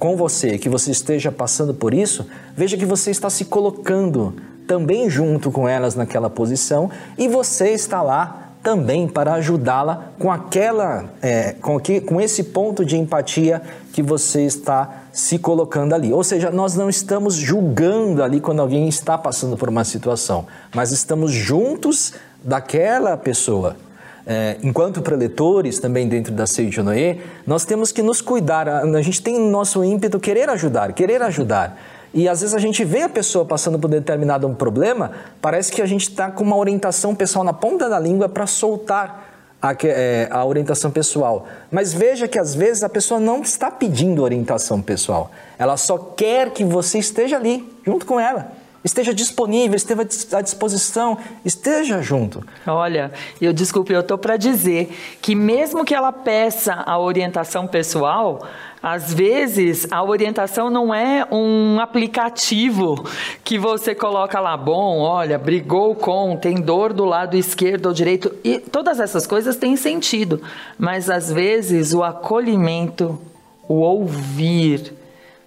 com 0.01 0.17
você, 0.17 0.59
que 0.59 0.69
você 0.69 0.91
esteja 0.91 1.31
passando 1.31 1.73
por 1.73 1.95
isso, 1.95 2.27
veja 2.57 2.77
que 2.77 2.85
você 2.85 3.13
está 3.13 3.31
se 3.31 3.45
colocando 3.45 4.35
também 4.67 5.09
junto 5.09 5.53
com 5.53 5.69
elas 5.69 5.95
naquela 5.95 6.29
posição 6.29 6.91
e 7.17 7.29
você 7.29 7.71
está 7.71 8.03
lá 8.03 8.42
também 8.63 9.09
para 9.09 9.35
ajudá-la 9.35 10.11
com 10.19 10.31
aquela, 10.31 11.07
é, 11.21 11.55
com, 11.61 11.79
que, 11.81 12.01
com 12.01 12.21
esse 12.21 12.45
ponto 12.45 12.85
de 12.85 12.97
empatia 12.97 13.61
que 13.93 14.03
você 14.03 14.43
está 14.43 15.03
se 15.13 15.39
colocando 15.39 15.95
ali. 15.95 16.13
Ou 16.13 16.23
seja, 16.23 16.51
nós 16.51 16.75
não 16.75 16.89
estamos 16.89 17.35
julgando 17.35 18.23
ali 18.23 18.41
quando 18.41 18.61
alguém 18.61 18.89
está 18.89 19.19
passando 19.19 19.57
por 19.57 19.69
uma 19.69 19.85
situação, 19.85 20.47
mas 20.75 20.93
estamos 20.93 21.33
juntos 21.33 22.15
daquela 22.43 23.17
pessoa. 23.17 23.77
É, 24.25 24.57
enquanto 24.63 25.03
preletores, 25.03 25.81
também 25.81 26.09
dentro 26.09 26.33
da 26.33 26.47
Seijo 26.47 26.83
Noé, 26.85 27.19
nós 27.45 27.65
temos 27.65 27.91
que 27.91 28.03
nos 28.03 28.21
cuidar. 28.21 28.69
A 28.69 29.03
gente 29.03 29.21
tem 29.21 29.39
nosso 29.39 29.83
ímpeto 29.83 30.21
querer 30.21 30.49
ajudar, 30.49 30.93
querer 30.93 31.21
ajudar. 31.23 31.77
E 32.15 32.29
às 32.29 32.41
vezes 32.41 32.55
a 32.55 32.59
gente 32.59 32.85
vê 32.85 33.03
a 33.03 33.09
pessoa 33.09 33.45
passando 33.45 33.79
por 33.79 33.89
determinado 33.89 34.49
problema, 34.51 35.13
parece 35.41 35.73
que 35.73 35.81
a 35.81 35.87
gente 35.87 36.03
está 36.03 36.31
com 36.31 36.45
uma 36.45 36.57
orientação 36.57 37.15
pessoal 37.15 37.45
na 37.45 37.53
ponta 37.53 37.89
da 37.89 37.99
língua 37.99 38.29
para 38.29 38.47
soltar 38.47 39.33
a, 39.63 39.73
é, 39.85 40.29
a, 40.31 40.45
orientação 40.45 40.91
pessoal. 40.91 41.47
Mas 41.71 41.95
veja 41.95 42.27
que 42.27 42.39
às 42.39 42.55
vezes 42.55 42.83
a 42.83 42.89
pessoa 42.89 43.21
não 43.21 43.41
está 43.41 43.71
pedindo 43.71 44.23
orientação 44.23 44.83
pessoal. 44.83 45.31
Ela 45.59 45.77
só 45.77 45.97
quer 45.97 46.51
que 46.51 46.65
você 46.65 46.99
esteja 46.99 47.37
ali, 47.37 47.65
junto 47.87 48.05
com 48.05 48.19
ela. 48.19 48.53
Esteja 48.85 49.15
disponível, 49.15 49.77
esteja 49.77 50.03
à 50.33 50.41
disposição, 50.41 51.17
esteja 51.45 52.03
junto. 52.03 52.45
Olha, 52.67 53.13
eu 53.41 53.53
desculpe, 53.53 53.93
eu 53.93 54.01
estou 54.01 54.19
para 54.19 54.37
dizer 54.37 54.93
que 55.23 55.37
mesmo 55.37 55.85
que 55.85 55.95
ela 55.95 56.11
peça 56.11 56.75
a 56.85 56.99
orientação 56.99 57.69
pessoal, 57.69 58.45
às 58.83 59.15
vezes, 59.15 59.87
a 59.93 60.03
orientação 60.03 60.69
não 60.69 60.93
é 60.93 61.25
um 61.31 61.79
aplicativo 61.79 63.07
que 63.45 63.57
você 63.57 63.95
coloca 63.95 64.41
lá, 64.41 64.57
bom, 64.57 64.99
olha, 64.99 65.39
brigou 65.39 65.95
com, 65.95 66.37
tem 66.37 66.61
dor 66.61 66.93
do 66.93 67.05
lado 67.05 67.37
esquerdo 67.37 67.87
ou 67.87 67.93
direito, 67.93 68.35
e 68.43 68.59
todas 68.59 68.99
essas 68.99 69.25
coisas 69.25 69.55
têm 69.55 69.77
sentido, 69.77 70.43
mas 70.77 71.09
às 71.09 71.31
vezes 71.31 71.95
o 71.95 72.03
acolhimento, 72.03 73.17
o 73.69 73.75
ouvir, 73.75 74.93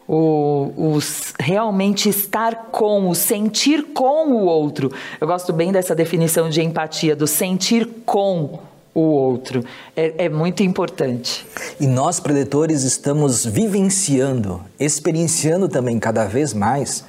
o, 0.08 0.72
o, 0.78 1.00
realmente 1.38 2.08
estar 2.08 2.68
com, 2.72 3.10
o 3.10 3.16
sentir 3.16 3.88
com 3.94 4.32
o 4.32 4.46
outro. 4.46 4.94
Eu 5.20 5.28
gosto 5.28 5.52
bem 5.52 5.74
dessa 5.74 5.94
definição 5.94 6.50
de 6.50 6.62
empatia, 6.62 7.16
do 7.16 7.28
sentir 7.28 7.86
com 8.06 8.60
o 8.96 9.02
outro. 9.02 9.64
É, 9.96 10.26
é, 10.26 10.30
muito 10.30 10.64
importante. 10.64 11.46
E 11.80 11.86
nós, 11.86 12.20
predetores, 12.20 12.82
estamos 12.82 13.46
vivenciando, 13.46 14.60
experienciando 14.80 15.70
também 15.70 16.00
cada 16.00 16.26
vez 16.26 16.52
mais 16.52 17.06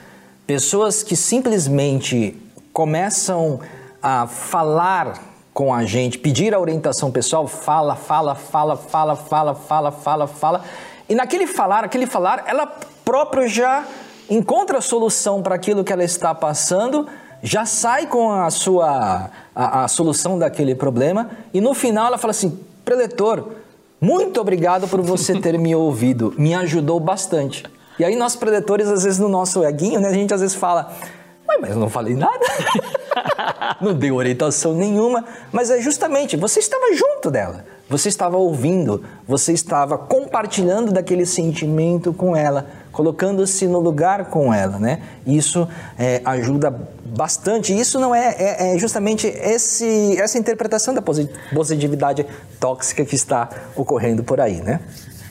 Pessoas 0.46 1.02
que 1.02 1.16
simplesmente 1.16 2.40
começam 2.72 3.58
a 4.00 4.28
falar 4.28 5.20
com 5.52 5.74
a 5.74 5.84
gente, 5.84 6.20
pedir 6.20 6.54
a 6.54 6.60
orientação 6.60 7.10
pessoal, 7.10 7.48
fala, 7.48 7.96
fala, 7.96 8.36
fala, 8.36 8.76
fala, 8.76 9.16
fala, 9.16 9.54
fala, 9.56 9.90
fala, 9.90 10.26
fala. 10.28 10.64
E 11.08 11.16
naquele 11.16 11.48
falar, 11.48 11.82
aquele 11.82 12.06
falar, 12.06 12.44
ela 12.46 12.64
própria 13.04 13.48
já 13.48 13.84
encontra 14.30 14.78
a 14.78 14.80
solução 14.80 15.42
para 15.42 15.56
aquilo 15.56 15.82
que 15.82 15.92
ela 15.92 16.04
está 16.04 16.32
passando, 16.32 17.08
já 17.42 17.64
sai 17.64 18.06
com 18.06 18.30
a 18.30 18.50
sua 18.50 19.30
a, 19.54 19.84
a 19.84 19.88
solução 19.88 20.38
daquele 20.38 20.74
problema 20.74 21.30
e 21.52 21.60
no 21.60 21.74
final 21.74 22.06
ela 22.06 22.18
fala 22.18 22.30
assim: 22.30 22.58
"Preletor, 22.84 23.48
muito 24.00 24.40
obrigado 24.40 24.88
por 24.88 25.00
você 25.00 25.38
ter 25.40 25.58
me 25.58 25.74
ouvido, 25.74 26.34
me 26.38 26.54
ajudou 26.54 26.98
bastante". 27.00 27.64
E 27.98 28.04
aí 28.04 28.16
nós 28.16 28.36
preletores 28.36 28.88
às 28.88 29.04
vezes 29.04 29.18
no 29.18 29.28
nosso 29.28 29.64
eguinho, 29.64 30.00
né, 30.00 30.08
a 30.08 30.12
gente 30.12 30.34
às 30.34 30.40
vezes 30.40 30.56
fala: 30.56 30.92
mas 31.60 31.70
eu 31.70 31.76
não 31.76 31.88
falei 31.88 32.14
nada. 32.14 32.44
não 33.80 33.94
deu 33.94 34.16
orientação 34.16 34.74
nenhuma. 34.74 35.24
Mas 35.52 35.70
é 35.70 35.80
justamente, 35.80 36.36
você 36.36 36.60
estava 36.60 36.94
junto 36.94 37.30
dela. 37.30 37.64
Você 37.88 38.08
estava 38.08 38.36
ouvindo, 38.36 39.04
você 39.26 39.52
estava 39.52 39.96
compartilhando 39.96 40.92
daquele 40.92 41.24
sentimento 41.24 42.12
com 42.12 42.34
ela, 42.34 42.66
colocando-se 42.96 43.66
no 43.66 43.78
lugar 43.78 44.30
com 44.30 44.54
ela, 44.54 44.78
né? 44.78 45.02
Isso 45.26 45.68
é, 45.98 46.22
ajuda 46.24 46.74
bastante. 47.04 47.78
Isso 47.78 48.00
não 48.00 48.14
é, 48.14 48.34
é, 48.38 48.74
é, 48.74 48.78
justamente 48.78 49.26
esse, 49.26 50.18
essa 50.18 50.38
interpretação 50.38 50.94
da 50.94 51.02
positividade 51.02 52.24
tóxica 52.58 53.04
que 53.04 53.14
está 53.14 53.50
ocorrendo 53.76 54.24
por 54.24 54.40
aí, 54.40 54.62
né? 54.62 54.80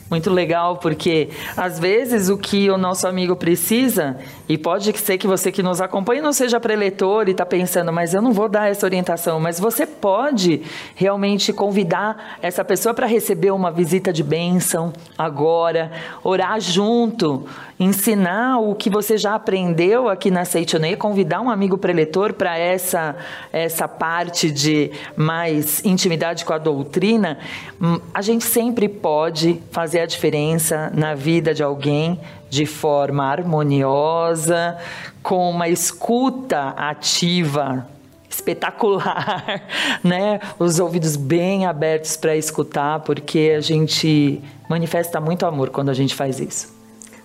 Muito 0.08 0.30
legal, 0.30 0.76
porque 0.76 1.30
às 1.56 1.80
vezes 1.80 2.28
o 2.28 2.38
que 2.38 2.70
o 2.70 2.78
nosso 2.78 3.08
amigo 3.08 3.34
precisa, 3.34 4.16
e 4.48 4.56
pode 4.56 4.96
ser 4.96 5.18
que 5.18 5.26
você 5.26 5.50
que 5.50 5.64
nos 5.64 5.80
acompanha 5.80 6.22
não 6.22 6.32
seja 6.32 6.60
preletor 6.60 7.26
e 7.26 7.32
está 7.32 7.44
pensando, 7.44 7.92
mas 7.92 8.14
eu 8.14 8.22
não 8.22 8.32
vou 8.32 8.48
dar 8.48 8.70
essa 8.70 8.86
orientação, 8.86 9.40
mas 9.40 9.58
você 9.58 9.84
pode 9.84 10.62
realmente 10.94 11.52
convidar 11.52 12.38
essa 12.40 12.64
pessoa 12.64 12.94
para 12.94 13.04
receber 13.04 13.50
uma 13.50 13.72
visita 13.72 14.12
de 14.12 14.22
bênção 14.22 14.92
agora, 15.18 15.90
orar 16.22 16.60
junto, 16.60 17.44
ensinar 17.78 18.60
o 18.60 18.76
que 18.76 18.88
você 18.88 19.18
já 19.18 19.34
aprendeu 19.34 20.08
aqui 20.08 20.30
na 20.30 20.44
Seitonei, 20.44 20.94
convidar 20.94 21.40
um 21.40 21.50
amigo 21.50 21.76
preletor 21.76 22.32
para 22.32 22.56
essa, 22.56 23.16
essa 23.52 23.88
parte 23.88 24.52
de 24.52 24.92
mais 25.16 25.84
intimidade 25.84 26.44
com 26.44 26.52
a 26.52 26.58
doutrina. 26.58 27.38
Hum, 27.82 27.98
a 28.14 28.22
gente 28.22 28.44
sempre 28.44 28.88
pode 28.88 29.60
fazer 29.72 29.95
fazer 29.96 30.00
a 30.00 30.06
diferença 30.06 30.92
na 30.94 31.14
vida 31.14 31.54
de 31.54 31.62
alguém 31.62 32.20
de 32.50 32.66
forma 32.66 33.24
harmoniosa, 33.24 34.76
com 35.22 35.50
uma 35.50 35.68
escuta 35.68 36.70
ativa 36.76 37.88
espetacular, 38.28 39.62
né? 40.04 40.40
Os 40.58 40.78
ouvidos 40.78 41.16
bem 41.16 41.64
abertos 41.64 42.16
para 42.16 42.36
escutar, 42.36 43.00
porque 43.00 43.54
a 43.56 43.60
gente 43.60 44.42
manifesta 44.68 45.18
muito 45.20 45.46
amor 45.46 45.70
quando 45.70 45.88
a 45.88 45.94
gente 45.94 46.14
faz 46.14 46.38
isso. 46.40 46.74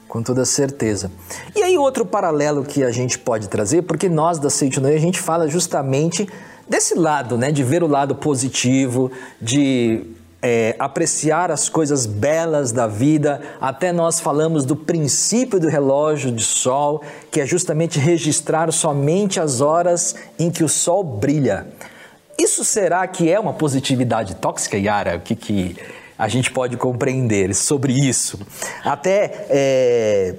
Com 0.08 0.24
toda 0.24 0.46
certeza. 0.46 1.12
E 1.56 1.62
aí 1.64 1.78
outro 1.78 2.06
paralelo 2.06 2.64
que 2.64 2.84
a 2.84 2.92
gente 2.92 3.20
pode 3.20 3.50
trazer, 3.50 3.82
porque 3.82 4.08
nós 4.08 4.40
da 4.40 4.50
Seitonei 4.50 4.96
a 4.96 5.00
gente 5.00 5.20
fala 5.20 5.48
justamente 5.48 6.28
desse 6.68 6.96
lado, 6.96 7.38
né, 7.38 7.52
de 7.52 7.64
ver 7.64 7.84
o 7.84 7.88
lado 7.88 8.16
positivo, 8.16 9.12
de 9.42 10.06
é, 10.42 10.76
apreciar 10.80 11.52
as 11.52 11.70
coisas 11.70 12.06
belas 12.06 12.72
da 12.72 12.88
vida. 12.88 13.42
Até 13.60 13.92
nós 13.92 14.20
falamos 14.20 14.66
do 14.66 14.76
princípio 14.76 15.60
do 15.60 15.68
relógio 15.68 16.32
de 16.32 16.44
sol, 16.44 17.02
que 17.30 17.40
é 17.40 17.46
justamente 17.46 18.00
registrar 18.00 18.72
somente 18.72 19.40
as 19.40 19.62
horas 19.62 20.16
em 20.40 20.50
que 20.50 20.64
o 20.64 20.70
sol 20.70 21.04
brilha. 21.04 21.68
Isso 22.38 22.66
será 22.66 23.06
que 23.08 23.32
é 23.32 23.40
uma 23.40 23.54
positividade 23.54 24.36
tóxica, 24.36 24.78
Yara? 24.78 25.18
O 25.18 25.20
que, 25.20 25.36
que 25.36 25.78
a 26.18 26.28
gente 26.28 26.52
pode 26.52 26.76
compreender 26.78 27.54
sobre 27.54 27.94
isso? 27.94 28.40
Até. 28.84 29.46
É 29.50 30.36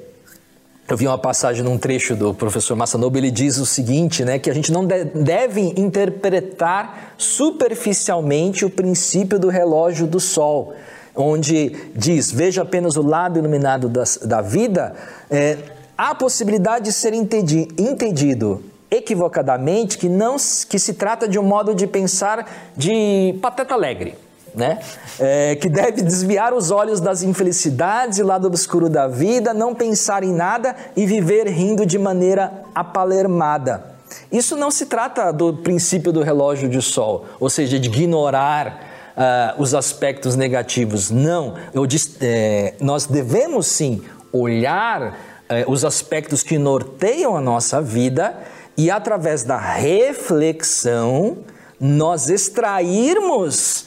eu 0.88 0.96
vi 0.96 1.06
uma 1.06 1.18
passagem 1.18 1.62
num 1.62 1.78
trecho 1.78 2.14
do 2.16 2.34
professor 2.34 2.76
Masanobu, 2.76 3.16
ele 3.16 3.30
diz 3.30 3.56
o 3.58 3.64
seguinte, 3.64 4.24
né, 4.24 4.38
que 4.38 4.50
a 4.50 4.54
gente 4.54 4.72
não 4.72 4.84
deve 4.86 5.60
interpretar 5.76 7.14
superficialmente 7.16 8.64
o 8.64 8.70
princípio 8.70 9.38
do 9.38 9.48
relógio 9.48 10.06
do 10.06 10.18
sol, 10.18 10.74
onde 11.14 11.76
diz, 11.94 12.30
veja 12.32 12.62
apenas 12.62 12.96
o 12.96 13.02
lado 13.02 13.38
iluminado 13.38 13.88
da, 13.88 14.02
da 14.24 14.40
vida, 14.42 14.94
é, 15.30 15.56
há 15.96 16.14
possibilidade 16.14 16.86
de 16.86 16.92
ser 16.92 17.14
entendi, 17.14 17.68
entendido 17.78 18.62
equivocadamente 18.90 19.96
que 19.96 20.08
não 20.08 20.36
que 20.68 20.78
se 20.78 20.94
trata 20.94 21.26
de 21.26 21.38
um 21.38 21.42
modo 21.42 21.74
de 21.74 21.86
pensar 21.86 22.72
de 22.76 23.38
pateta 23.40 23.72
alegre 23.72 24.14
né? 24.54 24.78
É, 25.18 25.56
que 25.56 25.68
deve 25.68 26.02
desviar 26.02 26.52
os 26.52 26.70
olhos 26.70 27.00
das 27.00 27.22
infelicidades 27.22 28.18
e 28.18 28.22
lado 28.22 28.46
obscuro 28.46 28.88
da 28.88 29.08
vida, 29.08 29.54
não 29.54 29.74
pensar 29.74 30.22
em 30.22 30.32
nada 30.32 30.74
e 30.96 31.06
viver 31.06 31.46
rindo 31.48 31.86
de 31.86 31.98
maneira 31.98 32.64
apalermada. 32.74 33.92
Isso 34.30 34.56
não 34.56 34.70
se 34.70 34.86
trata 34.86 35.32
do 35.32 35.54
princípio 35.54 36.12
do 36.12 36.22
relógio 36.22 36.68
de 36.68 36.82
sol, 36.82 37.24
ou 37.40 37.48
seja, 37.48 37.78
de 37.78 37.88
ignorar 37.88 38.90
uh, 39.16 39.62
os 39.62 39.74
aspectos 39.74 40.36
negativos. 40.36 41.10
Não, 41.10 41.54
disse, 41.86 42.16
é, 42.20 42.74
nós 42.80 43.06
devemos 43.06 43.66
sim 43.66 44.02
olhar 44.32 45.18
é, 45.48 45.64
os 45.66 45.84
aspectos 45.84 46.42
que 46.42 46.58
norteiam 46.58 47.36
a 47.36 47.40
nossa 47.40 47.80
vida 47.80 48.34
e, 48.76 48.90
através 48.90 49.42
da 49.42 49.58
reflexão, 49.58 51.38
nós 51.78 52.30
extrairmos 52.30 53.86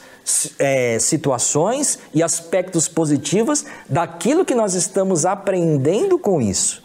é, 0.58 0.98
situações 0.98 1.98
e 2.12 2.22
aspectos 2.22 2.88
positivos 2.88 3.64
daquilo 3.88 4.44
que 4.44 4.54
nós 4.54 4.74
estamos 4.74 5.24
aprendendo 5.24 6.18
com 6.18 6.40
isso. 6.40 6.82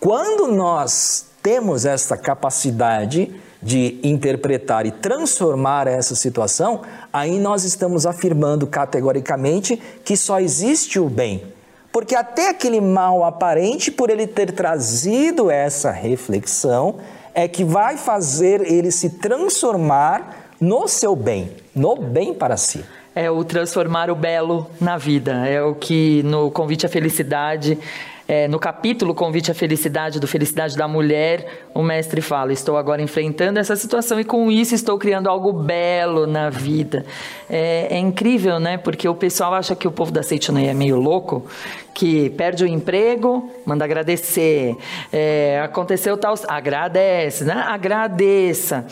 Quando 0.00 0.48
nós 0.48 1.26
temos 1.42 1.84
essa 1.84 2.16
capacidade 2.16 3.32
de 3.62 4.00
interpretar 4.02 4.84
e 4.86 4.90
transformar 4.90 5.86
essa 5.86 6.16
situação, 6.16 6.82
aí 7.12 7.38
nós 7.38 7.62
estamos 7.62 8.04
afirmando 8.04 8.66
categoricamente 8.66 9.80
que 10.04 10.16
só 10.16 10.40
existe 10.40 10.98
o 10.98 11.08
bem. 11.08 11.44
Porque 11.92 12.16
até 12.16 12.48
aquele 12.48 12.80
mal 12.80 13.22
aparente, 13.22 13.90
por 13.92 14.10
ele 14.10 14.26
ter 14.26 14.50
trazido 14.52 15.50
essa 15.50 15.90
reflexão, 15.90 16.96
é 17.34 17.46
que 17.46 17.64
vai 17.64 17.96
fazer 17.96 18.62
ele 18.62 18.90
se 18.90 19.10
transformar 19.10 20.50
no 20.60 20.88
seu 20.88 21.14
bem, 21.14 21.50
no 21.74 21.96
bem 21.96 22.34
para 22.34 22.56
si. 22.56 22.84
É 23.14 23.30
o 23.30 23.44
transformar 23.44 24.10
o 24.10 24.14
belo 24.14 24.70
na 24.80 24.96
vida. 24.96 25.46
É 25.46 25.62
o 25.62 25.74
que 25.74 26.22
no 26.22 26.50
Convite 26.50 26.86
à 26.86 26.88
Felicidade, 26.88 27.78
é, 28.26 28.46
no 28.48 28.58
capítulo 28.58 29.14
Convite 29.14 29.50
à 29.50 29.54
Felicidade, 29.54 30.18
do 30.18 30.26
Felicidade 30.26 30.76
da 30.76 30.88
Mulher, 30.88 31.66
o 31.74 31.82
mestre 31.82 32.22
fala: 32.22 32.52
Estou 32.52 32.78
agora 32.78 33.02
enfrentando 33.02 33.58
essa 33.58 33.76
situação 33.76 34.18
e 34.18 34.24
com 34.24 34.50
isso 34.50 34.74
estou 34.74 34.96
criando 34.96 35.28
algo 35.28 35.52
belo 35.52 36.26
na 36.26 36.48
vida. 36.48 37.04
É, 37.50 37.88
é 37.90 37.98
incrível, 37.98 38.58
né? 38.58 38.78
Porque 38.78 39.08
o 39.08 39.14
pessoal 39.14 39.52
acha 39.52 39.74
que 39.74 39.86
o 39.86 39.92
povo 39.92 40.12
da 40.12 40.22
Seitonei 40.22 40.68
é 40.68 40.72
meio 40.72 40.98
louco, 40.98 41.46
que 41.92 42.30
perde 42.30 42.64
o 42.64 42.66
emprego, 42.66 43.50
manda 43.66 43.84
agradecer. 43.84 44.76
É, 45.12 45.60
aconteceu 45.62 46.16
tal. 46.16 46.34
Agradece, 46.48 47.44
né? 47.44 47.54
Agradeça. 47.54 48.86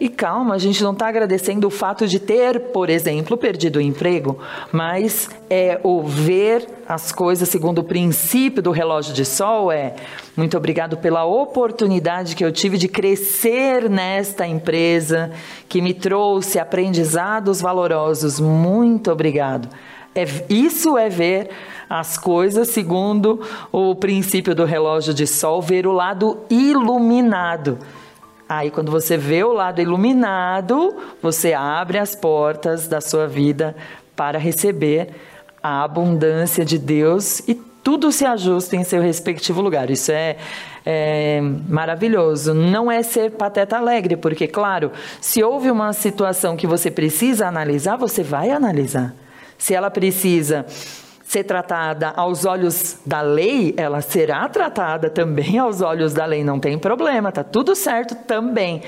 E 0.00 0.08
calma, 0.08 0.56
a 0.56 0.58
gente 0.58 0.82
não 0.82 0.92
está 0.92 1.06
agradecendo 1.06 1.68
o 1.68 1.70
fato 1.70 2.06
de 2.08 2.18
ter, 2.18 2.58
por 2.72 2.90
exemplo, 2.90 3.36
perdido 3.36 3.76
o 3.78 3.80
emprego, 3.80 4.38
mas 4.72 5.30
é 5.48 5.78
o 5.84 6.02
ver 6.02 6.66
as 6.86 7.12
coisas 7.12 7.48
segundo 7.48 7.78
o 7.78 7.84
princípio 7.84 8.60
do 8.60 8.72
relógio 8.72 9.14
de 9.14 9.24
sol 9.24 9.70
é 9.70 9.94
muito 10.36 10.56
obrigado 10.56 10.96
pela 10.96 11.24
oportunidade 11.24 12.34
que 12.34 12.44
eu 12.44 12.50
tive 12.50 12.76
de 12.76 12.88
crescer 12.88 13.88
nesta 13.88 14.44
empresa, 14.44 15.30
que 15.68 15.80
me 15.80 15.94
trouxe 15.94 16.58
aprendizados 16.58 17.60
valorosos. 17.60 18.40
Muito 18.40 19.12
obrigado. 19.12 19.68
É, 20.12 20.24
isso 20.48 20.98
é 20.98 21.08
ver 21.08 21.50
as 21.88 22.18
coisas 22.18 22.68
segundo 22.68 23.40
o 23.70 23.94
princípio 23.94 24.56
do 24.56 24.64
relógio 24.64 25.14
de 25.14 25.26
sol, 25.26 25.62
ver 25.62 25.86
o 25.86 25.92
lado 25.92 26.38
iluminado. 26.50 27.78
Aí, 28.48 28.70
quando 28.70 28.90
você 28.90 29.16
vê 29.16 29.42
o 29.42 29.52
lado 29.52 29.80
iluminado, 29.80 30.94
você 31.22 31.54
abre 31.54 31.98
as 31.98 32.14
portas 32.14 32.86
da 32.86 33.00
sua 33.00 33.26
vida 33.26 33.74
para 34.14 34.38
receber 34.38 35.10
a 35.62 35.82
abundância 35.82 36.64
de 36.64 36.78
Deus 36.78 37.40
e 37.48 37.54
tudo 37.54 38.12
se 38.12 38.24
ajusta 38.24 38.76
em 38.76 38.84
seu 38.84 39.00
respectivo 39.00 39.60
lugar. 39.60 39.90
Isso 39.90 40.12
é, 40.12 40.36
é, 40.84 41.40
maravilhoso. 41.68 42.52
Não 42.54 42.90
é 42.90 43.02
ser 43.02 43.32
pateta 43.32 43.76
alegre, 43.76 44.16
porque, 44.16 44.46
claro, 44.46 44.92
se 45.20 45.42
houve 45.42 45.70
uma 45.70 45.92
situação 45.92 46.56
que 46.56 46.66
você 46.66 46.90
precisa 46.90 47.46
analisar, 47.46 47.96
você 47.96 48.22
vai 48.22 48.50
analisar. 48.50 49.14
Se 49.56 49.74
ela 49.74 49.90
precisa 49.90 50.66
ser 51.34 51.42
tratada 51.42 52.10
aos 52.10 52.44
olhos 52.44 52.96
da 53.04 53.20
lei, 53.20 53.74
ela 53.76 54.00
será 54.00 54.48
tratada 54.48 55.10
também 55.10 55.58
aos 55.58 55.80
olhos 55.80 56.14
da 56.14 56.24
lei, 56.24 56.44
não 56.44 56.60
tem 56.60 56.78
problema, 56.78 57.32
tá 57.32 57.42
tudo 57.42 57.74
certo 57.74 58.14
também. 58.14 58.82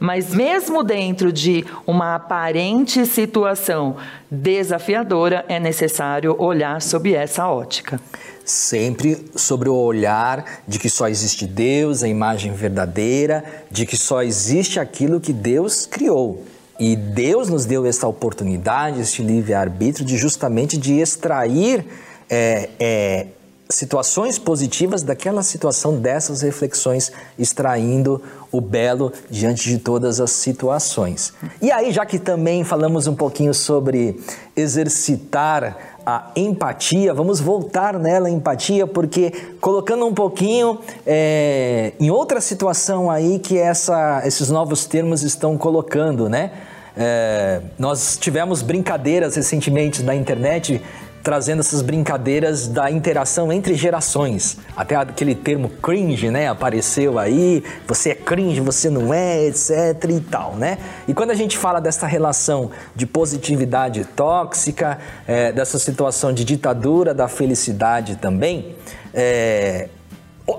Mas 0.00 0.34
mesmo 0.34 0.82
dentro 0.82 1.32
de 1.32 1.64
uma 1.86 2.16
aparente 2.16 3.06
situação 3.06 3.96
desafiadora, 4.28 5.44
é 5.48 5.60
necessário 5.60 6.34
olhar 6.40 6.82
sob 6.82 7.14
essa 7.14 7.48
ótica 7.48 8.00
sempre 8.44 9.24
sobre 9.36 9.68
o 9.68 9.74
olhar 9.76 10.62
de 10.66 10.76
que 10.76 10.90
só 10.90 11.06
existe 11.08 11.46
Deus, 11.46 12.02
a 12.02 12.08
imagem 12.08 12.52
verdadeira, 12.52 13.44
de 13.70 13.86
que 13.86 13.96
só 13.96 14.20
existe 14.20 14.80
aquilo 14.80 15.20
que 15.20 15.32
Deus 15.32 15.86
criou. 15.86 16.42
E 16.82 16.96
Deus 16.96 17.48
nos 17.48 17.64
deu 17.64 17.86
esta 17.86 18.08
oportunidade, 18.08 19.00
este 19.00 19.22
livre-arbítrio, 19.22 20.04
de 20.04 20.16
justamente 20.16 20.76
de 20.76 20.98
extrair 20.98 21.86
é, 22.28 22.70
é, 22.80 23.26
situações 23.70 24.36
positivas 24.36 25.04
daquela 25.04 25.44
situação, 25.44 26.00
dessas 26.00 26.42
reflexões, 26.42 27.12
extraindo 27.38 28.20
o 28.50 28.60
belo 28.60 29.12
diante 29.30 29.68
de 29.68 29.78
todas 29.78 30.18
as 30.18 30.32
situações. 30.32 31.32
E 31.60 31.70
aí, 31.70 31.92
já 31.92 32.04
que 32.04 32.18
também 32.18 32.64
falamos 32.64 33.06
um 33.06 33.14
pouquinho 33.14 33.54
sobre 33.54 34.20
exercitar 34.56 36.00
a 36.04 36.32
empatia, 36.34 37.14
vamos 37.14 37.38
voltar 37.38 37.96
nela 37.96 38.28
empatia, 38.28 38.88
porque 38.88 39.30
colocando 39.60 40.04
um 40.04 40.12
pouquinho 40.12 40.80
é, 41.06 41.92
em 42.00 42.10
outra 42.10 42.40
situação 42.40 43.08
aí 43.08 43.38
que 43.38 43.56
essa, 43.56 44.20
esses 44.26 44.50
novos 44.50 44.84
termos 44.84 45.22
estão 45.22 45.56
colocando, 45.56 46.28
né? 46.28 46.50
É, 46.96 47.60
nós 47.78 48.16
tivemos 48.20 48.62
brincadeiras 48.62 49.36
recentemente 49.36 50.02
na 50.02 50.14
internet 50.14 50.82
trazendo 51.22 51.60
essas 51.60 51.82
brincadeiras 51.82 52.66
da 52.66 52.90
interação 52.90 53.52
entre 53.52 53.74
gerações. 53.74 54.58
Até 54.76 54.96
aquele 54.96 55.34
termo 55.34 55.68
cringe, 55.68 56.30
né, 56.30 56.48
apareceu 56.48 57.18
aí, 57.18 57.62
você 57.86 58.10
é 58.10 58.14
cringe, 58.14 58.60
você 58.60 58.90
não 58.90 59.14
é, 59.14 59.46
etc 59.46 60.04
e 60.10 60.20
tal, 60.20 60.56
né? 60.56 60.78
E 61.06 61.14
quando 61.14 61.30
a 61.30 61.34
gente 61.34 61.56
fala 61.56 61.80
dessa 61.80 62.06
relação 62.06 62.70
de 62.94 63.06
positividade 63.06 64.04
tóxica, 64.04 64.98
é, 65.26 65.52
dessa 65.52 65.78
situação 65.78 66.32
de 66.32 66.44
ditadura 66.44 67.14
da 67.14 67.28
felicidade 67.28 68.16
também, 68.16 68.74
é, 69.14 69.88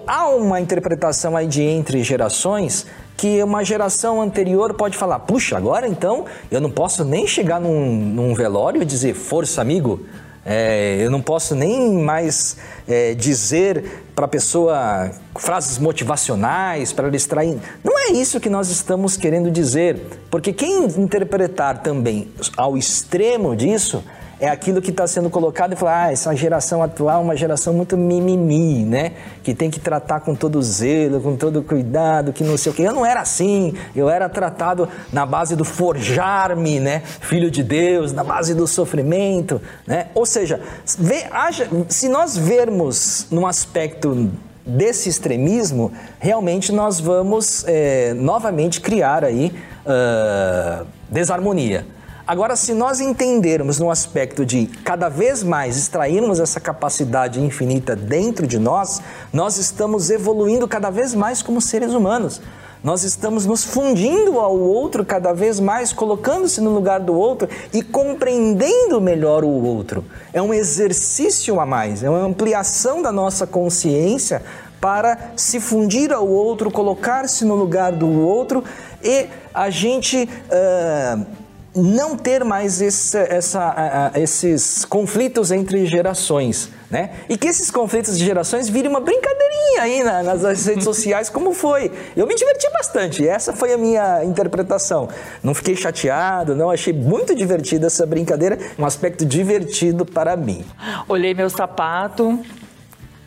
há 0.07 0.29
uma 0.29 0.61
interpretação 0.61 1.35
aí 1.35 1.47
de 1.47 1.61
entre 1.61 2.03
gerações 2.03 2.85
que 3.15 3.41
uma 3.43 3.63
geração 3.63 4.21
anterior 4.21 4.73
pode 4.73 4.97
falar, 4.97 5.19
puxa, 5.19 5.57
agora 5.57 5.87
então 5.87 6.25
eu 6.51 6.59
não 6.59 6.69
posso 6.69 7.03
nem 7.05 7.27
chegar 7.27 7.59
num, 7.59 7.95
num 7.95 8.33
velório 8.33 8.81
e 8.81 8.85
dizer 8.85 9.13
força 9.13 9.61
amigo, 9.61 10.01
é, 10.45 10.97
eu 10.99 11.09
não 11.09 11.21
posso 11.21 11.55
nem 11.55 11.93
mais 11.93 12.57
é, 12.87 13.13
dizer 13.13 14.03
para 14.13 14.25
a 14.25 14.27
pessoa 14.27 15.11
frases 15.39 15.77
motivacionais 15.77 16.91
para 16.91 17.07
ela 17.07 17.15
extrair. 17.15 17.57
Não 17.83 17.97
é 17.97 18.11
isso 18.11 18.39
que 18.39 18.49
nós 18.49 18.69
estamos 18.69 19.15
querendo 19.15 19.49
dizer, 19.49 19.97
porque 20.29 20.51
quem 20.51 20.85
interpretar 20.85 21.81
também 21.81 22.27
ao 22.57 22.77
extremo 22.77 23.55
disso 23.55 24.03
é 24.43 24.49
aquilo 24.49 24.81
que 24.81 24.89
está 24.89 25.07
sendo 25.07 25.29
colocado 25.29 25.71
e 25.71 25.75
falar, 25.77 26.07
ah, 26.07 26.11
essa 26.11 26.35
geração 26.35 26.83
atual 26.83 27.21
é 27.21 27.23
uma 27.23 27.35
geração 27.37 27.73
muito 27.73 27.95
mimimi, 27.95 28.83
né? 28.83 29.13
Que 29.41 29.55
tem 29.55 29.71
que 29.71 29.79
tratar 29.79 30.19
com 30.19 30.35
todo 30.35 30.61
zelo, 30.61 31.21
com 31.21 31.37
todo 31.37 31.63
cuidado, 31.63 32.33
que 32.33 32.43
não 32.43 32.57
sei 32.57 32.73
o 32.73 32.75
quê. 32.75 32.81
Eu 32.81 32.91
não 32.91 33.05
era 33.05 33.21
assim, 33.21 33.73
eu 33.95 34.09
era 34.09 34.27
tratado 34.27 34.89
na 35.13 35.25
base 35.25 35.55
do 35.55 35.63
forjar-me, 35.63 36.77
né? 36.77 37.03
Filho 37.21 37.49
de 37.49 37.63
Deus, 37.63 38.11
na 38.11 38.21
base 38.21 38.53
do 38.53 38.67
sofrimento, 38.67 39.61
né? 39.87 40.07
Ou 40.13 40.25
seja, 40.25 40.59
vê, 40.99 41.23
haja, 41.31 41.69
se 41.87 42.09
nós 42.09 42.37
vermos 42.37 43.27
num 43.31 43.47
aspecto 43.47 44.29
desse 44.67 45.07
extremismo, 45.07 45.93
realmente 46.19 46.73
nós 46.73 46.99
vamos 46.99 47.63
é, 47.65 48.13
novamente 48.13 48.81
criar 48.81 49.23
aí 49.23 49.55
uh, 49.85 50.85
desarmonia. 51.09 51.85
Agora, 52.25 52.55
se 52.55 52.73
nós 52.73 53.01
entendermos 53.01 53.79
no 53.79 53.91
aspecto 53.91 54.45
de 54.45 54.67
cada 54.85 55.09
vez 55.09 55.43
mais 55.43 55.75
extrairmos 55.75 56.39
essa 56.39 56.57
capacidade 56.57 57.41
infinita 57.41 57.97
dentro 57.97 58.47
de 58.47 58.57
nós, 58.57 59.01
nós 59.33 59.57
estamos 59.57 60.09
evoluindo 60.09 60.65
cada 60.65 60.89
vez 60.89 61.13
mais 61.13 61.41
como 61.41 61.59
seres 61.59 61.91
humanos. 61.91 62.41
Nós 62.81 63.03
estamos 63.03 63.45
nos 63.45 63.65
fundindo 63.65 64.39
ao 64.39 64.57
outro 64.57 65.03
cada 65.03 65.33
vez 65.33 65.59
mais, 65.59 65.91
colocando-se 65.91 66.61
no 66.61 66.69
lugar 66.69 67.01
do 67.01 67.13
outro 67.13 67.49
e 67.73 67.81
compreendendo 67.81 69.01
melhor 69.01 69.43
o 69.43 69.49
outro. 69.49 70.05
É 70.31 70.41
um 70.41 70.53
exercício 70.53 71.59
a 71.59 71.65
mais, 71.65 72.03
é 72.03 72.09
uma 72.09 72.23
ampliação 72.23 73.01
da 73.01 73.11
nossa 73.11 73.45
consciência 73.45 74.41
para 74.79 75.33
se 75.35 75.59
fundir 75.59 76.13
ao 76.13 76.27
outro, 76.27 76.71
colocar-se 76.71 77.43
no 77.43 77.55
lugar 77.55 77.91
do 77.91 78.09
outro 78.21 78.63
e 79.03 79.27
a 79.53 79.69
gente. 79.69 80.29
Uh, 80.49 81.42
não 81.75 82.15
ter 82.15 82.43
mais 82.43 82.81
esse, 82.81 83.17
essa, 83.17 84.11
esses 84.15 84.85
conflitos 84.85 85.51
entre 85.51 85.85
gerações, 85.85 86.69
né? 86.89 87.11
E 87.27 87.37
que 87.37 87.47
esses 87.47 87.71
conflitos 87.71 88.17
de 88.17 88.23
gerações 88.23 88.69
virem 88.69 88.89
uma 88.89 88.99
brincadeirinha 88.99 89.81
aí 89.81 90.03
na, 90.03 90.23
nas 90.23 90.65
redes 90.65 90.83
sociais, 90.83 91.29
como 91.29 91.53
foi. 91.53 91.91
Eu 92.15 92.27
me 92.27 92.35
diverti 92.35 92.69
bastante, 92.71 93.27
essa 93.27 93.53
foi 93.53 93.73
a 93.73 93.77
minha 93.77 94.23
interpretação. 94.23 95.09
Não 95.41 95.53
fiquei 95.53 95.75
chateado, 95.75 96.55
não, 96.55 96.69
achei 96.69 96.93
muito 96.93 97.33
divertida 97.35 97.87
essa 97.87 98.05
brincadeira, 98.05 98.59
um 98.77 98.85
aspecto 98.85 99.25
divertido 99.25 100.05
para 100.05 100.35
mim. 100.35 100.63
Olhei 101.07 101.33
meu 101.33 101.49
sapato, 101.49 102.39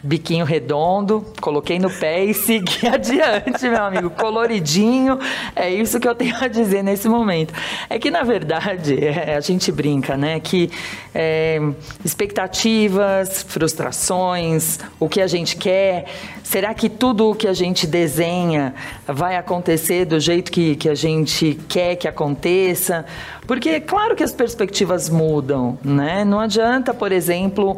biquinho 0.06 0.44
redondo, 0.44 1.26
coloquei 1.40 1.78
no 1.78 1.90
pé 1.90 2.24
e 2.24 2.32
segui 2.32 2.86
adiante, 2.86 3.68
meu 3.68 3.82
amigo, 3.82 4.10
coloridinho. 4.10 5.18
É 5.54 5.68
isso 5.68 5.98
que 5.98 6.08
eu 6.08 6.14
tenho 6.14 6.36
a 6.40 6.46
dizer 6.46 6.82
nesse 6.82 7.08
momento. 7.08 7.52
É 7.90 7.98
que, 7.98 8.10
na 8.10 8.22
verdade, 8.22 8.96
é, 9.04 9.34
a 9.34 9.40
gente 9.40 9.72
brinca, 9.72 10.16
né? 10.16 10.38
Que 10.38 10.70
é, 11.14 11.60
expectativas, 12.04 13.44
frustrações, 13.48 14.78
o 15.00 15.08
que 15.08 15.20
a 15.20 15.26
gente 15.26 15.56
quer, 15.56 16.06
será 16.44 16.72
que 16.72 16.88
tudo 16.88 17.30
o 17.30 17.34
que 17.34 17.48
a 17.48 17.52
gente 17.52 17.86
desenha 17.86 18.74
vai 19.06 19.36
acontecer 19.36 20.04
do 20.04 20.20
jeito 20.20 20.52
que, 20.52 20.76
que 20.76 20.88
a 20.88 20.94
gente 20.94 21.58
quer 21.68 21.96
que 21.96 22.06
aconteça? 22.06 23.04
Porque, 23.46 23.80
claro 23.80 24.14
que 24.14 24.22
as 24.22 24.32
perspectivas 24.32 25.08
mudam, 25.08 25.78
né? 25.84 26.24
Não 26.24 26.38
adianta, 26.38 26.94
por 26.94 27.10
exemplo 27.10 27.76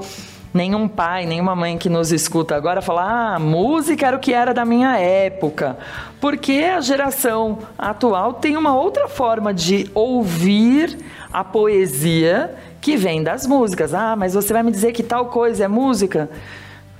nenhum 0.52 0.88
pai, 0.88 1.26
nenhuma 1.26 1.54
mãe 1.54 1.76
que 1.78 1.88
nos 1.88 2.12
escuta 2.12 2.56
agora 2.56 2.82
falar: 2.82 3.34
ah, 3.34 3.38
música 3.38 4.06
era 4.06 4.16
o 4.16 4.20
que 4.20 4.32
era 4.32 4.52
da 4.52 4.64
minha 4.64 4.96
época. 4.98 5.78
Porque 6.20 6.64
a 6.74 6.80
geração 6.80 7.58
atual 7.78 8.34
tem 8.34 8.56
uma 8.56 8.74
outra 8.74 9.08
forma 9.08 9.52
de 9.54 9.90
ouvir 9.94 10.98
a 11.32 11.44
poesia 11.44 12.54
que 12.80 12.96
vem 12.96 13.22
das 13.22 13.46
músicas. 13.46 13.94
Ah, 13.94 14.16
mas 14.16 14.34
você 14.34 14.52
vai 14.52 14.62
me 14.62 14.70
dizer 14.70 14.92
que 14.92 15.02
tal 15.02 15.26
coisa 15.26 15.64
é 15.64 15.68
música? 15.68 16.28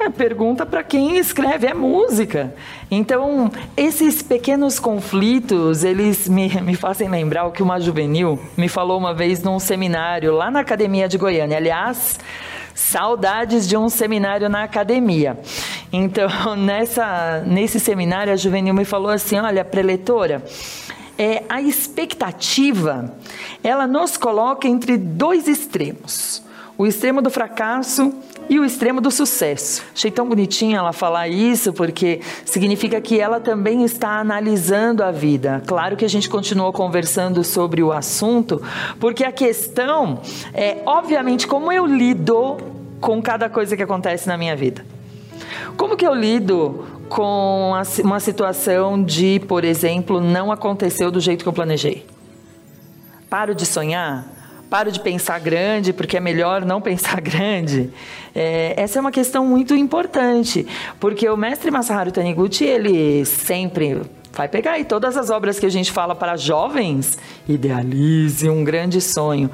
É, 0.00 0.08
pergunta 0.08 0.64
para 0.64 0.84
quem 0.84 1.18
escreve, 1.18 1.66
é 1.66 1.74
música. 1.74 2.54
Então, 2.88 3.50
esses 3.76 4.22
pequenos 4.22 4.78
conflitos, 4.78 5.82
eles 5.82 6.28
me, 6.28 6.48
me 6.62 6.76
fazem 6.76 7.08
lembrar 7.08 7.46
o 7.46 7.50
que 7.50 7.64
uma 7.64 7.80
juvenil 7.80 8.38
me 8.56 8.68
falou 8.68 8.96
uma 8.96 9.12
vez 9.12 9.42
num 9.42 9.58
seminário 9.58 10.32
lá 10.32 10.52
na 10.52 10.60
Academia 10.60 11.08
de 11.08 11.18
Goiânia. 11.18 11.56
Aliás, 11.56 12.16
Saudades 12.78 13.68
de 13.68 13.76
um 13.76 13.88
seminário 13.88 14.48
na 14.48 14.62
academia. 14.62 15.36
Então, 15.92 16.28
nessa, 16.54 17.42
nesse 17.44 17.80
seminário, 17.80 18.32
a 18.32 18.36
Juvenil 18.36 18.72
me 18.72 18.84
falou 18.84 19.10
assim: 19.10 19.36
olha, 19.36 19.64
preletora, 19.64 20.44
é, 21.18 21.42
a 21.48 21.60
expectativa 21.60 23.12
ela 23.64 23.84
nos 23.84 24.16
coloca 24.16 24.68
entre 24.68 24.96
dois 24.96 25.48
extremos: 25.48 26.40
o 26.78 26.86
extremo 26.86 27.20
do 27.20 27.28
fracasso 27.28 28.14
e 28.48 28.60
o 28.60 28.64
extremo 28.64 29.00
do 29.00 29.10
sucesso. 29.10 29.82
Achei 29.92 30.12
tão 30.12 30.28
bonitinha 30.28 30.78
ela 30.78 30.92
falar 30.92 31.26
isso, 31.26 31.72
porque 31.72 32.20
significa 32.44 33.00
que 33.00 33.18
ela 33.18 33.40
também 33.40 33.84
está 33.84 34.20
analisando 34.20 35.02
a 35.02 35.10
vida. 35.10 35.60
Claro 35.66 35.96
que 35.96 36.04
a 36.04 36.08
gente 36.08 36.30
continuou 36.30 36.72
conversando 36.72 37.42
sobre 37.42 37.82
o 37.82 37.92
assunto, 37.92 38.62
porque 39.00 39.24
a 39.24 39.32
questão 39.32 40.20
é, 40.54 40.78
obviamente, 40.86 41.48
como 41.48 41.72
eu 41.72 41.84
lido 41.84 42.56
com 43.00 43.20
cada 43.20 43.50
coisa 43.50 43.76
que 43.76 43.82
acontece 43.82 44.28
na 44.28 44.36
minha 44.36 44.54
vida. 44.54 44.86
Como 45.76 45.96
que 45.96 46.06
eu 46.06 46.14
lido 46.14 46.86
com 47.08 47.72
uma 48.04 48.20
situação 48.20 49.02
de, 49.02 49.40
por 49.48 49.64
exemplo, 49.64 50.20
não 50.20 50.52
aconteceu 50.52 51.10
do 51.10 51.20
jeito 51.20 51.42
que 51.42 51.48
eu 51.48 51.52
planejei? 51.52 52.06
Paro 53.28 53.54
de 53.54 53.66
sonhar? 53.66 54.37
Paro 54.68 54.92
de 54.92 55.00
pensar 55.00 55.40
grande, 55.40 55.92
porque 55.92 56.16
é 56.16 56.20
melhor 56.20 56.64
não 56.64 56.80
pensar 56.80 57.20
grande? 57.22 57.90
É, 58.34 58.74
essa 58.76 58.98
é 58.98 59.00
uma 59.00 59.10
questão 59.10 59.46
muito 59.46 59.74
importante, 59.74 60.66
porque 61.00 61.28
o 61.28 61.36
mestre 61.36 61.70
Masaharu 61.70 62.12
Taniguchi, 62.12 62.64
ele 62.64 63.24
sempre 63.24 64.02
vai 64.32 64.46
pegar 64.46 64.72
aí 64.72 64.84
todas 64.84 65.16
as 65.16 65.30
obras 65.30 65.58
que 65.58 65.66
a 65.66 65.70
gente 65.70 65.90
fala 65.90 66.14
para 66.14 66.36
jovens, 66.36 67.18
idealize 67.48 68.48
um 68.48 68.62
grande 68.62 69.00
sonho. 69.00 69.50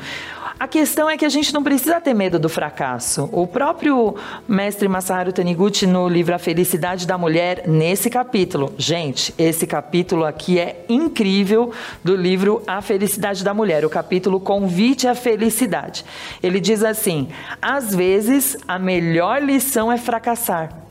A 0.58 0.68
questão 0.68 1.10
é 1.10 1.16
que 1.16 1.24
a 1.24 1.28
gente 1.28 1.52
não 1.52 1.64
precisa 1.64 2.00
ter 2.00 2.14
medo 2.14 2.38
do 2.38 2.48
fracasso. 2.48 3.28
O 3.32 3.44
próprio 3.44 4.14
mestre 4.46 4.86
Masaharu 4.86 5.32
Taniguchi, 5.32 5.84
no 5.84 6.08
livro 6.08 6.32
A 6.32 6.38
Felicidade 6.38 7.06
da 7.06 7.18
Mulher, 7.18 7.64
nesse 7.66 8.08
capítulo, 8.08 8.72
gente, 8.78 9.34
esse 9.36 9.66
capítulo 9.66 10.24
aqui 10.24 10.60
é 10.60 10.84
incrível 10.88 11.72
do 12.04 12.14
livro 12.14 12.62
A 12.68 12.80
Felicidade 12.80 13.42
da 13.42 13.52
Mulher, 13.52 13.84
o 13.84 13.90
capítulo 13.90 14.38
Convite 14.38 15.08
à 15.08 15.14
Felicidade. 15.14 16.04
Ele 16.40 16.60
diz 16.60 16.84
assim: 16.84 17.28
às 17.60 17.92
vezes 17.92 18.56
a 18.68 18.78
melhor 18.78 19.42
lição 19.42 19.90
é 19.90 19.98
fracassar. 19.98 20.83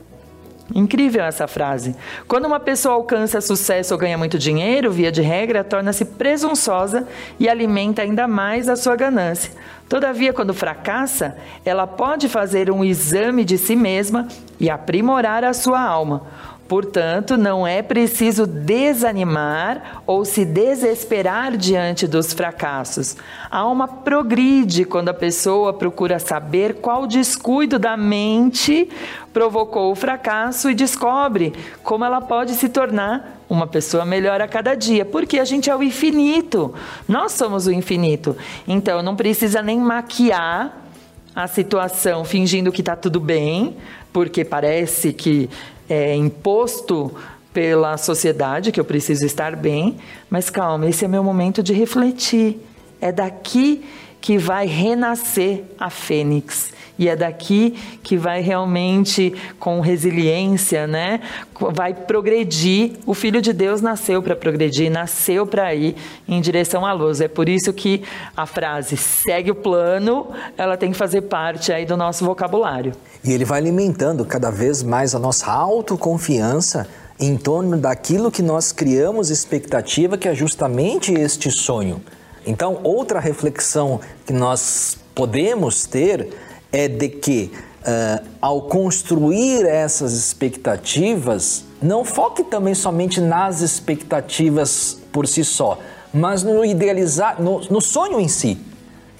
Incrível 0.72 1.24
essa 1.24 1.46
frase. 1.46 1.94
Quando 2.26 2.46
uma 2.46 2.58
pessoa 2.58 2.94
alcança 2.94 3.40
sucesso 3.40 3.92
ou 3.92 4.00
ganha 4.00 4.16
muito 4.16 4.38
dinheiro, 4.38 4.90
via 4.90 5.12
de 5.12 5.20
regra, 5.20 5.62
torna-se 5.62 6.04
presunçosa 6.06 7.06
e 7.38 7.48
alimenta 7.48 8.00
ainda 8.00 8.26
mais 8.26 8.68
a 8.68 8.76
sua 8.76 8.96
ganância. 8.96 9.52
Todavia, 9.88 10.32
quando 10.32 10.54
fracassa, 10.54 11.36
ela 11.64 11.86
pode 11.86 12.28
fazer 12.28 12.70
um 12.70 12.82
exame 12.82 13.44
de 13.44 13.58
si 13.58 13.76
mesma 13.76 14.26
e 14.58 14.70
aprimorar 14.70 15.44
a 15.44 15.52
sua 15.52 15.80
alma. 15.80 16.22
Portanto, 16.74 17.36
não 17.36 17.64
é 17.64 17.82
preciso 17.82 18.48
desanimar 18.48 20.02
ou 20.04 20.24
se 20.24 20.44
desesperar 20.44 21.56
diante 21.56 22.04
dos 22.04 22.32
fracassos. 22.32 23.16
A 23.48 23.58
alma 23.58 23.86
progride 23.86 24.84
quando 24.84 25.08
a 25.08 25.14
pessoa 25.14 25.72
procura 25.72 26.18
saber 26.18 26.80
qual 26.80 27.06
descuido 27.06 27.78
da 27.78 27.96
mente 27.96 28.90
provocou 29.32 29.92
o 29.92 29.94
fracasso 29.94 30.68
e 30.68 30.74
descobre 30.74 31.52
como 31.84 32.04
ela 32.04 32.20
pode 32.20 32.54
se 32.54 32.68
tornar 32.68 33.40
uma 33.48 33.68
pessoa 33.68 34.04
melhor 34.04 34.40
a 34.40 34.48
cada 34.48 34.74
dia, 34.74 35.04
porque 35.04 35.38
a 35.38 35.44
gente 35.44 35.70
é 35.70 35.76
o 35.76 35.80
infinito. 35.80 36.74
Nós 37.06 37.30
somos 37.30 37.68
o 37.68 37.72
infinito. 37.72 38.36
Então, 38.66 39.00
não 39.00 39.14
precisa 39.14 39.62
nem 39.62 39.78
maquiar 39.78 40.76
a 41.36 41.46
situação 41.46 42.24
fingindo 42.24 42.72
que 42.72 42.80
está 42.80 42.96
tudo 42.96 43.20
bem, 43.20 43.76
porque 44.12 44.44
parece 44.44 45.12
que 45.12 45.48
é 45.88 46.14
imposto 46.14 47.14
pela 47.52 47.96
sociedade 47.96 48.72
que 48.72 48.80
eu 48.80 48.84
preciso 48.84 49.24
estar 49.24 49.54
bem, 49.54 49.96
mas 50.28 50.50
calma, 50.50 50.88
esse 50.88 51.04
é 51.04 51.08
meu 51.08 51.22
momento 51.22 51.62
de 51.62 51.72
refletir. 51.72 52.58
É 53.00 53.12
daqui 53.12 53.84
que 54.24 54.38
vai 54.38 54.66
renascer 54.66 55.64
a 55.78 55.90
fênix. 55.90 56.72
E 56.98 57.10
é 57.10 57.14
daqui 57.14 57.72
que 58.02 58.16
vai 58.16 58.40
realmente, 58.40 59.34
com 59.58 59.80
resiliência, 59.80 60.86
né? 60.86 61.20
Vai 61.74 61.92
progredir. 61.92 62.92
O 63.04 63.12
Filho 63.12 63.42
de 63.42 63.52
Deus 63.52 63.82
nasceu 63.82 64.22
para 64.22 64.34
progredir, 64.34 64.90
nasceu 64.90 65.46
para 65.46 65.74
ir 65.74 65.94
em 66.26 66.40
direção 66.40 66.86
à 66.86 66.92
luz. 66.94 67.20
É 67.20 67.28
por 67.28 67.50
isso 67.50 67.70
que 67.70 68.02
a 68.34 68.46
frase 68.46 68.96
segue 68.96 69.50
o 69.50 69.54
plano, 69.54 70.28
ela 70.56 70.78
tem 70.78 70.90
que 70.90 70.96
fazer 70.96 71.20
parte 71.20 71.70
aí 71.70 71.84
do 71.84 71.94
nosso 71.94 72.24
vocabulário. 72.24 72.92
E 73.22 73.30
ele 73.30 73.44
vai 73.44 73.58
alimentando 73.58 74.24
cada 74.24 74.50
vez 74.50 74.82
mais 74.82 75.14
a 75.14 75.18
nossa 75.18 75.52
autoconfiança 75.52 76.88
em 77.20 77.36
torno 77.36 77.76
daquilo 77.76 78.30
que 78.30 78.40
nós 78.42 78.72
criamos 78.72 79.28
expectativa, 79.28 80.16
que 80.16 80.28
é 80.28 80.34
justamente 80.34 81.12
este 81.12 81.50
sonho. 81.50 82.00
Então, 82.46 82.80
outra 82.82 83.18
reflexão 83.20 84.00
que 84.26 84.32
nós 84.32 84.98
podemos 85.14 85.86
ter 85.86 86.28
é 86.70 86.88
de 86.88 87.08
que, 87.08 87.52
uh, 87.80 88.26
ao 88.40 88.62
construir 88.62 89.64
essas 89.64 90.12
expectativas, 90.12 91.64
não 91.80 92.04
foque 92.04 92.42
também 92.44 92.74
somente 92.74 93.20
nas 93.20 93.60
expectativas 93.60 94.98
por 95.12 95.26
si 95.26 95.44
só, 95.44 95.78
mas 96.12 96.42
no 96.42 96.64
idealizar, 96.64 97.40
no, 97.40 97.60
no 97.70 97.80
sonho 97.80 98.20
em 98.20 98.28
si. 98.28 98.58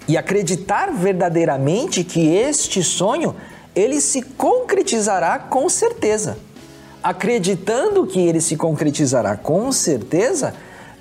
E 0.06 0.18
acreditar 0.18 0.92
verdadeiramente 0.92 2.04
que 2.04 2.34
este 2.34 2.82
sonho 2.82 3.34
ele 3.74 4.00
se 4.00 4.20
concretizará 4.20 5.38
com 5.38 5.68
certeza. 5.68 6.36
Acreditando 7.02 8.06
que 8.06 8.20
ele 8.20 8.40
se 8.40 8.56
concretizará 8.56 9.36
com 9.36 9.72
certeza, 9.72 10.54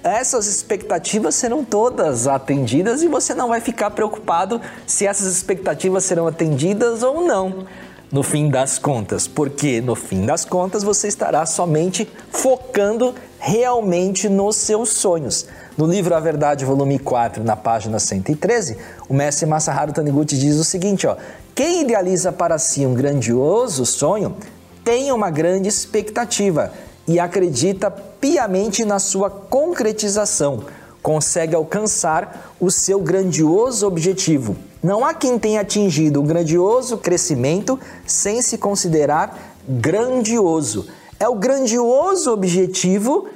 essas 0.04 0.47
expectativas 0.47 1.34
serão 1.36 1.64
todas 1.64 2.28
atendidas 2.28 3.01
e 3.01 3.08
você 3.08 3.34
não 3.34 3.47
vai 3.47 3.62
ficar 3.62 3.91
preocupado 3.91 4.60
se 4.86 5.08
essas 5.08 5.32
expectativas 5.32 6.04
serão 6.04 6.28
atendidas 6.28 7.01
ou 7.04 7.26
não. 7.26 7.66
No 8.12 8.22
fim 8.22 8.49
das 8.49 8.78
contas, 8.78 9.28
porque 9.28 9.82
no 9.82 9.95
fim 9.95 10.26
das 10.26 10.45
contas 10.45 10.84
você 10.84 11.08
estará 11.08 11.45
somente 11.47 12.08
focando 12.30 13.16
realmente 13.39 14.30
nos 14.30 14.58
seus 14.58 14.89
sonhos. 14.89 15.47
No 15.76 15.88
livro 15.88 16.14
A 16.14 16.20
Verdade, 16.20 16.64
volume 16.64 16.99
4, 16.99 17.43
na 17.43 17.56
página 17.56 17.97
113, 17.97 18.78
o 19.10 19.14
mestre 19.16 19.47
Masaharu 19.47 19.93
Taniguchi 19.93 20.38
diz 20.38 20.58
o 20.58 20.64
seguinte, 20.64 21.08
ó: 21.08 21.18
Quem 21.56 21.82
idealiza 21.82 22.32
para 22.32 22.60
si 22.60 22.86
um 22.86 22.93
grandioso 22.93 23.84
sonho, 23.84 24.36
tem 24.84 25.12
uma 25.12 25.32
grande 25.32 25.68
expectativa 25.68 26.72
e 27.08 27.20
acredita 27.20 27.89
piamente 28.24 28.86
na 28.86 29.00
sua 29.00 29.30
concretização, 29.30 30.64
consegue 31.02 31.54
alcançar 31.54 32.56
o 32.58 32.72
seu 32.72 33.02
grandioso 33.02 33.86
objetivo. 33.86 34.56
Não 34.82 35.04
há 35.04 35.14
quem 35.14 35.38
tenha 35.38 35.60
atingido 35.60 36.22
um 36.22 36.26
grandioso 36.26 36.98
crescimento 36.98 37.78
sem 38.08 38.42
se 38.42 38.58
considerar 38.58 39.58
grandioso. 39.68 40.88
É 41.20 41.28
o 41.28 41.36
grandioso 41.36 42.32
objetivo 42.32 43.28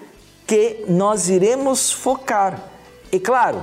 que 0.46 0.86
nós 0.88 1.28
iremos 1.28 1.92
focar. 1.92 2.58
E 3.12 3.20
claro, 3.20 3.62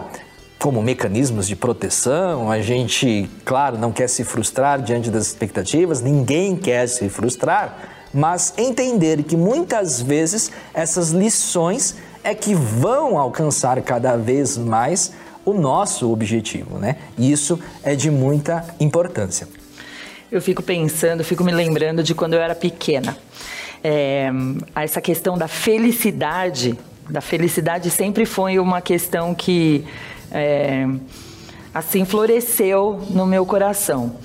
como 0.59 0.83
mecanismos 0.83 1.49
de 1.49 1.57
proteção, 1.57 2.51
a 2.51 2.61
gente, 2.61 3.31
claro, 3.47 3.79
não 3.79 3.93
quer 3.93 4.11
se 4.11 4.25
frustrar 4.25 4.83
diante 4.83 5.11
das 5.11 5.29
expectativas, 5.29 6.03
ninguém 6.03 6.55
quer 6.55 6.87
se 6.87 7.09
frustrar 7.09 7.94
mas 8.15 8.55
entender 8.57 9.25
que 9.25 9.37
muitas 9.37 10.01
vezes 10.01 10.51
essas 10.73 11.11
lições 11.11 11.97
é 12.23 12.35
que 12.35 12.55
vão 12.55 13.19
alcançar 13.19 13.83
cada 13.83 14.17
vez 14.17 14.57
mais 14.57 15.13
o 15.45 15.53
nosso 15.53 16.11
objetivo, 16.11 16.79
né? 16.79 16.97
E 17.19 17.31
isso 17.31 17.61
é 17.83 17.95
de 17.95 18.11
muita 18.11 18.65
importância. 18.81 19.47
Eu 20.33 20.41
fico 20.41 20.63
pensando, 20.63 21.23
fico 21.23 21.45
me 21.45 21.53
lembrando 21.53 22.03
de 22.03 22.15
quando 22.15 22.35
eu 22.35 22.41
era 22.41 22.55
pequena. 22.55 23.17
É, 23.83 24.31
essa 24.75 25.01
questão 25.01 25.37
da 25.37 25.47
felicidade, 25.47 26.79
da 27.11 27.21
felicidade 27.21 27.91
sempre 27.91 28.25
foi 28.25 28.59
uma 28.59 28.81
questão 28.81 29.35
que 29.35 29.85
é, 30.33 30.87
assim 31.75 32.05
floresceu 32.07 33.03
no 33.11 33.27
meu 33.27 33.45
coração. 33.45 34.17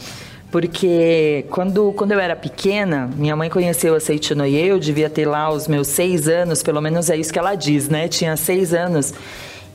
Porque 0.52 1.46
quando, 1.52 1.94
quando 1.94 2.12
eu 2.12 2.20
era 2.20 2.36
pequena, 2.36 3.10
minha 3.16 3.36
mãe 3.36 3.50
conheceu 3.50 3.94
a 3.94 4.00
Seitinoye, 4.00 4.68
eu 4.68 4.80
devia 4.80 5.10
ter 5.10 5.28
lá 5.28 5.52
os 5.52 5.68
meus 5.68 5.88
seis 5.88 6.28
anos, 6.28 6.64
pelo 6.64 6.82
menos 6.82 7.10
é 7.10 7.16
isso 7.16 7.32
que 7.32 7.38
ela 7.38 7.54
diz, 7.54 7.88
né? 7.88 8.08
Tinha 8.08 8.36
seis 8.36 8.74
anos. 8.74 9.14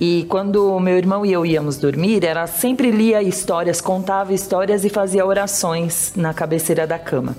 E 0.01 0.27
quando 0.29 0.79
meu 0.81 0.99
irmão 0.99 1.25
e 1.25 1.33
eu 1.33 1.47
íamos 1.47 1.77
dormir, 1.77 2.25
ela 2.25 2.49
sempre 2.49 2.91
lia 2.91 3.23
histórias, 3.23 3.81
contava 3.81 4.35
histórias 4.35 4.85
e 4.85 4.89
fazia 4.91 5.25
orações 5.25 6.13
na 6.17 6.35
cabeceira 6.35 6.85
da 6.85 6.99
cama. 6.99 7.37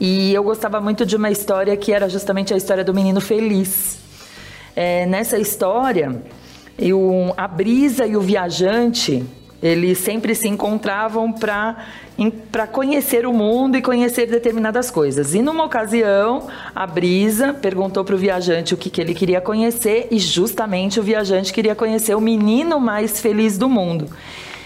E 0.00 0.34
eu 0.34 0.42
gostava 0.42 0.80
muito 0.80 1.06
de 1.06 1.14
uma 1.14 1.30
história 1.30 1.76
que 1.76 1.92
era 1.92 2.08
justamente 2.08 2.52
a 2.52 2.56
história 2.56 2.82
do 2.82 2.92
menino 2.92 3.20
feliz. 3.20 3.98
É, 4.74 5.06
nessa 5.06 5.38
história, 5.38 6.20
eu, 6.76 7.32
a 7.36 7.46
brisa 7.46 8.04
e 8.04 8.16
o 8.16 8.20
viajante 8.20 9.24
eles 9.62 9.98
sempre 9.98 10.34
se 10.34 10.46
encontravam 10.46 11.32
para 11.32 11.84
conhecer 12.72 13.26
o 13.26 13.32
mundo 13.32 13.76
e 13.76 13.82
conhecer 13.82 14.26
determinadas 14.26 14.90
coisas. 14.90 15.34
E 15.34 15.42
numa 15.42 15.64
ocasião, 15.64 16.48
a 16.74 16.86
Brisa 16.86 17.54
perguntou 17.54 18.04
para 18.04 18.14
o 18.14 18.18
viajante 18.18 18.74
o 18.74 18.76
que, 18.76 18.90
que 18.90 19.00
ele 19.00 19.14
queria 19.14 19.40
conhecer, 19.40 20.08
e 20.10 20.18
justamente 20.18 20.98
o 20.98 21.02
viajante 21.02 21.52
queria 21.52 21.74
conhecer 21.74 22.14
o 22.16 22.20
menino 22.20 22.80
mais 22.80 23.20
feliz 23.20 23.56
do 23.56 23.68
mundo. 23.68 24.08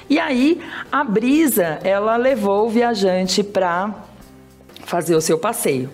E 0.08 0.18
aí, 0.18 0.60
a 0.90 1.04
Brisa, 1.04 1.78
ela 1.82 2.16
levou 2.16 2.66
o 2.66 2.70
viajante 2.70 3.42
para 3.42 3.94
fazer 4.84 5.14
o 5.14 5.20
seu 5.20 5.38
passeio. 5.38 5.90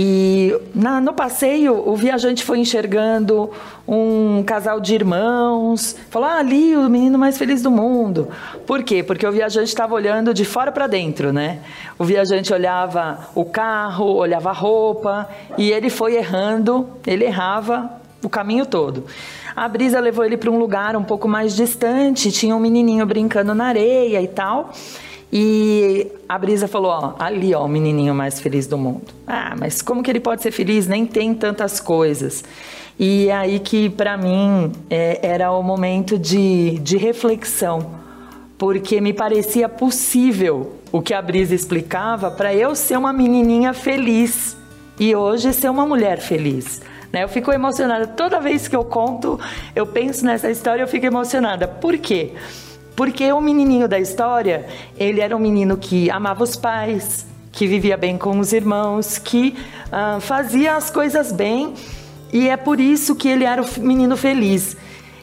E 0.00 0.56
na, 0.72 1.00
no 1.00 1.12
passeio, 1.12 1.74
o 1.74 1.96
viajante 1.96 2.44
foi 2.44 2.60
enxergando 2.60 3.50
um 3.86 4.44
casal 4.44 4.78
de 4.78 4.94
irmãos. 4.94 5.96
Falou: 6.08 6.28
ah, 6.28 6.36
ali 6.36 6.76
o 6.76 6.88
menino 6.88 7.18
mais 7.18 7.36
feliz 7.36 7.62
do 7.62 7.70
mundo. 7.72 8.28
Por 8.64 8.84
quê? 8.84 9.02
Porque 9.02 9.26
o 9.26 9.32
viajante 9.32 9.66
estava 9.66 9.92
olhando 9.96 10.32
de 10.32 10.44
fora 10.44 10.70
para 10.70 10.86
dentro, 10.86 11.32
né? 11.32 11.58
O 11.98 12.04
viajante 12.04 12.52
olhava 12.52 13.28
o 13.34 13.44
carro, 13.44 14.14
olhava 14.14 14.50
a 14.50 14.52
roupa 14.52 15.28
e 15.58 15.72
ele 15.72 15.90
foi 15.90 16.14
errando, 16.14 16.88
ele 17.04 17.24
errava 17.24 17.90
o 18.22 18.28
caminho 18.28 18.66
todo. 18.66 19.04
A 19.56 19.66
brisa 19.66 19.98
levou 19.98 20.24
ele 20.24 20.36
para 20.36 20.48
um 20.48 20.60
lugar 20.60 20.94
um 20.94 21.02
pouco 21.02 21.26
mais 21.26 21.56
distante, 21.56 22.30
tinha 22.30 22.54
um 22.54 22.60
menininho 22.60 23.04
brincando 23.04 23.52
na 23.52 23.66
areia 23.66 24.22
e 24.22 24.28
tal. 24.28 24.70
E 25.32 26.06
a 26.28 26.38
Brisa 26.38 26.66
falou, 26.66 26.90
ó, 26.90 27.14
ali, 27.18 27.54
ó, 27.54 27.64
o 27.64 27.68
menininho 27.68 28.14
mais 28.14 28.40
feliz 28.40 28.66
do 28.66 28.78
mundo. 28.78 29.02
Ah, 29.26 29.54
mas 29.58 29.82
como 29.82 30.02
que 30.02 30.10
ele 30.10 30.20
pode 30.20 30.42
ser 30.42 30.50
feliz? 30.50 30.86
Nem 30.86 31.04
tem 31.04 31.34
tantas 31.34 31.80
coisas. 31.80 32.42
E 32.98 33.30
aí 33.30 33.58
que, 33.58 33.90
para 33.90 34.16
mim, 34.16 34.72
é, 34.88 35.20
era 35.22 35.52
o 35.52 35.62
momento 35.62 36.18
de, 36.18 36.78
de 36.80 36.96
reflexão. 36.96 37.98
porque 38.58 39.00
me 39.00 39.12
parecia 39.12 39.68
possível 39.68 40.72
o 40.90 41.00
que 41.00 41.14
a 41.14 41.22
Brisa 41.22 41.54
explicava 41.54 42.28
para 42.28 42.52
eu 42.52 42.74
ser 42.74 42.98
uma 42.98 43.12
menininha 43.12 43.72
feliz 43.72 44.56
e 44.98 45.14
hoje 45.14 45.52
ser 45.52 45.70
uma 45.70 45.86
mulher 45.86 46.18
feliz. 46.18 46.82
Né? 47.12 47.22
Eu 47.22 47.28
fico 47.28 47.52
emocionada 47.52 48.06
toda 48.08 48.40
vez 48.40 48.66
que 48.66 48.74
eu 48.74 48.84
conto, 48.84 49.38
eu 49.76 49.86
penso 49.86 50.24
nessa 50.24 50.50
história, 50.50 50.82
eu 50.82 50.88
fico 50.88 51.06
emocionada. 51.06 51.68
Por 51.68 51.96
quê? 51.98 52.32
Porque 52.32 52.67
o 53.34 53.40
menininho 53.40 53.86
da 53.86 53.98
história, 53.98 54.66
ele 54.96 55.20
era 55.20 55.36
um 55.36 55.38
menino 55.38 55.76
que 55.76 56.10
amava 56.10 56.42
os 56.42 56.56
pais, 56.56 57.26
que 57.52 57.66
vivia 57.66 57.96
bem 57.96 58.16
com 58.16 58.38
os 58.38 58.52
irmãos, 58.52 59.18
que 59.18 59.56
uh, 59.86 60.20
fazia 60.20 60.76
as 60.76 60.90
coisas 60.90 61.30
bem, 61.32 61.74
e 62.32 62.48
é 62.48 62.56
por 62.56 62.80
isso 62.80 63.14
que 63.14 63.28
ele 63.28 63.44
era 63.44 63.62
o 63.62 63.66
menino 63.80 64.16
feliz. 64.16 64.76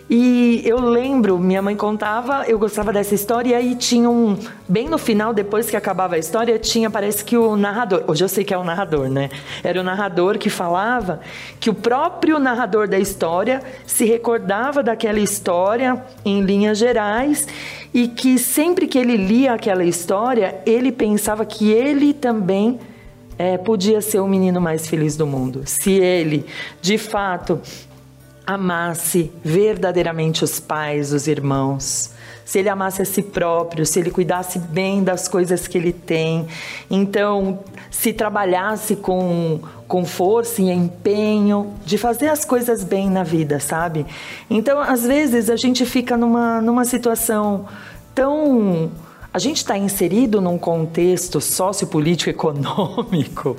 E 0.07 0.61
eu 0.63 0.79
lembro, 0.79 1.39
minha 1.39 1.63
mãe 1.63 1.75
contava, 1.75 2.43
eu 2.47 2.59
gostava 2.59 2.93
dessa 2.93 3.15
história, 3.15 3.49
e 3.49 3.53
aí 3.55 3.75
tinha 3.75 4.07
um. 4.07 4.37
Bem 4.69 4.87
no 4.87 4.99
final, 4.99 5.33
depois 5.33 5.67
que 5.67 5.75
acabava 5.75 6.13
a 6.13 6.19
história, 6.19 6.59
tinha, 6.59 6.91
parece 6.91 7.25
que 7.25 7.35
o 7.35 7.55
narrador. 7.55 8.03
Hoje 8.07 8.23
eu 8.23 8.29
sei 8.29 8.43
que 8.43 8.53
é 8.53 8.57
o 8.57 8.63
narrador, 8.63 9.09
né? 9.09 9.31
Era 9.63 9.81
o 9.81 9.83
narrador 9.83 10.37
que 10.37 10.47
falava 10.47 11.21
que 11.59 11.71
o 11.71 11.73
próprio 11.73 12.37
narrador 12.37 12.87
da 12.87 12.99
história 12.99 13.63
se 13.87 14.05
recordava 14.05 14.83
daquela 14.83 15.19
história 15.19 16.03
em 16.23 16.41
linhas 16.41 16.77
gerais 16.77 17.47
e 17.91 18.07
que 18.07 18.37
sempre 18.37 18.87
que 18.87 18.99
ele 18.99 19.17
lia 19.17 19.53
aquela 19.53 19.83
história, 19.83 20.61
ele 20.67 20.91
pensava 20.91 21.45
que 21.45 21.71
ele 21.71 22.13
também. 22.13 22.79
É, 23.37 23.57
podia 23.57 23.99
ser 23.99 24.21
o 24.21 24.27
menino 24.29 24.61
mais 24.61 24.87
feliz 24.87 25.17
do 25.17 25.27
mundo. 25.27 25.63
Se 25.65 25.91
ele, 25.91 26.45
de 26.81 26.97
fato, 26.97 27.59
amasse 28.45 29.31
verdadeiramente 29.43 30.43
os 30.43 30.59
pais, 30.59 31.11
os 31.11 31.27
irmãos, 31.27 32.11
se 32.45 32.59
ele 32.59 32.69
amasse 32.69 33.01
a 33.01 33.05
si 33.05 33.23
próprio, 33.23 33.85
se 33.85 33.99
ele 33.99 34.11
cuidasse 34.11 34.59
bem 34.59 35.03
das 35.03 35.27
coisas 35.27 35.67
que 35.67 35.77
ele 35.77 35.91
tem, 35.91 36.47
então 36.89 37.59
se 37.89 38.13
trabalhasse 38.13 38.95
com, 38.95 39.59
com 39.87 40.05
força 40.05 40.61
e 40.61 40.69
empenho 40.69 41.73
de 41.83 41.97
fazer 41.97 42.27
as 42.27 42.45
coisas 42.45 42.83
bem 42.83 43.09
na 43.09 43.23
vida, 43.23 43.59
sabe? 43.59 44.05
Então, 44.47 44.79
às 44.79 45.03
vezes, 45.03 45.49
a 45.49 45.55
gente 45.55 45.85
fica 45.85 46.15
numa, 46.15 46.61
numa 46.61 46.85
situação 46.85 47.65
tão. 48.13 48.91
A 49.33 49.39
gente 49.39 49.57
está 49.57 49.77
inserido 49.77 50.39
num 50.39 50.57
contexto 50.57 51.41
sociopolítico 51.41 52.29
econômico 52.29 53.57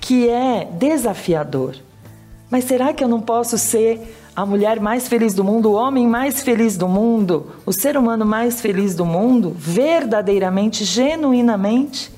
que 0.00 0.28
é 0.28 0.64
desafiador. 0.64 1.74
Mas 2.50 2.64
será 2.64 2.94
que 2.94 3.04
eu 3.04 3.08
não 3.08 3.20
posso 3.20 3.58
ser 3.58 4.00
a 4.38 4.46
mulher 4.46 4.78
mais 4.78 5.08
feliz 5.08 5.34
do 5.34 5.42
mundo, 5.42 5.68
o 5.68 5.72
homem 5.72 6.06
mais 6.06 6.42
feliz 6.42 6.76
do 6.76 6.86
mundo, 6.86 7.48
o 7.66 7.72
ser 7.72 7.96
humano 7.96 8.24
mais 8.24 8.60
feliz 8.60 8.94
do 8.94 9.04
mundo, 9.04 9.52
verdadeiramente, 9.58 10.84
genuinamente. 10.84 12.12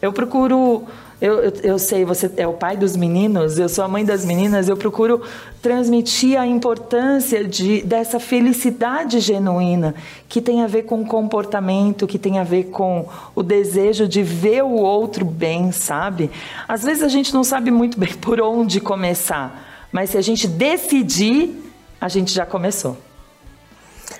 Eu 0.00 0.12
procuro, 0.12 0.84
eu, 1.20 1.40
eu, 1.40 1.52
eu, 1.64 1.78
sei, 1.80 2.04
você 2.04 2.30
é 2.36 2.46
o 2.46 2.52
pai 2.52 2.76
dos 2.76 2.96
meninos, 2.96 3.58
eu 3.58 3.68
sou 3.68 3.82
a 3.82 3.88
mãe 3.88 4.04
das 4.04 4.24
meninas, 4.24 4.68
eu 4.68 4.76
procuro 4.76 5.20
transmitir 5.60 6.38
a 6.40 6.46
importância 6.46 7.42
de, 7.42 7.82
dessa 7.82 8.20
felicidade 8.20 9.18
genuína, 9.18 9.92
que 10.28 10.40
tem 10.40 10.62
a 10.62 10.68
ver 10.68 10.84
com 10.84 11.04
comportamento, 11.04 12.06
que 12.06 12.16
tem 12.16 12.38
a 12.38 12.44
ver 12.44 12.66
com 12.66 13.08
o 13.34 13.42
desejo 13.42 14.06
de 14.06 14.22
ver 14.22 14.62
o 14.62 14.70
outro 14.74 15.24
bem, 15.24 15.72
sabe? 15.72 16.30
Às 16.68 16.84
vezes 16.84 17.02
a 17.02 17.08
gente 17.08 17.34
não 17.34 17.42
sabe 17.42 17.72
muito 17.72 17.98
bem 17.98 18.14
por 18.14 18.40
onde 18.40 18.80
começar. 18.80 19.65
Mas 19.96 20.10
se 20.10 20.18
a 20.18 20.20
gente 20.20 20.46
decidir, 20.46 21.72
a 21.98 22.06
gente 22.06 22.30
já 22.30 22.44
começou. 22.44 22.98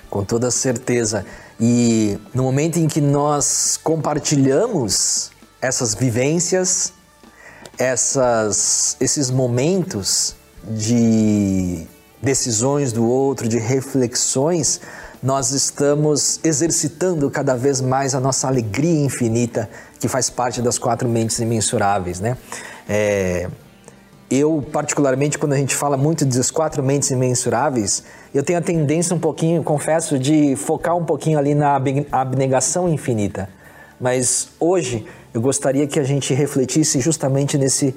Com 0.09 0.25
toda 0.25 0.49
certeza. 0.49 1.23
E 1.59 2.17
no 2.33 2.41
momento 2.41 2.77
em 2.77 2.87
que 2.87 2.99
nós 2.99 3.79
compartilhamos 3.83 5.29
essas 5.61 5.93
vivências, 5.93 6.93
essas, 7.77 8.97
esses 8.99 9.29
momentos 9.29 10.35
de 10.63 11.85
decisões 12.23 12.91
do 12.91 13.07
outro, 13.07 13.47
de 13.47 13.59
reflexões, 13.59 14.81
nós 15.21 15.51
estamos 15.51 16.39
exercitando 16.43 17.29
cada 17.29 17.55
vez 17.55 17.81
mais 17.81 18.15
a 18.15 18.19
nossa 18.19 18.47
alegria 18.47 19.05
infinita, 19.05 19.69
que 19.99 20.07
faz 20.07 20.27
parte 20.27 20.59
das 20.59 20.79
quatro 20.79 21.07
mentes 21.07 21.37
imensuráveis, 21.37 22.19
né? 22.19 22.35
É, 22.89 23.47
eu, 24.29 24.63
particularmente, 24.73 25.37
quando 25.37 25.53
a 25.53 25.57
gente 25.57 25.73
fala 25.73 25.95
muito 25.95 26.25
dos 26.25 26.51
quatro 26.51 26.83
mentes 26.83 27.09
imensuráveis, 27.11 28.03
eu 28.33 28.43
tenho 28.43 28.59
a 28.59 28.61
tendência 28.61 29.15
um 29.15 29.19
pouquinho, 29.19 29.63
confesso, 29.63 30.19
de 30.19 30.55
focar 30.57 30.97
um 30.97 31.05
pouquinho 31.05 31.39
ali 31.39 31.55
na 31.55 31.79
abnegação 32.11 32.89
infinita. 32.89 33.49
Mas 33.99 34.49
hoje 34.59 35.05
eu 35.33 35.41
gostaria 35.41 35.87
que 35.87 35.99
a 35.99 36.03
gente 36.03 36.33
refletisse 36.33 36.99
justamente 36.99 37.57
nesse, 37.57 37.95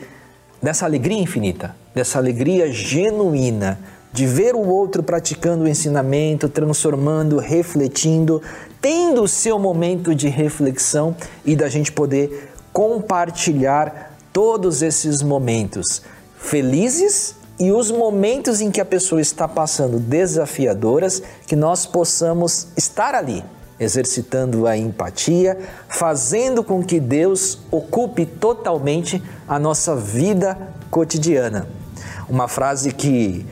nessa 0.62 0.84
alegria 0.86 1.18
infinita, 1.18 1.74
dessa 1.94 2.18
alegria 2.18 2.70
genuína 2.72 3.78
de 4.12 4.26
ver 4.26 4.54
o 4.54 4.66
outro 4.66 5.02
praticando 5.02 5.64
o 5.64 5.68
ensinamento, 5.68 6.48
transformando, 6.48 7.38
refletindo, 7.38 8.42
tendo 8.80 9.22
o 9.22 9.28
seu 9.28 9.58
momento 9.58 10.14
de 10.14 10.28
reflexão 10.28 11.14
e 11.44 11.54
da 11.54 11.68
gente 11.68 11.92
poder 11.92 12.50
compartilhar 12.72 14.16
todos 14.32 14.82
esses 14.82 15.22
momentos 15.22 16.02
felizes 16.41 17.36
e 17.59 17.70
os 17.70 17.91
momentos 17.91 18.61
em 18.61 18.70
que 18.70 18.80
a 18.80 18.84
pessoa 18.84 19.20
está 19.20 19.47
passando 19.47 20.01
desafiadoras, 20.01 21.22
que 21.47 21.55
nós 21.55 21.84
possamos 21.84 22.68
estar 22.74 23.14
ali, 23.14 23.45
exercitando 23.78 24.66
a 24.66 24.76
empatia, 24.76 25.59
fazendo 25.88 26.64
com 26.64 26.82
que 26.82 26.99
Deus 26.99 27.59
ocupe 27.70 28.24
totalmente 28.24 29.22
a 29.47 29.59
nossa 29.59 29.95
vida 29.95 30.57
cotidiana. 30.91 31.68
Uma 32.28 32.49
frase 32.49 32.93
que 32.93 33.47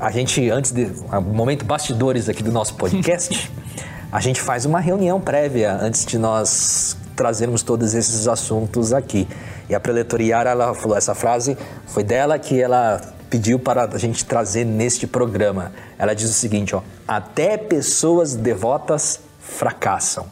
a 0.00 0.10
gente, 0.10 0.48
antes 0.48 0.72
de. 0.72 0.90
momento 1.20 1.64
bastidores 1.64 2.30
aqui 2.30 2.42
do 2.42 2.50
nosso 2.50 2.74
podcast, 2.74 3.52
a 4.10 4.20
gente 4.20 4.40
faz 4.40 4.64
uma 4.64 4.80
reunião 4.80 5.20
prévia 5.20 5.76
antes 5.78 6.06
de 6.06 6.16
nós 6.16 6.96
trazermos 7.20 7.62
todos 7.62 7.92
esses 7.92 8.26
assuntos 8.26 8.94
aqui. 8.94 9.28
E 9.68 9.74
a 9.74 9.78
preletoriara, 9.78 10.48
ela 10.48 10.72
falou, 10.72 10.96
essa 10.96 11.14
frase 11.14 11.54
foi 11.86 12.02
dela 12.02 12.38
que 12.38 12.58
ela 12.58 12.98
pediu 13.28 13.58
para 13.58 13.84
a 13.84 13.98
gente 13.98 14.24
trazer 14.24 14.64
neste 14.64 15.06
programa. 15.06 15.70
Ela 15.98 16.14
diz 16.14 16.30
o 16.30 16.32
seguinte, 16.32 16.74
ó, 16.74 16.80
até 17.06 17.58
pessoas 17.58 18.34
devotas 18.34 19.20
fracassam. 19.38 20.24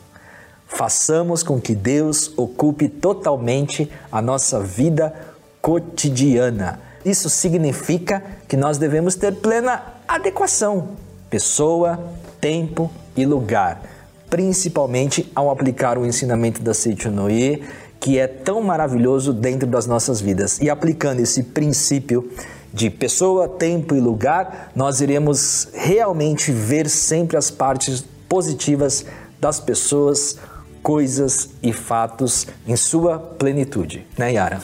Façamos 0.67 1.43
com 1.43 1.61
que 1.61 1.75
Deus 1.75 2.33
ocupe 2.39 2.89
totalmente 2.89 3.93
a 4.11 4.23
nossa 4.23 4.59
vida 4.59 5.15
cotidiana. 5.61 6.81
Isso 7.05 7.29
significa 7.29 8.23
que 8.49 8.57
nós 8.57 8.79
devemos 8.79 9.15
ter 9.15 9.35
plena 9.35 9.83
adequação, 10.09 10.97
pessoa, 11.29 11.99
tempo 12.41 12.91
e 13.15 13.27
lugar, 13.27 13.83
principalmente 14.31 15.31
ao 15.35 15.51
aplicar 15.51 15.99
o 15.99 16.07
ensinamento 16.07 16.63
da 16.63 16.75
Seiichi 16.75 17.09
Noye 17.09 17.63
que 18.01 18.19
é 18.19 18.27
tão 18.27 18.63
maravilhoso 18.63 19.33
dentro 19.33 19.67
das 19.67 19.87
nossas 19.87 20.21
vidas. 20.21 20.59
E 20.61 20.71
aplicando 20.71 21.21
esse 21.21 21.43
princípio 21.43 22.31
de 22.73 22.91
pessoa, 22.91 23.49
tempo 23.49 23.95
e 23.95 24.01
lugar, 24.01 24.71
nós 24.75 25.01
iremos 25.01 25.69
realmente 25.73 26.53
ver 26.53 26.89
sempre 26.89 27.37
as 27.37 27.51
partes 27.51 28.05
positivas 28.29 29.05
das 29.41 29.59
pessoas, 29.59 30.39
coisas 30.83 31.51
e 31.63 31.73
fatos 31.73 32.47
em 32.67 32.77
sua 32.77 33.19
plenitude, 33.19 34.07
né, 34.17 34.35
Yara? 34.35 34.61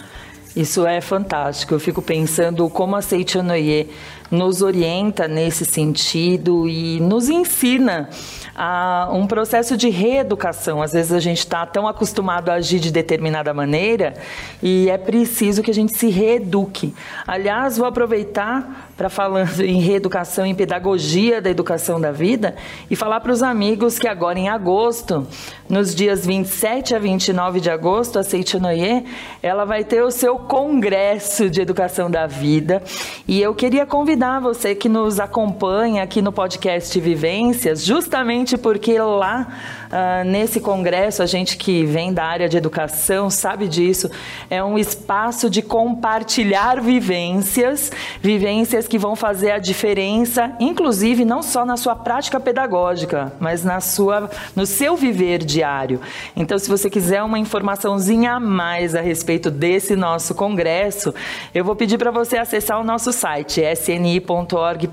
Isso 0.54 0.86
é 0.86 1.00
fantástico. 1.00 1.74
Eu 1.74 1.80
fico 1.80 2.00
pensando 2.00 2.68
como 2.70 2.94
a 2.94 3.02
Seichanoye 3.02 3.90
nos 4.30 4.62
orienta 4.62 5.28
nesse 5.28 5.64
sentido 5.64 6.68
e 6.68 7.00
nos 7.00 7.28
ensina 7.28 8.08
a 8.54 9.08
um 9.12 9.26
processo 9.26 9.76
de 9.76 9.88
reeducação. 9.88 10.80
Às 10.80 10.92
vezes 10.92 11.12
a 11.12 11.20
gente 11.20 11.38
está 11.38 11.66
tão 11.66 11.88
acostumado 11.88 12.50
a 12.50 12.54
agir 12.54 12.78
de 12.78 12.90
determinada 12.90 13.52
maneira 13.52 14.14
e 14.62 14.88
é 14.88 14.96
preciso 14.96 15.62
que 15.62 15.70
a 15.70 15.74
gente 15.74 15.96
se 15.96 16.08
reeduque. 16.08 16.94
Aliás, 17.26 17.76
vou 17.76 17.86
aproveitar 17.86 18.92
para 18.96 19.08
falando 19.08 19.60
em 19.60 19.80
reeducação, 19.80 20.46
em 20.46 20.54
pedagogia 20.54 21.40
da 21.40 21.50
educação 21.50 22.00
da 22.00 22.12
vida 22.12 22.54
e 22.90 22.96
falar 22.96 23.20
para 23.20 23.32
os 23.32 23.42
amigos 23.42 23.98
que 23.98 24.08
agora 24.08 24.38
em 24.38 24.48
agosto, 24.48 25.26
nos 25.68 25.94
dias 25.94 26.24
27 26.26 26.94
a 26.94 26.98
29 26.98 27.60
de 27.60 27.70
agosto, 27.70 28.18
a 28.18 28.22
Seitinoye, 28.22 29.04
ela 29.42 29.64
vai 29.64 29.84
ter 29.84 30.02
o 30.02 30.10
seu 30.10 30.36
congresso 30.36 31.50
de 31.50 31.60
educação 31.60 32.10
da 32.10 32.26
vida. 32.26 32.82
E 33.26 33.40
eu 33.40 33.54
queria 33.54 33.84
convidar 33.84 34.14
convidar 34.14 34.38
você 34.38 34.74
que 34.74 34.88
nos 34.88 35.18
acompanha 35.18 36.02
aqui 36.02 36.22
no 36.22 36.30
podcast 36.30 37.00
Vivências, 37.00 37.84
justamente 37.84 38.56
porque 38.56 38.98
lá 38.98 39.83
uh, 39.94 40.24
nesse 40.24 40.60
congresso, 40.60 41.22
a 41.22 41.26
gente 41.26 41.56
que 41.56 41.84
vem 41.84 42.12
da 42.12 42.24
área 42.24 42.48
de 42.48 42.56
educação 42.56 43.30
sabe 43.30 43.68
disso, 43.68 44.10
é 44.50 44.62
um 44.62 44.76
espaço 44.76 45.48
de 45.48 45.62
compartilhar 45.62 46.80
vivências, 46.80 47.92
vivências 48.20 48.88
que 48.88 48.98
vão 48.98 49.14
fazer 49.14 49.52
a 49.52 49.58
diferença, 49.58 50.52
inclusive 50.58 51.24
não 51.24 51.42
só 51.42 51.64
na 51.64 51.76
sua 51.76 51.94
prática 51.94 52.40
pedagógica, 52.40 53.32
mas 53.38 53.62
na 53.62 53.80
sua, 53.80 54.28
no 54.56 54.66
seu 54.66 54.96
viver 54.96 55.44
diário. 55.44 56.00
Então, 56.34 56.58
se 56.58 56.68
você 56.68 56.90
quiser 56.90 57.22
uma 57.22 57.38
informaçãozinha 57.38 58.32
a 58.34 58.40
mais 58.40 58.94
a 58.94 59.00
respeito 59.00 59.50
desse 59.50 59.94
nosso 59.94 60.34
congresso, 60.34 61.14
eu 61.54 61.64
vou 61.64 61.76
pedir 61.76 61.98
para 61.98 62.10
você 62.10 62.36
acessar 62.36 62.80
o 62.80 62.84
nosso 62.84 63.12
site 63.12 63.60
sni.org.br 63.60 64.84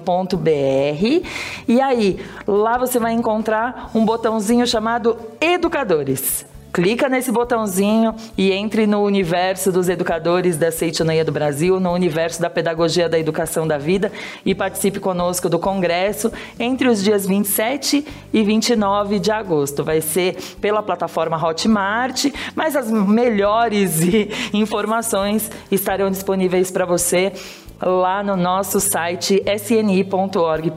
e 1.68 1.82
aí 1.82 2.20
lá 2.46 2.78
você 2.78 3.00
vai 3.00 3.14
encontrar 3.14 3.90
um 3.96 4.06
botãozinho 4.06 4.68
chamado 4.68 4.91
Educadores. 5.40 6.46
Clica 6.74 7.08
nesse 7.10 7.32
botãozinho 7.32 8.16
e 8.38 8.52
entre 8.52 8.88
no 8.88 9.04
universo 9.04 9.72
dos 9.72 9.90
educadores 9.90 10.58
da 10.58 10.72
Seitoneia 10.72 11.24
do 11.24 11.32
Brasil, 11.32 11.80
no 11.80 11.92
universo 11.92 12.42
da 12.42 12.50
pedagogia 12.50 13.10
da 13.10 13.20
educação 13.20 13.68
da 13.68 13.78
vida 13.78 14.12
e 14.46 14.56
participe 14.56 15.00
conosco 15.00 15.50
do 15.50 15.60
congresso 15.60 16.32
entre 16.58 16.88
os 16.88 17.04
dias 17.04 17.26
27 17.26 18.06
e 18.34 18.44
29 18.44 19.20
de 19.20 19.32
agosto. 19.32 19.84
Vai 19.84 20.02
ser 20.02 20.38
pela 20.60 20.82
plataforma 20.82 21.42
Hotmart, 21.42 22.26
mas 22.56 22.76
as 22.76 22.90
melhores 22.90 24.00
informações 24.54 25.52
estarão 25.70 26.10
disponíveis 26.10 26.72
para 26.72 26.86
você 26.86 27.34
lá 27.82 28.24
no 28.24 28.36
nosso 28.36 28.80
site 28.80 29.44
sni.org.br, 29.46 30.76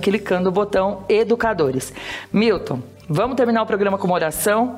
clicando 0.00 0.48
o 0.48 0.52
botão 0.52 1.04
Educadores. 1.08 1.92
Milton, 2.32 2.82
vamos 3.08 3.36
terminar 3.36 3.62
o 3.62 3.66
programa 3.66 3.98
com 3.98 4.06
uma 4.06 4.14
oração? 4.14 4.76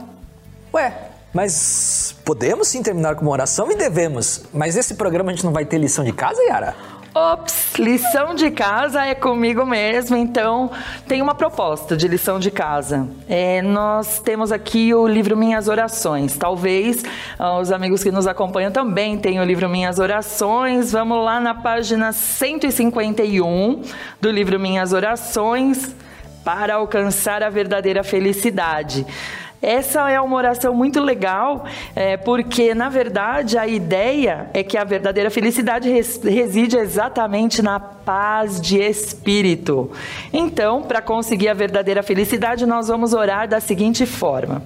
Ué, 0.73 0.93
mas 1.33 2.15
podemos 2.25 2.69
sim 2.69 2.83
terminar 2.83 3.15
com 3.15 3.23
uma 3.23 3.31
oração 3.31 3.71
e 3.71 3.77
devemos. 3.77 4.45
Mas 4.53 4.77
esse 4.77 4.95
programa 4.95 5.31
a 5.31 5.35
gente 5.35 5.45
não 5.45 5.53
vai 5.53 5.65
ter 5.65 5.79
lição 5.79 6.05
de 6.05 6.13
casa, 6.13 6.43
Yara? 6.43 6.75
Ops, 7.15 7.75
lição 7.79 8.35
de 8.35 8.51
casa 8.51 9.05
é 9.05 9.15
comigo 9.15 9.65
mesmo, 9.65 10.17
então 10.17 10.71
tem 11.09 11.21
uma 11.21 11.35
proposta 11.35 11.97
de 11.97 12.07
lição 12.07 12.39
de 12.39 12.51
casa. 12.51 13.09
É, 13.29 13.61
nós 13.63 14.21
temos 14.21 14.53
aqui 14.53 14.95
o 14.95 15.07
livro 15.07 15.37
Minhas 15.37 15.69
Orações. 15.69 16.37
Talvez 16.37 17.03
ah, 17.39 17.59
os 17.59 17.73
amigos 17.73 18.05
que 18.05 18.13
nos 18.13 18.27
acompanham 18.27 18.71
também 18.71 19.19
tenham 19.19 19.43
o 19.43 19.47
livro 19.47 19.69
Minhas 19.69 19.99
Orações. 19.99 20.93
Vamos 20.93 21.25
lá 21.25 21.41
na 21.41 21.55
página 21.55 22.13
151 22.13 23.83
do 24.21 24.31
livro 24.31 24.61
Minhas 24.61 24.93
Orações 24.93 25.95
para 26.49 26.77
alcançar 26.77 27.43
a 27.43 27.51
verdadeira 27.51 28.03
felicidade. 28.03 29.05
Essa 29.61 30.11
é 30.11 30.19
uma 30.19 30.35
oração 30.35 30.73
muito 30.73 30.99
legal, 30.99 31.67
é, 31.95 32.17
porque 32.17 32.75
na 32.75 32.89
verdade 32.89 33.59
a 33.59 33.67
ideia 33.67 34.49
é 34.55 34.63
que 34.63 34.79
a 34.79 34.83
verdadeira 34.83 35.29
felicidade 35.29 35.91
res, 35.91 36.19
reside 36.25 36.79
exatamente 36.79 37.61
na 37.61 37.79
paz 37.79 38.59
de 38.63 38.79
espírito. 38.79 39.91
Então, 40.33 40.81
para 40.81 41.03
conseguir 41.03 41.51
a 41.51 41.55
verdadeira 41.55 42.03
felicidade, 42.03 42.65
nós 42.65 42.89
vamos 42.89 43.13
orar 43.13 43.47
da 43.47 43.61
seguinte 43.61 44.07
forma. 44.07 44.63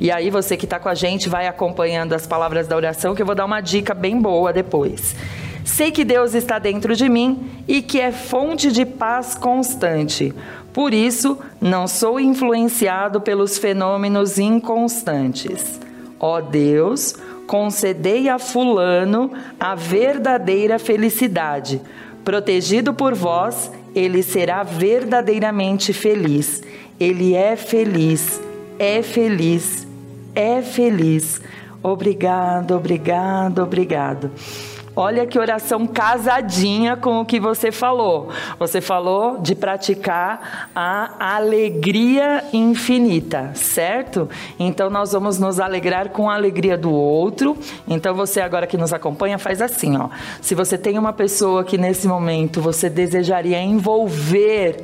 E 0.00 0.10
aí, 0.10 0.30
você 0.30 0.56
que 0.56 0.64
está 0.64 0.78
com 0.78 0.88
a 0.88 0.94
gente 0.94 1.28
vai 1.28 1.46
acompanhando 1.46 2.14
as 2.14 2.26
palavras 2.26 2.66
da 2.66 2.74
oração, 2.76 3.14
que 3.14 3.20
eu 3.20 3.26
vou 3.26 3.34
dar 3.34 3.44
uma 3.44 3.60
dica 3.60 3.92
bem 3.92 4.18
boa 4.18 4.54
depois. 4.54 5.14
Sei 5.66 5.90
que 5.90 6.04
Deus 6.04 6.32
está 6.32 6.60
dentro 6.60 6.94
de 6.94 7.08
mim 7.08 7.50
e 7.66 7.82
que 7.82 8.00
é 8.00 8.12
fonte 8.12 8.70
de 8.70 8.86
paz 8.86 9.34
constante. 9.34 10.32
Por 10.76 10.92
isso, 10.92 11.38
não 11.58 11.88
sou 11.88 12.20
influenciado 12.20 13.18
pelos 13.18 13.56
fenômenos 13.56 14.38
inconstantes. 14.38 15.80
Ó 16.20 16.38
Deus, 16.38 17.14
concedei 17.46 18.28
a 18.28 18.38
Fulano 18.38 19.32
a 19.58 19.74
verdadeira 19.74 20.78
felicidade. 20.78 21.80
Protegido 22.22 22.92
por 22.92 23.14
vós, 23.14 23.72
ele 23.94 24.22
será 24.22 24.62
verdadeiramente 24.64 25.94
feliz. 25.94 26.62
Ele 27.00 27.32
é 27.32 27.56
feliz, 27.56 28.38
é 28.78 29.00
feliz, 29.00 29.86
é 30.34 30.60
feliz. 30.60 31.40
Obrigado, 31.82 32.76
obrigado, 32.76 33.62
obrigado. 33.62 34.30
Olha 34.98 35.26
que 35.26 35.38
oração 35.38 35.86
casadinha 35.86 36.96
com 36.96 37.20
o 37.20 37.26
que 37.26 37.38
você 37.38 37.70
falou. 37.70 38.30
Você 38.58 38.80
falou 38.80 39.38
de 39.38 39.54
praticar 39.54 40.70
a 40.74 41.36
alegria 41.36 42.42
infinita, 42.50 43.50
certo? 43.54 44.26
Então 44.58 44.88
nós 44.88 45.12
vamos 45.12 45.38
nos 45.38 45.60
alegrar 45.60 46.08
com 46.08 46.30
a 46.30 46.34
alegria 46.34 46.78
do 46.78 46.90
outro. 46.90 47.58
Então 47.86 48.14
você 48.14 48.40
agora 48.40 48.66
que 48.66 48.78
nos 48.78 48.94
acompanha 48.94 49.38
faz 49.38 49.60
assim, 49.60 49.98
ó. 49.98 50.08
Se 50.40 50.54
você 50.54 50.78
tem 50.78 50.98
uma 50.98 51.12
pessoa 51.12 51.62
que 51.62 51.76
nesse 51.76 52.08
momento 52.08 52.62
você 52.62 52.88
desejaria 52.88 53.60
envolver 53.60 54.82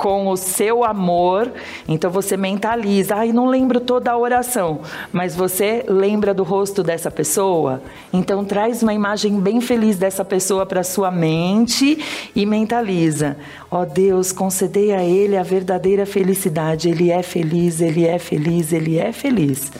com 0.00 0.28
o 0.28 0.36
seu 0.36 0.82
amor. 0.82 1.52
Então 1.86 2.10
você 2.10 2.34
mentaliza, 2.34 3.16
ai, 3.16 3.32
não 3.32 3.46
lembro 3.46 3.80
toda 3.80 4.10
a 4.10 4.16
oração, 4.16 4.80
mas 5.12 5.36
você 5.36 5.84
lembra 5.86 6.32
do 6.32 6.42
rosto 6.42 6.82
dessa 6.82 7.10
pessoa. 7.10 7.82
Então 8.10 8.42
traz 8.42 8.82
uma 8.82 8.94
imagem 8.94 9.38
bem 9.38 9.60
feliz 9.60 9.98
dessa 9.98 10.24
pessoa 10.24 10.64
para 10.64 10.82
sua 10.82 11.10
mente 11.10 12.02
e 12.34 12.46
mentaliza: 12.46 13.36
ó 13.70 13.82
oh, 13.82 13.86
Deus, 13.86 14.32
concedei 14.32 14.94
a 14.94 15.04
ele 15.04 15.36
a 15.36 15.42
verdadeira 15.42 16.06
felicidade. 16.06 16.88
Ele 16.88 17.10
é 17.10 17.22
feliz, 17.22 17.82
ele 17.82 18.06
é 18.06 18.18
feliz, 18.18 18.72
ele 18.72 18.98
é 18.98 19.12
feliz. 19.12 19.70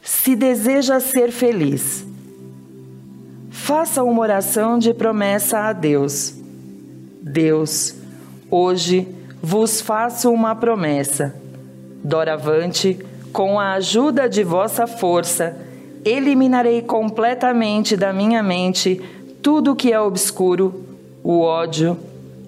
Se 0.00 0.34
deseja 0.34 0.98
ser 0.98 1.30
feliz, 1.30 2.06
Faça 3.66 4.04
uma 4.04 4.20
oração 4.20 4.78
de 4.78 4.94
promessa 4.94 5.58
a 5.58 5.72
Deus. 5.72 6.36
Deus, 7.20 7.96
hoje 8.48 9.08
vos 9.42 9.80
faço 9.80 10.30
uma 10.30 10.54
promessa. 10.54 11.34
Doravante, 12.04 12.96
com 13.32 13.58
a 13.58 13.72
ajuda 13.72 14.28
de 14.28 14.44
vossa 14.44 14.86
força, 14.86 15.56
eliminarei 16.04 16.80
completamente 16.80 17.96
da 17.96 18.12
minha 18.12 18.40
mente 18.40 19.02
tudo 19.42 19.74
que 19.74 19.92
é 19.92 20.00
obscuro, 20.00 20.84
o 21.24 21.40
ódio, 21.40 21.98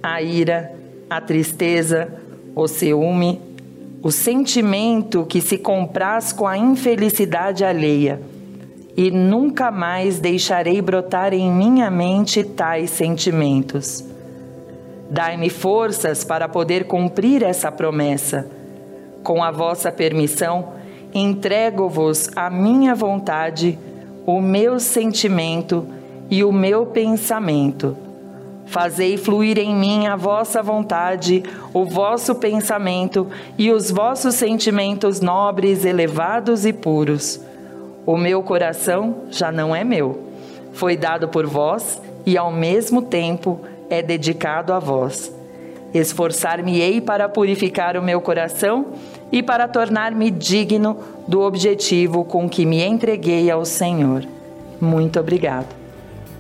a 0.01 0.23
ira, 0.23 0.73
a 1.11 1.21
tristeza, 1.21 2.15
o 2.55 2.69
ciúme, 2.69 3.41
o 4.05 4.13
sentimento 4.13 5.27
que 5.29 5.41
se 5.41 5.59
compraz 5.59 6.33
com 6.33 6.47
a 6.47 6.57
infelicidade 6.57 7.65
alheia 7.65 8.38
e 8.99 9.13
nunca 9.13 9.71
mais 9.71 10.19
deixarei 10.19 10.83
brotar 10.83 11.33
em 11.33 11.53
minha 11.53 11.89
mente 11.89 12.43
tais 12.43 12.91
sentimentos. 12.91 14.05
Dai-me 15.09 15.49
forças 15.49 16.25
para 16.25 16.49
poder 16.49 16.89
cumprir 16.89 17.45
essa 17.45 17.71
promessa. 17.71 18.51
Com 19.23 19.41
a 19.41 19.53
vossa 19.53 19.93
permissão, 19.93 20.73
entrego-vos 21.15 22.29
a 22.35 22.51
minha 22.51 22.93
vontade, 22.93 23.79
o 24.27 24.41
meu 24.41 24.81
sentimento 24.81 25.87
e 26.29 26.43
o 26.43 26.51
meu 26.51 26.85
pensamento. 26.85 27.97
Fazei 28.67 29.17
fluir 29.17 29.59
em 29.59 29.77
mim 29.77 30.09
a 30.09 30.17
vossa 30.17 30.61
vontade, 30.61 31.45
o 31.73 31.85
vosso 31.85 32.35
pensamento 32.35 33.29
e 33.57 33.71
os 33.71 33.93
vossos 33.93 34.35
sentimentos 34.35 35.21
nobres, 35.21 35.85
elevados 35.85 36.67
e 36.67 36.73
puros. 36.73 37.47
O 38.09 38.17
meu 38.17 38.43
coração 38.43 39.25
já 39.31 39.53
não 39.53 39.77
é 39.77 39.85
meu, 39.85 40.19
foi 40.73 40.97
dado 40.97 41.29
por 41.29 41.47
vós 41.47 42.01
e 42.25 42.39
ao 42.39 42.51
mesmo 42.51 43.03
tempo 43.03 43.61
é 43.91 44.01
dedicado 44.01 44.73
a 44.73 44.79
vós. 44.79 45.31
Esforçar-me-ei 45.93 47.03
para 47.03 47.29
purificar 47.29 47.99
o 47.99 48.03
meu 48.03 48.19
coração 48.23 48.87
e 49.31 49.43
para 49.43 49.69
tornar-me 49.69 50.31
digno 50.31 50.97
do 51.27 51.43
objetivo 51.43 52.25
com 52.25 52.49
que 52.49 52.65
me 52.65 52.83
entreguei 52.83 53.51
ao 53.51 53.67
Senhor. 53.67 54.25
Muito 54.81 55.21
obrigado. 55.21 55.69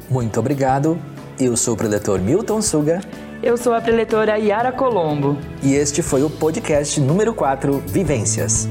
Muito 0.08 0.40
obrigado 0.40 0.98
eu 1.38 1.54
sou 1.54 1.74
o 1.74 1.76
preletor 1.76 2.18
Milton 2.18 2.62
Suga. 2.62 3.00
Eu 3.40 3.58
sou 3.58 3.74
a 3.74 3.80
preletora 3.80 4.36
Yara 4.38 4.72
Colombo. 4.72 5.36
E 5.62 5.74
este 5.74 6.02
foi 6.02 6.24
o 6.24 6.30
podcast 6.30 6.98
número 6.98 7.32
4 7.34 7.78
Vivências. 7.86 8.66